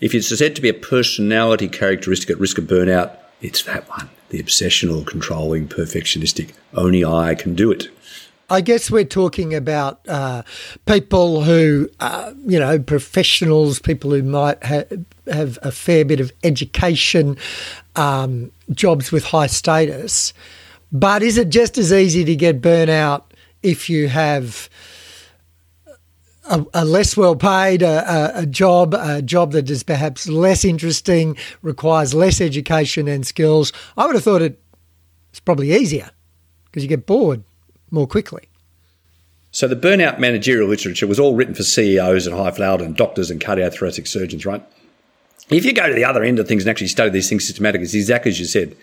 if 0.00 0.14
it's 0.14 0.36
said 0.36 0.56
to 0.56 0.62
be 0.62 0.68
a 0.68 0.74
personality 0.74 1.68
characteristic 1.68 2.30
at 2.30 2.40
risk 2.40 2.58
of 2.58 2.64
burnout, 2.64 3.16
it's 3.40 3.62
that 3.64 3.88
one 3.88 4.08
the 4.30 4.42
obsessional, 4.42 5.06
controlling, 5.06 5.68
perfectionistic. 5.68 6.52
Only 6.74 7.04
I 7.04 7.34
can 7.34 7.54
do 7.54 7.70
it. 7.70 7.88
I 8.48 8.60
guess 8.60 8.90
we're 8.90 9.04
talking 9.04 9.54
about 9.54 10.00
uh, 10.08 10.42
people 10.86 11.42
who, 11.42 11.88
uh, 11.98 12.32
you 12.44 12.60
know, 12.60 12.78
professionals, 12.78 13.80
people 13.80 14.10
who 14.10 14.22
might 14.22 14.62
ha- 14.62 14.84
have 15.26 15.58
a 15.62 15.72
fair 15.72 16.04
bit 16.04 16.20
of 16.20 16.32
education, 16.44 17.36
um, 17.96 18.52
jobs 18.70 19.10
with 19.10 19.24
high 19.24 19.48
status. 19.48 20.32
But 20.92 21.22
is 21.22 21.38
it 21.38 21.48
just 21.48 21.76
as 21.76 21.92
easy 21.92 22.24
to 22.24 22.36
get 22.36 22.60
burnout 22.60 23.24
if 23.62 23.90
you 23.90 24.08
have 24.08 24.68
a, 26.48 26.64
a 26.74 26.84
less 26.84 27.16
well 27.16 27.36
paid 27.36 27.82
a, 27.82 28.40
a, 28.40 28.46
job, 28.46 28.94
a 28.94 29.22
job 29.22 29.52
that 29.52 29.68
is 29.70 29.82
perhaps 29.82 30.28
less 30.28 30.64
interesting, 30.64 31.36
requires 31.62 32.14
less 32.14 32.40
education 32.40 33.08
and 33.08 33.26
skills. 33.26 33.72
I 33.96 34.06
would 34.06 34.14
have 34.14 34.24
thought 34.24 34.42
it's 34.42 35.40
probably 35.44 35.72
easier 35.72 36.10
because 36.66 36.82
you 36.82 36.88
get 36.88 37.06
bored 37.06 37.42
more 37.90 38.06
quickly. 38.06 38.48
So 39.50 39.66
the 39.66 39.76
burnout 39.76 40.18
managerial 40.18 40.68
literature 40.68 41.06
was 41.06 41.18
all 41.18 41.34
written 41.34 41.54
for 41.54 41.62
CEOs 41.62 42.26
and 42.26 42.36
high 42.36 42.50
flowered 42.50 42.82
and 42.82 42.94
doctors 42.94 43.30
and 43.30 43.40
cardiothoracic 43.40 44.06
surgeons, 44.06 44.44
right? 44.44 44.62
If 45.48 45.64
you 45.64 45.72
go 45.72 45.88
to 45.88 45.94
the 45.94 46.04
other 46.04 46.24
end 46.24 46.38
of 46.38 46.48
things 46.48 46.64
and 46.64 46.70
actually 46.70 46.88
study 46.88 47.10
these 47.10 47.28
things 47.28 47.46
systematically, 47.46 47.84
it's 47.84 47.94
exactly 47.94 48.30
as 48.30 48.40
you 48.40 48.46
said. 48.46 48.76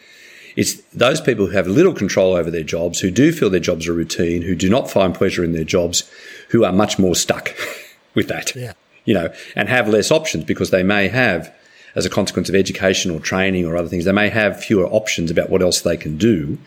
It's 0.55 0.81
those 0.93 1.19
people 1.19 1.47
who 1.47 1.51
have 1.53 1.67
little 1.67 1.93
control 1.93 2.33
over 2.33 2.49
their 2.49 2.63
jobs, 2.63 2.99
who 2.99 3.11
do 3.11 3.31
feel 3.31 3.49
their 3.49 3.59
jobs 3.59 3.87
are 3.87 3.93
routine, 3.93 4.43
who 4.43 4.55
do 4.55 4.69
not 4.69 4.89
find 4.89 5.13
pleasure 5.13 5.43
in 5.43 5.53
their 5.53 5.63
jobs, 5.63 6.09
who 6.53 6.63
are 6.63 6.71
much 6.71 6.97
more 6.97 7.15
stuck 7.15 7.53
with 8.13 8.29
that. 8.29 8.55
Yeah. 8.55 8.73
You 9.05 9.15
know, 9.15 9.33
and 9.55 9.67
have 9.67 9.89
less 9.89 10.11
options 10.11 10.45
because 10.45 10.69
they 10.69 10.83
may 10.83 11.09
have, 11.09 11.53
as 11.95 12.05
a 12.05 12.09
consequence 12.09 12.47
of 12.47 12.55
education 12.55 13.11
or 13.11 13.19
training 13.19 13.65
or 13.65 13.75
other 13.75 13.89
things, 13.89 14.05
they 14.05 14.13
may 14.13 14.29
have 14.29 14.63
fewer 14.63 14.85
options 14.85 15.29
about 15.29 15.49
what 15.49 15.61
else 15.61 15.81
they 15.81 15.97
can 15.97 16.15
do 16.15 16.57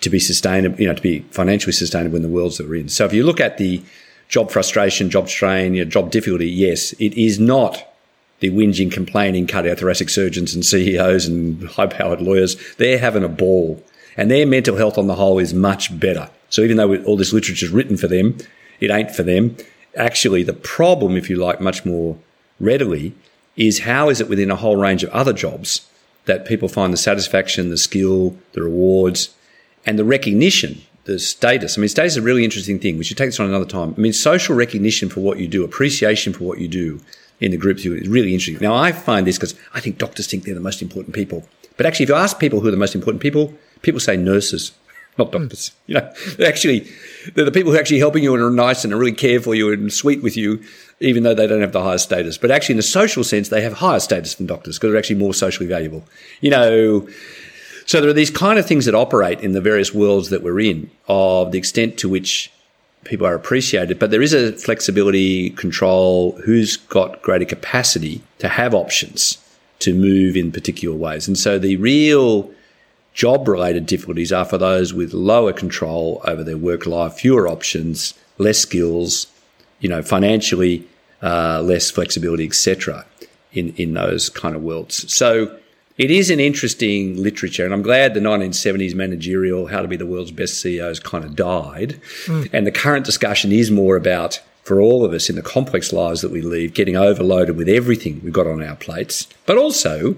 to 0.00 0.08
be 0.08 0.20
sustainable, 0.20 0.80
you 0.80 0.86
know, 0.86 0.94
to 0.94 1.02
be 1.02 1.20
financially 1.32 1.72
sustainable 1.72 2.16
in 2.16 2.22
the 2.22 2.28
worlds 2.28 2.56
that 2.56 2.68
we're 2.68 2.76
in. 2.76 2.88
So 2.88 3.04
if 3.04 3.12
you 3.12 3.24
look 3.24 3.40
at 3.40 3.58
the 3.58 3.82
job 4.28 4.52
frustration, 4.52 5.10
job 5.10 5.28
strain, 5.28 5.74
you 5.74 5.84
know, 5.84 5.90
job 5.90 6.10
difficulty, 6.12 6.48
yes, 6.48 6.92
it 6.94 7.12
is 7.14 7.40
not 7.40 7.84
the 8.38 8.50
whinging, 8.50 8.92
complaining 8.92 9.48
cardiothoracic 9.48 10.10
surgeons 10.10 10.54
and 10.54 10.64
CEOs 10.64 11.26
and 11.26 11.68
high 11.70 11.88
powered 11.88 12.22
lawyers, 12.22 12.56
they're 12.76 12.98
having 12.98 13.24
a 13.24 13.28
ball. 13.28 13.82
And 14.16 14.30
their 14.30 14.46
mental 14.46 14.76
health 14.76 14.96
on 14.96 15.08
the 15.08 15.16
whole 15.16 15.40
is 15.40 15.52
much 15.52 15.98
better. 15.98 16.30
So 16.50 16.62
even 16.62 16.76
though 16.76 16.96
all 17.02 17.16
this 17.16 17.32
literature 17.32 17.66
is 17.66 17.72
written 17.72 17.96
for 17.96 18.06
them, 18.06 18.38
it 18.80 18.90
ain't 18.90 19.10
for 19.10 19.22
them. 19.22 19.56
Actually, 19.96 20.42
the 20.42 20.52
problem, 20.52 21.16
if 21.16 21.28
you 21.28 21.36
like, 21.36 21.60
much 21.60 21.84
more 21.84 22.16
readily 22.60 23.14
is 23.56 23.80
how 23.80 24.08
is 24.08 24.20
it 24.20 24.28
within 24.28 24.50
a 24.50 24.56
whole 24.56 24.76
range 24.76 25.02
of 25.02 25.10
other 25.10 25.32
jobs 25.32 25.88
that 26.26 26.46
people 26.46 26.68
find 26.68 26.92
the 26.92 26.98
satisfaction, 26.98 27.70
the 27.70 27.76
skill, 27.76 28.36
the 28.52 28.62
rewards, 28.62 29.34
and 29.86 29.98
the 29.98 30.04
recognition, 30.04 30.82
the 31.04 31.18
status. 31.18 31.76
I 31.76 31.80
mean, 31.80 31.88
status 31.88 32.12
is 32.12 32.16
a 32.18 32.22
really 32.22 32.44
interesting 32.44 32.78
thing. 32.78 32.98
We 32.98 33.04
should 33.04 33.16
take 33.16 33.28
this 33.28 33.40
on 33.40 33.48
another 33.48 33.64
time. 33.64 33.94
I 33.96 34.00
mean, 34.00 34.12
social 34.12 34.54
recognition 34.54 35.08
for 35.08 35.20
what 35.20 35.38
you 35.38 35.48
do, 35.48 35.64
appreciation 35.64 36.32
for 36.32 36.44
what 36.44 36.58
you 36.58 36.68
do, 36.68 37.00
in 37.40 37.50
the 37.50 37.56
groups 37.56 37.84
is 37.84 38.08
really 38.08 38.34
interesting. 38.34 38.58
Now, 38.60 38.74
I 38.74 38.92
find 38.92 39.26
this 39.26 39.36
because 39.36 39.54
I 39.72 39.80
think 39.80 39.98
doctors 39.98 40.26
think 40.26 40.44
they're 40.44 40.54
the 40.54 40.60
most 40.60 40.82
important 40.82 41.14
people. 41.14 41.48
But 41.76 41.86
actually, 41.86 42.04
if 42.04 42.08
you 42.10 42.16
ask 42.16 42.38
people 42.38 42.60
who 42.60 42.68
are 42.68 42.72
the 42.72 42.76
most 42.76 42.94
important 42.94 43.22
people, 43.22 43.54
people 43.82 44.00
say 44.00 44.16
nurses, 44.16 44.72
not 45.18 45.32
doctors. 45.32 45.72
You 45.86 45.94
know, 45.94 46.12
they're 46.36 46.48
actually, 46.48 46.86
they're 47.34 47.46
the 47.46 47.50
people 47.50 47.72
who 47.72 47.78
are 47.78 47.80
actually 47.80 47.98
helping 47.98 48.22
you 48.22 48.34
and 48.34 48.42
are 48.42 48.50
nice 48.50 48.84
and 48.84 48.92
are 48.92 48.98
really 48.98 49.12
care 49.12 49.40
for 49.40 49.54
you 49.54 49.72
and 49.72 49.90
sweet 49.92 50.22
with 50.22 50.36
you, 50.36 50.62
even 51.00 51.22
though 51.22 51.34
they 51.34 51.46
don't 51.46 51.62
have 51.62 51.72
the 51.72 51.82
highest 51.82 52.04
status. 52.04 52.36
But 52.36 52.50
actually, 52.50 52.74
in 52.74 52.78
a 52.78 52.82
social 52.82 53.24
sense, 53.24 53.48
they 53.48 53.62
have 53.62 53.74
higher 53.74 54.00
status 54.00 54.34
than 54.34 54.46
doctors 54.46 54.76
because 54.76 54.90
they're 54.90 54.98
actually 54.98 55.16
more 55.16 55.32
socially 55.32 55.66
valuable. 55.66 56.04
You 56.42 56.50
know, 56.50 57.08
so 57.86 58.02
there 58.02 58.10
are 58.10 58.14
these 58.14 58.30
kind 58.30 58.58
of 58.58 58.66
things 58.66 58.84
that 58.84 58.94
operate 58.94 59.40
in 59.40 59.52
the 59.52 59.62
various 59.62 59.94
worlds 59.94 60.28
that 60.28 60.42
we're 60.42 60.60
in 60.60 60.90
of 61.08 61.52
the 61.52 61.58
extent 61.58 61.96
to 62.00 62.08
which 62.08 62.52
people 63.04 63.26
are 63.26 63.34
appreciated, 63.34 63.98
but 63.98 64.10
there 64.10 64.20
is 64.20 64.34
a 64.34 64.52
flexibility 64.52 65.50
control 65.50 66.32
who's 66.44 66.76
got 66.76 67.22
greater 67.22 67.46
capacity 67.46 68.20
to 68.40 68.48
have 68.48 68.74
options 68.74 69.38
to 69.78 69.94
move 69.94 70.36
in 70.36 70.52
particular 70.52 70.94
ways. 70.94 71.26
And 71.26 71.38
so 71.38 71.58
the 71.58 71.76
real 71.76 72.50
job 73.18 73.48
related 73.48 73.84
difficulties 73.84 74.32
are 74.32 74.44
for 74.44 74.58
those 74.58 74.94
with 74.94 75.12
lower 75.12 75.52
control 75.52 76.22
over 76.24 76.44
their 76.44 76.56
work 76.56 76.86
life, 76.86 77.14
fewer 77.14 77.48
options, 77.48 78.14
less 78.38 78.58
skills, 78.58 79.26
you 79.80 79.88
know, 79.88 80.00
financially, 80.02 80.86
uh, 81.20 81.60
less 81.60 81.90
flexibility, 81.90 82.46
etc. 82.46 83.04
in, 83.52 83.74
in 83.74 83.94
those 83.94 84.30
kind 84.30 84.54
of 84.54 84.62
worlds. 84.62 85.12
So 85.12 85.58
it 85.96 86.12
is 86.12 86.30
an 86.30 86.38
interesting 86.38 87.20
literature, 87.20 87.64
and 87.64 87.74
I'm 87.74 87.82
glad 87.82 88.14
the 88.14 88.20
1970s 88.20 88.94
managerial, 88.94 89.66
how 89.66 89.82
to 89.82 89.88
be 89.88 89.96
the 89.96 90.06
world's 90.06 90.30
best 90.30 90.60
CEOs, 90.60 91.00
kind 91.00 91.24
of 91.24 91.34
died. 91.34 92.00
Mm. 92.26 92.50
And 92.52 92.68
the 92.68 92.72
current 92.72 93.04
discussion 93.04 93.50
is 93.50 93.68
more 93.68 93.96
about, 93.96 94.40
for 94.62 94.80
all 94.80 95.04
of 95.04 95.12
us 95.12 95.28
in 95.28 95.34
the 95.34 95.42
complex 95.42 95.92
lives 95.92 96.20
that 96.20 96.30
we 96.30 96.40
lead, 96.40 96.72
getting 96.72 96.96
overloaded 96.96 97.56
with 97.56 97.68
everything 97.68 98.20
we've 98.22 98.32
got 98.32 98.46
on 98.46 98.62
our 98.62 98.76
plates, 98.76 99.26
but 99.44 99.58
also 99.58 100.14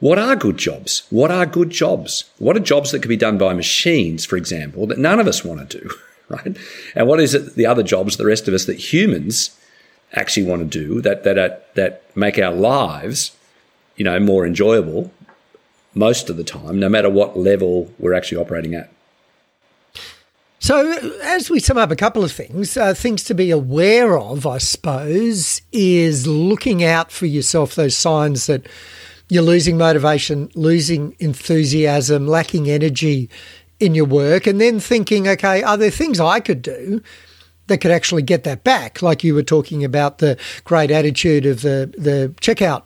what 0.00 0.18
are 0.18 0.36
good 0.36 0.56
jobs? 0.56 1.02
What 1.10 1.30
are 1.30 1.46
good 1.46 1.70
jobs? 1.70 2.24
What 2.38 2.56
are 2.56 2.60
jobs 2.60 2.92
that 2.92 3.00
can 3.00 3.08
be 3.08 3.16
done 3.16 3.38
by 3.38 3.52
machines, 3.54 4.24
for 4.24 4.36
example, 4.36 4.86
that 4.86 4.98
none 4.98 5.18
of 5.18 5.26
us 5.26 5.44
want 5.44 5.68
to 5.70 5.80
do, 5.80 5.90
right? 6.28 6.56
And 6.94 7.08
what 7.08 7.20
is 7.20 7.34
it, 7.34 7.54
the 7.54 7.66
other 7.66 7.82
jobs, 7.82 8.16
the 8.16 8.26
rest 8.26 8.48
of 8.48 8.54
us, 8.54 8.64
that 8.66 8.92
humans 8.92 9.58
actually 10.14 10.46
want 10.46 10.60
to 10.70 10.84
do 10.84 11.00
that, 11.02 11.24
that, 11.24 11.74
that 11.74 12.16
make 12.16 12.38
our 12.38 12.52
lives 12.52 13.32
you 13.98 14.04
know, 14.04 14.18
more 14.18 14.46
enjoyable, 14.46 15.12
most 15.94 16.30
of 16.30 16.36
the 16.36 16.44
time, 16.44 16.78
no 16.78 16.88
matter 16.88 17.10
what 17.10 17.36
level 17.36 17.92
we're 17.98 18.14
actually 18.14 18.38
operating 18.38 18.74
at. 18.74 18.90
So, 20.60 20.92
as 21.22 21.50
we 21.50 21.60
sum 21.60 21.78
up 21.78 21.90
a 21.90 21.96
couple 21.96 22.24
of 22.24 22.32
things, 22.32 22.76
uh, 22.76 22.94
things 22.94 23.24
to 23.24 23.34
be 23.34 23.50
aware 23.50 24.18
of, 24.18 24.46
I 24.46 24.58
suppose, 24.58 25.62
is 25.72 26.26
looking 26.26 26.84
out 26.84 27.12
for 27.12 27.26
yourself 27.26 27.74
those 27.74 27.96
signs 27.96 28.46
that 28.46 28.66
you're 29.28 29.42
losing 29.42 29.76
motivation, 29.76 30.50
losing 30.54 31.14
enthusiasm, 31.18 32.26
lacking 32.26 32.68
energy 32.70 33.28
in 33.78 33.94
your 33.94 34.06
work, 34.06 34.46
and 34.46 34.60
then 34.60 34.80
thinking, 34.80 35.28
okay, 35.28 35.62
are 35.62 35.76
there 35.76 35.90
things 35.90 36.18
I 36.18 36.40
could 36.40 36.62
do 36.62 37.02
that 37.68 37.78
could 37.78 37.90
actually 37.90 38.22
get 38.22 38.44
that 38.44 38.64
back. 38.64 39.00
Like 39.00 39.22
you 39.22 39.34
were 39.34 39.42
talking 39.42 39.84
about 39.84 40.18
the 40.18 40.36
great 40.64 40.90
attitude 40.90 41.46
of 41.46 41.62
the, 41.62 41.92
the 41.96 42.34
checkout 42.40 42.82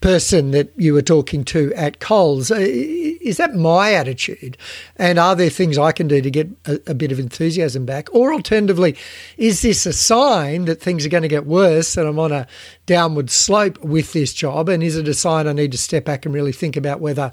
person 0.00 0.52
that 0.52 0.72
you 0.76 0.94
were 0.94 1.02
talking 1.02 1.44
to 1.46 1.72
at 1.74 1.98
Coles. 1.98 2.50
Is 2.50 3.38
that 3.38 3.54
my 3.54 3.92
attitude? 3.92 4.56
And 4.96 5.18
are 5.18 5.34
there 5.34 5.50
things 5.50 5.76
I 5.76 5.92
can 5.92 6.06
do 6.06 6.20
to 6.20 6.30
get 6.30 6.48
a, 6.66 6.80
a 6.86 6.94
bit 6.94 7.12
of 7.12 7.18
enthusiasm 7.18 7.84
back? 7.84 8.08
Or 8.14 8.32
alternatively, 8.32 8.96
is 9.36 9.62
this 9.62 9.86
a 9.86 9.92
sign 9.92 10.66
that 10.66 10.80
things 10.80 11.04
are 11.04 11.10
going 11.10 11.22
to 11.22 11.28
get 11.28 11.46
worse 11.46 11.96
and 11.96 12.06
I'm 12.06 12.18
on 12.18 12.32
a 12.32 12.46
downward 12.86 13.30
slope 13.30 13.82
with 13.82 14.12
this 14.12 14.32
job? 14.32 14.68
And 14.68 14.82
is 14.82 14.96
it 14.96 15.08
a 15.08 15.14
sign 15.14 15.48
I 15.48 15.52
need 15.52 15.72
to 15.72 15.78
step 15.78 16.04
back 16.04 16.24
and 16.24 16.34
really 16.34 16.52
think 16.52 16.76
about 16.76 17.00
whether 17.00 17.32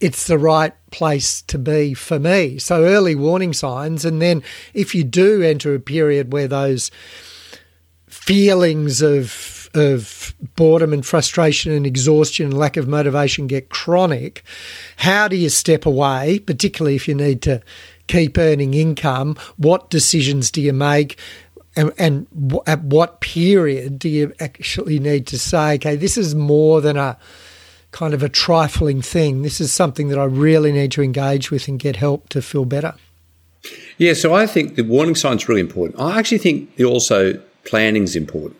it's 0.00 0.26
the 0.26 0.38
right 0.38 0.72
place 0.90 1.42
to 1.42 1.58
be 1.58 1.94
for 1.94 2.18
me. 2.18 2.58
So 2.58 2.84
early 2.84 3.14
warning 3.14 3.52
signs. 3.52 4.04
And 4.04 4.20
then 4.20 4.42
if 4.74 4.94
you 4.94 5.04
do 5.04 5.42
enter 5.42 5.74
a 5.74 5.80
period 5.80 6.32
where 6.32 6.48
those 6.48 6.90
feelings 8.08 9.02
of 9.02 9.58
of 9.72 10.34
boredom 10.56 10.92
and 10.92 11.06
frustration 11.06 11.70
and 11.70 11.86
exhaustion 11.86 12.46
and 12.46 12.58
lack 12.58 12.76
of 12.76 12.88
motivation 12.88 13.46
get 13.46 13.68
chronic, 13.68 14.42
how 14.96 15.28
do 15.28 15.36
you 15.36 15.48
step 15.48 15.86
away, 15.86 16.40
particularly 16.40 16.96
if 16.96 17.06
you 17.06 17.14
need 17.14 17.40
to 17.42 17.62
keep 18.08 18.36
earning 18.36 18.74
income? 18.74 19.36
What 19.58 19.88
decisions 19.88 20.50
do 20.50 20.60
you 20.60 20.72
make? 20.72 21.18
And, 21.76 21.92
and 21.98 22.26
at 22.66 22.82
what 22.82 23.20
period 23.20 24.00
do 24.00 24.08
you 24.08 24.32
actually 24.40 24.98
need 24.98 25.28
to 25.28 25.38
say, 25.38 25.74
okay, 25.74 25.94
this 25.94 26.18
is 26.18 26.34
more 26.34 26.80
than 26.80 26.96
a 26.96 27.16
kind 27.92 28.14
of 28.14 28.22
a 28.22 28.28
trifling 28.28 29.02
thing. 29.02 29.42
This 29.42 29.60
is 29.60 29.72
something 29.72 30.08
that 30.08 30.18
I 30.18 30.24
really 30.24 30.72
need 30.72 30.92
to 30.92 31.02
engage 31.02 31.50
with 31.50 31.68
and 31.68 31.78
get 31.78 31.96
help 31.96 32.28
to 32.30 32.42
feel 32.42 32.64
better. 32.64 32.94
Yeah, 33.98 34.14
so 34.14 34.34
I 34.34 34.46
think 34.46 34.76
the 34.76 34.82
warning 34.82 35.14
sign 35.14 35.36
is 35.36 35.48
really 35.48 35.60
important. 35.60 36.00
I 36.00 36.18
actually 36.18 36.38
think 36.38 36.70
also 36.80 37.40
planning 37.64 38.04
is 38.04 38.16
important. 38.16 38.56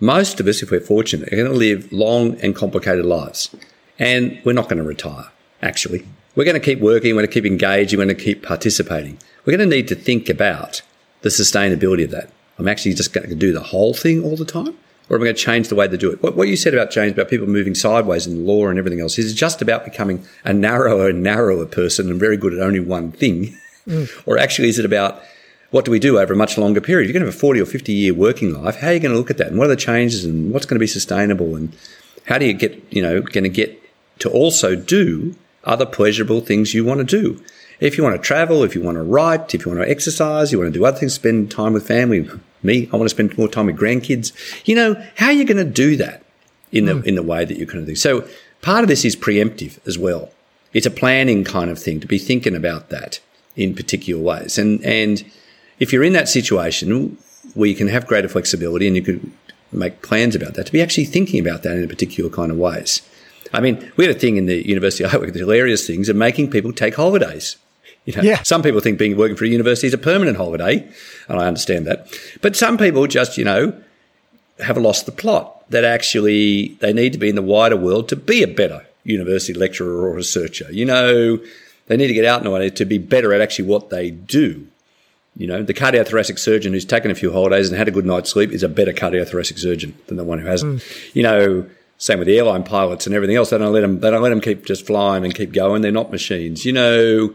Most 0.00 0.38
of 0.38 0.46
us, 0.46 0.62
if 0.62 0.70
we're 0.70 0.80
fortunate, 0.80 1.32
are 1.32 1.36
going 1.36 1.50
to 1.50 1.56
live 1.56 1.92
long 1.92 2.38
and 2.40 2.54
complicated 2.54 3.04
lives. 3.04 3.54
And 3.98 4.40
we're 4.44 4.52
not 4.52 4.64
going 4.64 4.78
to 4.78 4.84
retire, 4.84 5.26
actually. 5.62 6.06
We're 6.36 6.44
going 6.44 6.60
to 6.60 6.60
keep 6.60 6.80
working, 6.80 7.14
we're 7.14 7.22
going 7.22 7.28
to 7.28 7.32
keep 7.32 7.46
engaging, 7.46 7.98
we're 7.98 8.06
going 8.06 8.16
to 8.16 8.22
keep 8.22 8.42
participating. 8.42 9.18
We're 9.44 9.56
going 9.56 9.68
to 9.68 9.76
need 9.76 9.88
to 9.88 9.94
think 9.94 10.28
about 10.28 10.82
the 11.22 11.28
sustainability 11.28 12.04
of 12.04 12.10
that. 12.10 12.30
I'm 12.58 12.68
actually 12.68 12.94
just 12.94 13.12
going 13.12 13.28
to 13.28 13.34
do 13.34 13.52
the 13.52 13.60
whole 13.60 13.94
thing 13.94 14.22
all 14.22 14.36
the 14.36 14.44
time 14.44 14.76
or 15.08 15.16
am 15.16 15.22
I 15.22 15.26
going 15.26 15.36
to 15.36 15.42
change 15.42 15.68
the 15.68 15.74
way 15.74 15.86
they 15.86 15.96
do 15.96 16.10
it? 16.10 16.22
What, 16.22 16.36
what 16.36 16.48
you 16.48 16.56
said 16.56 16.74
about 16.74 16.90
change, 16.90 17.12
about 17.12 17.28
people 17.28 17.46
moving 17.46 17.74
sideways 17.74 18.26
in 18.26 18.46
law 18.46 18.68
and 18.68 18.78
everything 18.78 19.00
else, 19.00 19.18
is 19.18 19.34
just 19.34 19.60
about 19.60 19.84
becoming 19.84 20.24
a 20.44 20.52
narrower 20.52 21.08
and 21.10 21.22
narrower 21.22 21.66
person 21.66 22.10
and 22.10 22.18
very 22.18 22.36
good 22.36 22.54
at 22.54 22.60
only 22.60 22.80
one 22.80 23.12
thing? 23.12 23.56
Mm. 23.86 24.08
or 24.26 24.38
actually, 24.38 24.68
is 24.68 24.78
it 24.78 24.86
about 24.86 25.22
what 25.70 25.84
do 25.84 25.90
we 25.90 25.98
do 25.98 26.18
over 26.18 26.32
a 26.32 26.36
much 26.36 26.56
longer 26.56 26.80
period? 26.80 27.06
You're 27.06 27.12
going 27.12 27.22
to 27.22 27.26
have 27.26 27.34
a 27.34 27.38
40 27.38 27.60
or 27.60 27.66
50 27.66 27.92
year 27.92 28.14
working 28.14 28.54
life. 28.54 28.76
How 28.76 28.88
are 28.88 28.92
you 28.94 29.00
going 29.00 29.12
to 29.12 29.18
look 29.18 29.30
at 29.30 29.38
that? 29.38 29.48
And 29.48 29.58
what 29.58 29.66
are 29.66 29.74
the 29.74 29.76
changes 29.76 30.24
and 30.24 30.52
what's 30.52 30.66
going 30.66 30.76
to 30.76 30.80
be 30.80 30.86
sustainable? 30.86 31.56
And 31.56 31.76
how 32.26 32.38
do 32.38 32.46
you 32.46 32.52
get, 32.52 32.80
you 32.90 33.02
know, 33.02 33.20
going 33.20 33.44
to 33.44 33.50
get 33.50 33.82
to 34.20 34.30
also 34.30 34.76
do 34.76 35.34
other 35.64 35.84
pleasurable 35.84 36.40
things 36.40 36.74
you 36.74 36.84
want 36.84 36.98
to 36.98 37.04
do? 37.04 37.42
If 37.80 37.98
you 37.98 38.04
want 38.04 38.14
to 38.16 38.22
travel, 38.22 38.62
if 38.62 38.74
you 38.74 38.82
want 38.82 38.96
to 38.96 39.02
write, 39.02 39.52
if 39.52 39.66
you 39.66 39.72
want 39.72 39.84
to 39.84 39.90
exercise, 39.90 40.52
you 40.52 40.60
want 40.60 40.72
to 40.72 40.78
do 40.78 40.84
other 40.84 40.96
things, 40.96 41.14
spend 41.14 41.50
time 41.50 41.72
with 41.72 41.86
family, 41.86 42.28
me, 42.64 42.88
I 42.92 42.96
want 42.96 43.04
to 43.04 43.14
spend 43.14 43.36
more 43.36 43.48
time 43.48 43.66
with 43.66 43.78
grandkids. 43.78 44.32
You 44.66 44.74
know, 44.74 45.04
how 45.16 45.26
are 45.26 45.32
you 45.32 45.44
going 45.44 45.64
to 45.64 45.70
do 45.70 45.96
that 45.96 46.22
in 46.72 46.86
the, 46.86 46.94
mm. 46.94 47.04
in 47.04 47.14
the 47.14 47.22
way 47.22 47.44
that 47.44 47.56
you're 47.56 47.66
going 47.66 47.84
to 47.84 47.86
do? 47.86 47.94
So 47.94 48.26
part 48.62 48.82
of 48.82 48.88
this 48.88 49.04
is 49.04 49.14
preemptive 49.16 49.78
as 49.86 49.98
well. 49.98 50.30
It's 50.72 50.86
a 50.86 50.90
planning 50.90 51.44
kind 51.44 51.70
of 51.70 51.78
thing 51.78 52.00
to 52.00 52.06
be 52.06 52.18
thinking 52.18 52.56
about 52.56 52.88
that 52.90 53.20
in 53.56 53.74
particular 53.74 54.22
ways. 54.22 54.58
And, 54.58 54.84
and 54.84 55.24
if 55.78 55.92
you're 55.92 56.02
in 56.02 56.12
that 56.14 56.28
situation 56.28 57.16
where 57.54 57.68
you 57.68 57.76
can 57.76 57.88
have 57.88 58.06
greater 58.06 58.28
flexibility 58.28 58.86
and 58.86 58.96
you 58.96 59.02
could 59.02 59.30
make 59.70 60.02
plans 60.02 60.34
about 60.34 60.54
that, 60.54 60.66
to 60.66 60.72
be 60.72 60.82
actually 60.82 61.04
thinking 61.04 61.40
about 61.40 61.62
that 61.62 61.76
in 61.76 61.84
a 61.84 61.88
particular 61.88 62.30
kind 62.30 62.50
of 62.50 62.58
ways. 62.58 63.02
I 63.52 63.60
mean, 63.60 63.92
we 63.96 64.04
had 64.04 64.16
a 64.16 64.18
thing 64.18 64.36
in 64.36 64.46
the 64.46 64.66
university 64.66 65.04
I 65.04 65.16
work, 65.16 65.32
the 65.32 65.38
hilarious 65.38 65.86
things 65.86 66.08
of 66.08 66.16
making 66.16 66.50
people 66.50 66.72
take 66.72 66.96
holidays. 66.96 67.56
You 68.04 68.14
know, 68.14 68.22
yeah. 68.22 68.42
Some 68.42 68.62
people 68.62 68.80
think 68.80 68.98
being 68.98 69.16
working 69.16 69.36
for 69.36 69.44
a 69.44 69.48
university 69.48 69.86
is 69.86 69.94
a 69.94 69.98
permanent 69.98 70.36
holiday, 70.36 70.86
and 71.28 71.40
I 71.40 71.46
understand 71.46 71.86
that. 71.86 72.08
But 72.42 72.54
some 72.54 72.76
people 72.76 73.06
just, 73.06 73.38
you 73.38 73.44
know, 73.44 73.80
have 74.58 74.76
lost 74.76 75.06
the 75.06 75.12
plot 75.12 75.68
that 75.70 75.84
actually 75.84 76.76
they 76.80 76.92
need 76.92 77.12
to 77.14 77.18
be 77.18 77.28
in 77.28 77.34
the 77.34 77.42
wider 77.42 77.76
world 77.76 78.08
to 78.10 78.16
be 78.16 78.42
a 78.42 78.48
better 78.48 78.86
university 79.04 79.58
lecturer 79.58 80.06
or 80.06 80.14
researcher. 80.14 80.70
You 80.70 80.84
know, 80.84 81.38
they 81.86 81.96
need 81.96 82.08
to 82.08 82.14
get 82.14 82.24
out 82.24 82.38
in 82.38 82.44
the 82.44 82.50
way 82.50 82.70
to 82.70 82.84
be 82.84 82.98
better 82.98 83.32
at 83.32 83.40
actually 83.40 83.68
what 83.68 83.90
they 83.90 84.10
do. 84.10 84.66
You 85.36 85.48
know, 85.48 85.62
the 85.62 85.74
cardiothoracic 85.74 86.38
surgeon 86.38 86.72
who's 86.72 86.84
taken 86.84 87.10
a 87.10 87.14
few 87.14 87.32
holidays 87.32 87.68
and 87.68 87.76
had 87.76 87.88
a 87.88 87.90
good 87.90 88.06
night's 88.06 88.30
sleep 88.30 88.52
is 88.52 88.62
a 88.62 88.68
better 88.68 88.92
cardiothoracic 88.92 89.58
surgeon 89.58 89.96
than 90.06 90.16
the 90.16 90.24
one 90.24 90.38
who 90.38 90.46
hasn't. 90.46 90.80
Mm. 90.80 91.14
You 91.14 91.22
know, 91.24 91.70
same 91.98 92.18
with 92.18 92.28
the 92.28 92.38
airline 92.38 92.62
pilots 92.62 93.06
and 93.06 93.14
everything 93.14 93.36
else. 93.36 93.50
They 93.50 93.58
don't 93.58 93.72
let 93.72 93.80
them. 93.80 94.00
They 94.00 94.10
don't 94.10 94.22
let 94.22 94.28
them 94.28 94.40
keep 94.40 94.64
just 94.64 94.86
flying 94.86 95.24
and 95.24 95.34
keep 95.34 95.52
going. 95.52 95.82
They're 95.82 95.90
not 95.90 96.12
machines. 96.12 96.64
You 96.64 96.72
know, 96.72 97.34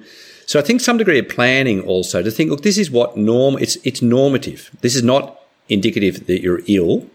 so 0.49 0.57
I 0.57 0.63
think 0.63 0.81
some 0.81 0.97
degree 0.97 1.19
of 1.19 1.29
planning 1.29 1.81
also 1.81 2.23
to 2.23 2.31
think, 2.31 2.49
look, 2.49 2.63
this 2.63 2.79
is 2.79 2.89
what 2.89 3.15
norm, 3.15 3.55
it's, 3.59 3.75
it's 3.83 4.01
normative. 4.01 4.71
This 4.81 4.95
is 4.95 5.03
not 5.03 5.39
indicative 5.67 6.25
that 6.25 6.41
you're 6.41 6.61
ill. 6.65 7.05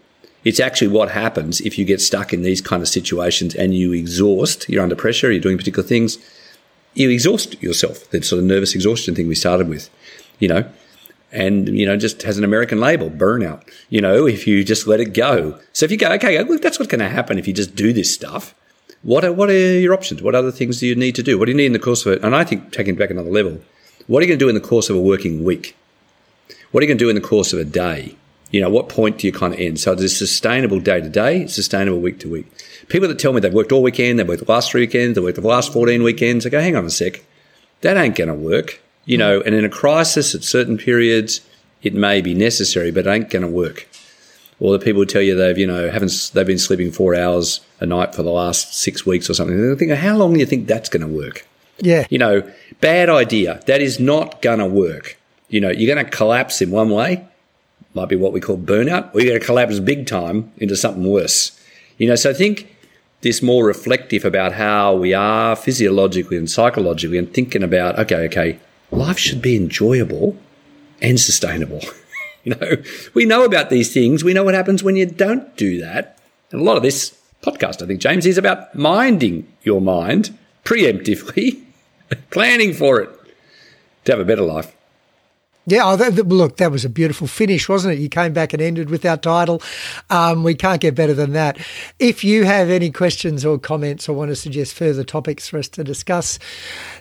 It's 0.45 0.61
actually 0.61 0.87
what 0.87 1.11
happens 1.11 1.59
if 1.59 1.77
you 1.77 1.83
get 1.83 1.99
stuck 1.99 2.31
in 2.31 2.43
these 2.43 2.61
kind 2.61 2.81
of 2.81 2.87
situations 2.87 3.53
and 3.53 3.75
you 3.75 3.91
exhaust, 3.91 4.69
you're 4.69 4.81
under 4.81 4.95
pressure, 4.95 5.33
you're 5.33 5.41
doing 5.41 5.57
particular 5.57 5.85
things, 5.85 6.17
you 6.93 7.09
exhaust 7.09 7.61
yourself. 7.61 8.09
That 8.11 8.23
sort 8.23 8.39
of 8.39 8.45
nervous 8.45 8.73
exhaustion 8.73 9.15
thing 9.15 9.27
we 9.27 9.35
started 9.35 9.67
with, 9.67 9.89
you 10.39 10.47
know, 10.47 10.71
and, 11.33 11.67
you 11.77 11.85
know, 11.85 11.97
just 11.97 12.21
has 12.21 12.37
an 12.37 12.45
American 12.45 12.79
label, 12.79 13.09
burnout, 13.09 13.69
you 13.89 13.99
know, 13.99 14.25
if 14.25 14.47
you 14.47 14.63
just 14.63 14.87
let 14.87 15.01
it 15.01 15.13
go. 15.13 15.59
So 15.73 15.83
if 15.83 15.91
you 15.91 15.97
go, 15.97 16.09
okay, 16.13 16.41
look, 16.41 16.61
that's 16.61 16.79
what's 16.79 16.89
going 16.89 16.99
to 16.99 17.09
happen 17.09 17.37
if 17.37 17.49
you 17.49 17.53
just 17.53 17.75
do 17.75 17.91
this 17.91 18.13
stuff 18.13 18.55
what 19.05 19.23
are, 19.23 19.31
what 19.31 19.51
are 19.51 19.79
your 19.79 19.93
options? 19.93 20.23
What 20.23 20.33
other 20.33 20.51
things 20.51 20.79
do 20.79 20.87
you 20.87 20.95
need 20.95 21.13
to 21.13 21.23
do? 21.23 21.37
What 21.37 21.45
do 21.45 21.51
you 21.51 21.57
need 21.57 21.67
in 21.67 21.73
the 21.73 21.79
course 21.79 22.05
of 22.07 22.13
it? 22.13 22.23
And 22.23 22.35
I 22.35 22.43
think 22.43 22.71
taking 22.71 22.95
it 22.95 22.97
back 22.97 23.11
another 23.11 23.29
level, 23.29 23.61
what 24.07 24.19
are 24.19 24.25
you 24.25 24.27
going 24.27 24.39
to 24.39 24.45
do 24.45 24.49
in 24.49 24.55
the 24.55 24.67
course 24.67 24.89
of 24.89 24.95
a 24.95 25.01
working 25.01 25.43
week? 25.43 25.77
What 26.71 26.81
are 26.81 26.85
you 26.85 26.87
going 26.87 26.97
to 26.97 27.05
do 27.05 27.09
in 27.09 27.15
the 27.15 27.21
course 27.21 27.53
of 27.53 27.59
a 27.59 27.63
day? 27.63 28.15
You 28.49 28.61
know, 28.61 28.69
what 28.69 28.89
point 28.89 29.19
do 29.19 29.27
you 29.27 29.33
kind 29.33 29.53
of 29.53 29.59
end? 29.59 29.79
So 29.79 29.93
there's 29.93 30.17
sustainable 30.17 30.79
day 30.79 31.01
to 31.01 31.09
day, 31.09 31.45
sustainable 31.45 31.99
week 31.99 32.19
to 32.21 32.29
week. 32.29 32.51
People 32.87 33.07
that 33.07 33.19
tell 33.19 33.31
me 33.31 33.39
they've 33.39 33.53
worked 33.53 33.71
all 33.71 33.83
weekend, 33.83 34.17
they've 34.17 34.27
worked 34.27 34.43
the 34.43 34.51
last 34.51 34.71
three 34.71 34.81
weekends, 34.81 35.15
they've 35.15 35.23
worked 35.23 35.39
the 35.39 35.47
last 35.47 35.71
14 35.71 36.01
weekends, 36.01 36.45
I 36.45 36.49
go, 36.49 36.59
hang 36.59 36.75
on 36.75 36.85
a 36.85 36.89
sec. 36.89 37.23
That 37.81 37.97
ain't 37.97 38.15
going 38.15 38.29
to 38.29 38.33
work. 38.33 38.81
You 39.05 39.19
know, 39.19 39.39
and 39.41 39.53
in 39.53 39.65
a 39.65 39.69
crisis 39.69 40.33
at 40.33 40.43
certain 40.43 40.79
periods, 40.79 41.41
it 41.83 41.93
may 41.93 42.21
be 42.21 42.33
necessary, 42.33 42.89
but 42.89 43.05
it 43.05 43.09
ain't 43.11 43.29
going 43.29 43.43
to 43.43 43.47
work 43.47 43.87
or 44.59 44.71
the 44.71 44.83
people 44.83 45.01
who 45.01 45.05
tell 45.05 45.21
you 45.21 45.35
they've 45.35 45.57
you 45.57 45.67
know 45.67 45.89
haven't 45.89 46.31
they've 46.33 46.47
been 46.47 46.59
sleeping 46.59 46.91
four 46.91 47.15
hours 47.15 47.59
a 47.79 47.85
night 47.85 48.15
for 48.15 48.23
the 48.23 48.31
last 48.31 48.73
six 48.73 49.05
weeks 49.05 49.29
or 49.29 49.33
something. 49.33 49.55
They 49.55 49.75
think, 49.75 49.91
how 49.91 50.15
long 50.15 50.33
do 50.33 50.39
you 50.39 50.45
think 50.45 50.67
that's 50.67 50.89
going 50.89 51.01
to 51.01 51.07
work? 51.07 51.45
Yeah, 51.77 52.05
you 52.09 52.17
know, 52.17 52.49
bad 52.79 53.09
idea. 53.09 53.61
That 53.65 53.81
is 53.81 53.99
not 53.99 54.41
going 54.41 54.59
to 54.59 54.67
work. 54.67 55.17
You 55.49 55.61
know, 55.61 55.69
you're 55.69 55.93
going 55.93 56.03
to 56.03 56.09
collapse 56.09 56.61
in 56.61 56.71
one 56.71 56.89
way, 56.89 57.25
might 57.93 58.09
be 58.09 58.15
what 58.15 58.33
we 58.33 58.39
call 58.39 58.57
burnout, 58.57 59.13
or 59.13 59.21
you're 59.21 59.31
going 59.31 59.39
to 59.39 59.45
collapse 59.45 59.79
big 59.79 60.07
time 60.07 60.51
into 60.57 60.75
something 60.75 61.03
worse. 61.03 61.59
You 61.97 62.07
know, 62.07 62.15
so 62.15 62.29
I 62.29 62.33
think 62.33 62.73
this 63.21 63.41
more 63.41 63.65
reflective 63.65 64.23
about 64.23 64.53
how 64.53 64.95
we 64.95 65.13
are 65.13 65.55
physiologically 65.55 66.37
and 66.37 66.49
psychologically, 66.49 67.17
and 67.17 67.33
thinking 67.33 67.63
about 67.63 67.99
okay, 67.99 68.25
okay, 68.27 68.59
life 68.91 69.19
should 69.19 69.41
be 69.41 69.55
enjoyable 69.55 70.37
and 71.01 71.19
sustainable. 71.19 71.81
You 72.45 72.53
know, 72.53 72.75
we 73.15 73.25
know 73.25 73.43
about 73.43 73.71
these 73.71 73.91
things. 73.91 74.23
We 74.23 74.31
know 74.31 74.43
what 74.43 74.53
happens 74.53 74.83
when 74.83 74.95
you 74.95 75.07
don't 75.07 75.57
do 75.57 75.81
that. 75.81 76.19
And 76.51 76.61
a 76.61 76.63
lot 76.63 76.77
of 76.77 76.83
this 76.83 77.19
podcast, 77.45 77.81
I 77.81 77.85
think, 77.85 78.01
James, 78.01 78.25
is 78.25 78.37
about 78.37 78.73
minding 78.75 79.47
your 79.63 79.81
mind 79.81 80.37
preemptively, 80.63 81.61
planning 82.31 82.73
for 82.73 82.99
it 83.01 83.09
to 84.05 84.11
have 84.11 84.19
a 84.19 84.25
better 84.25 84.41
life. 84.41 84.75
Yeah, 85.67 85.81
oh, 85.83 85.95
that, 85.95 86.13
look, 86.27 86.57
that 86.57 86.71
was 86.71 86.85
a 86.85 86.89
beautiful 86.89 87.25
finish, 87.25 87.67
wasn't 87.67 87.95
it? 87.95 87.99
You 87.99 88.07
came 88.07 88.33
back 88.33 88.53
and 88.53 88.61
ended 88.61 88.91
with 88.91 89.03
our 89.03 89.17
title. 89.17 89.63
Um, 90.11 90.43
we 90.43 90.53
can't 90.53 90.79
get 90.79 90.93
better 90.93 91.15
than 91.15 91.33
that. 91.33 91.57
If 91.97 92.23
you 92.23 92.45
have 92.45 92.69
any 92.69 92.91
questions 92.91 93.43
or 93.43 93.57
comments 93.57 94.07
or 94.07 94.15
want 94.15 94.29
to 94.29 94.35
suggest 94.35 94.75
further 94.75 95.03
topics 95.03 95.49
for 95.49 95.57
us 95.57 95.67
to 95.69 95.83
discuss, 95.83 96.37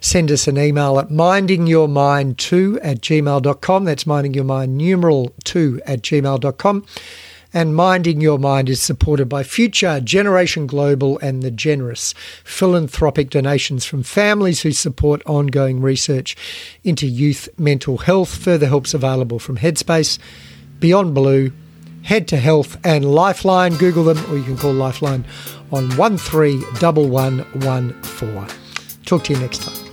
send 0.00 0.30
us 0.30 0.48
an 0.48 0.56
email 0.56 0.98
at 0.98 1.08
mindingyourmind2 1.08 2.78
at 2.82 3.02
gmail.com. 3.02 3.84
That's 3.84 4.04
mindingyourmind 4.04 4.70
numeral 4.70 5.34
2 5.44 5.82
at 5.84 6.00
gmail.com. 6.00 6.86
And 7.54 7.74
Minding 7.76 8.20
Your 8.20 8.40
Mind 8.40 8.68
is 8.68 8.82
supported 8.82 9.28
by 9.28 9.44
Future, 9.44 10.00
Generation 10.00 10.66
Global, 10.66 11.20
and 11.20 11.40
the 11.40 11.52
generous 11.52 12.12
philanthropic 12.42 13.30
donations 13.30 13.84
from 13.84 14.02
families 14.02 14.62
who 14.62 14.72
support 14.72 15.22
ongoing 15.24 15.80
research 15.80 16.36
into 16.82 17.06
youth 17.06 17.48
mental 17.56 17.98
health. 17.98 18.42
Further 18.42 18.66
help's 18.66 18.92
available 18.92 19.38
from 19.38 19.58
Headspace, 19.58 20.18
Beyond 20.80 21.14
Blue, 21.14 21.52
Head 22.02 22.26
to 22.28 22.36
Health, 22.38 22.76
and 22.84 23.04
Lifeline. 23.04 23.76
Google 23.76 24.02
them, 24.02 24.18
or 24.32 24.36
you 24.36 24.42
can 24.42 24.58
call 24.58 24.72
Lifeline 24.72 25.24
on 25.70 25.96
131114. 25.96 28.48
Talk 29.04 29.22
to 29.24 29.32
you 29.32 29.38
next 29.38 29.62
time. 29.62 29.83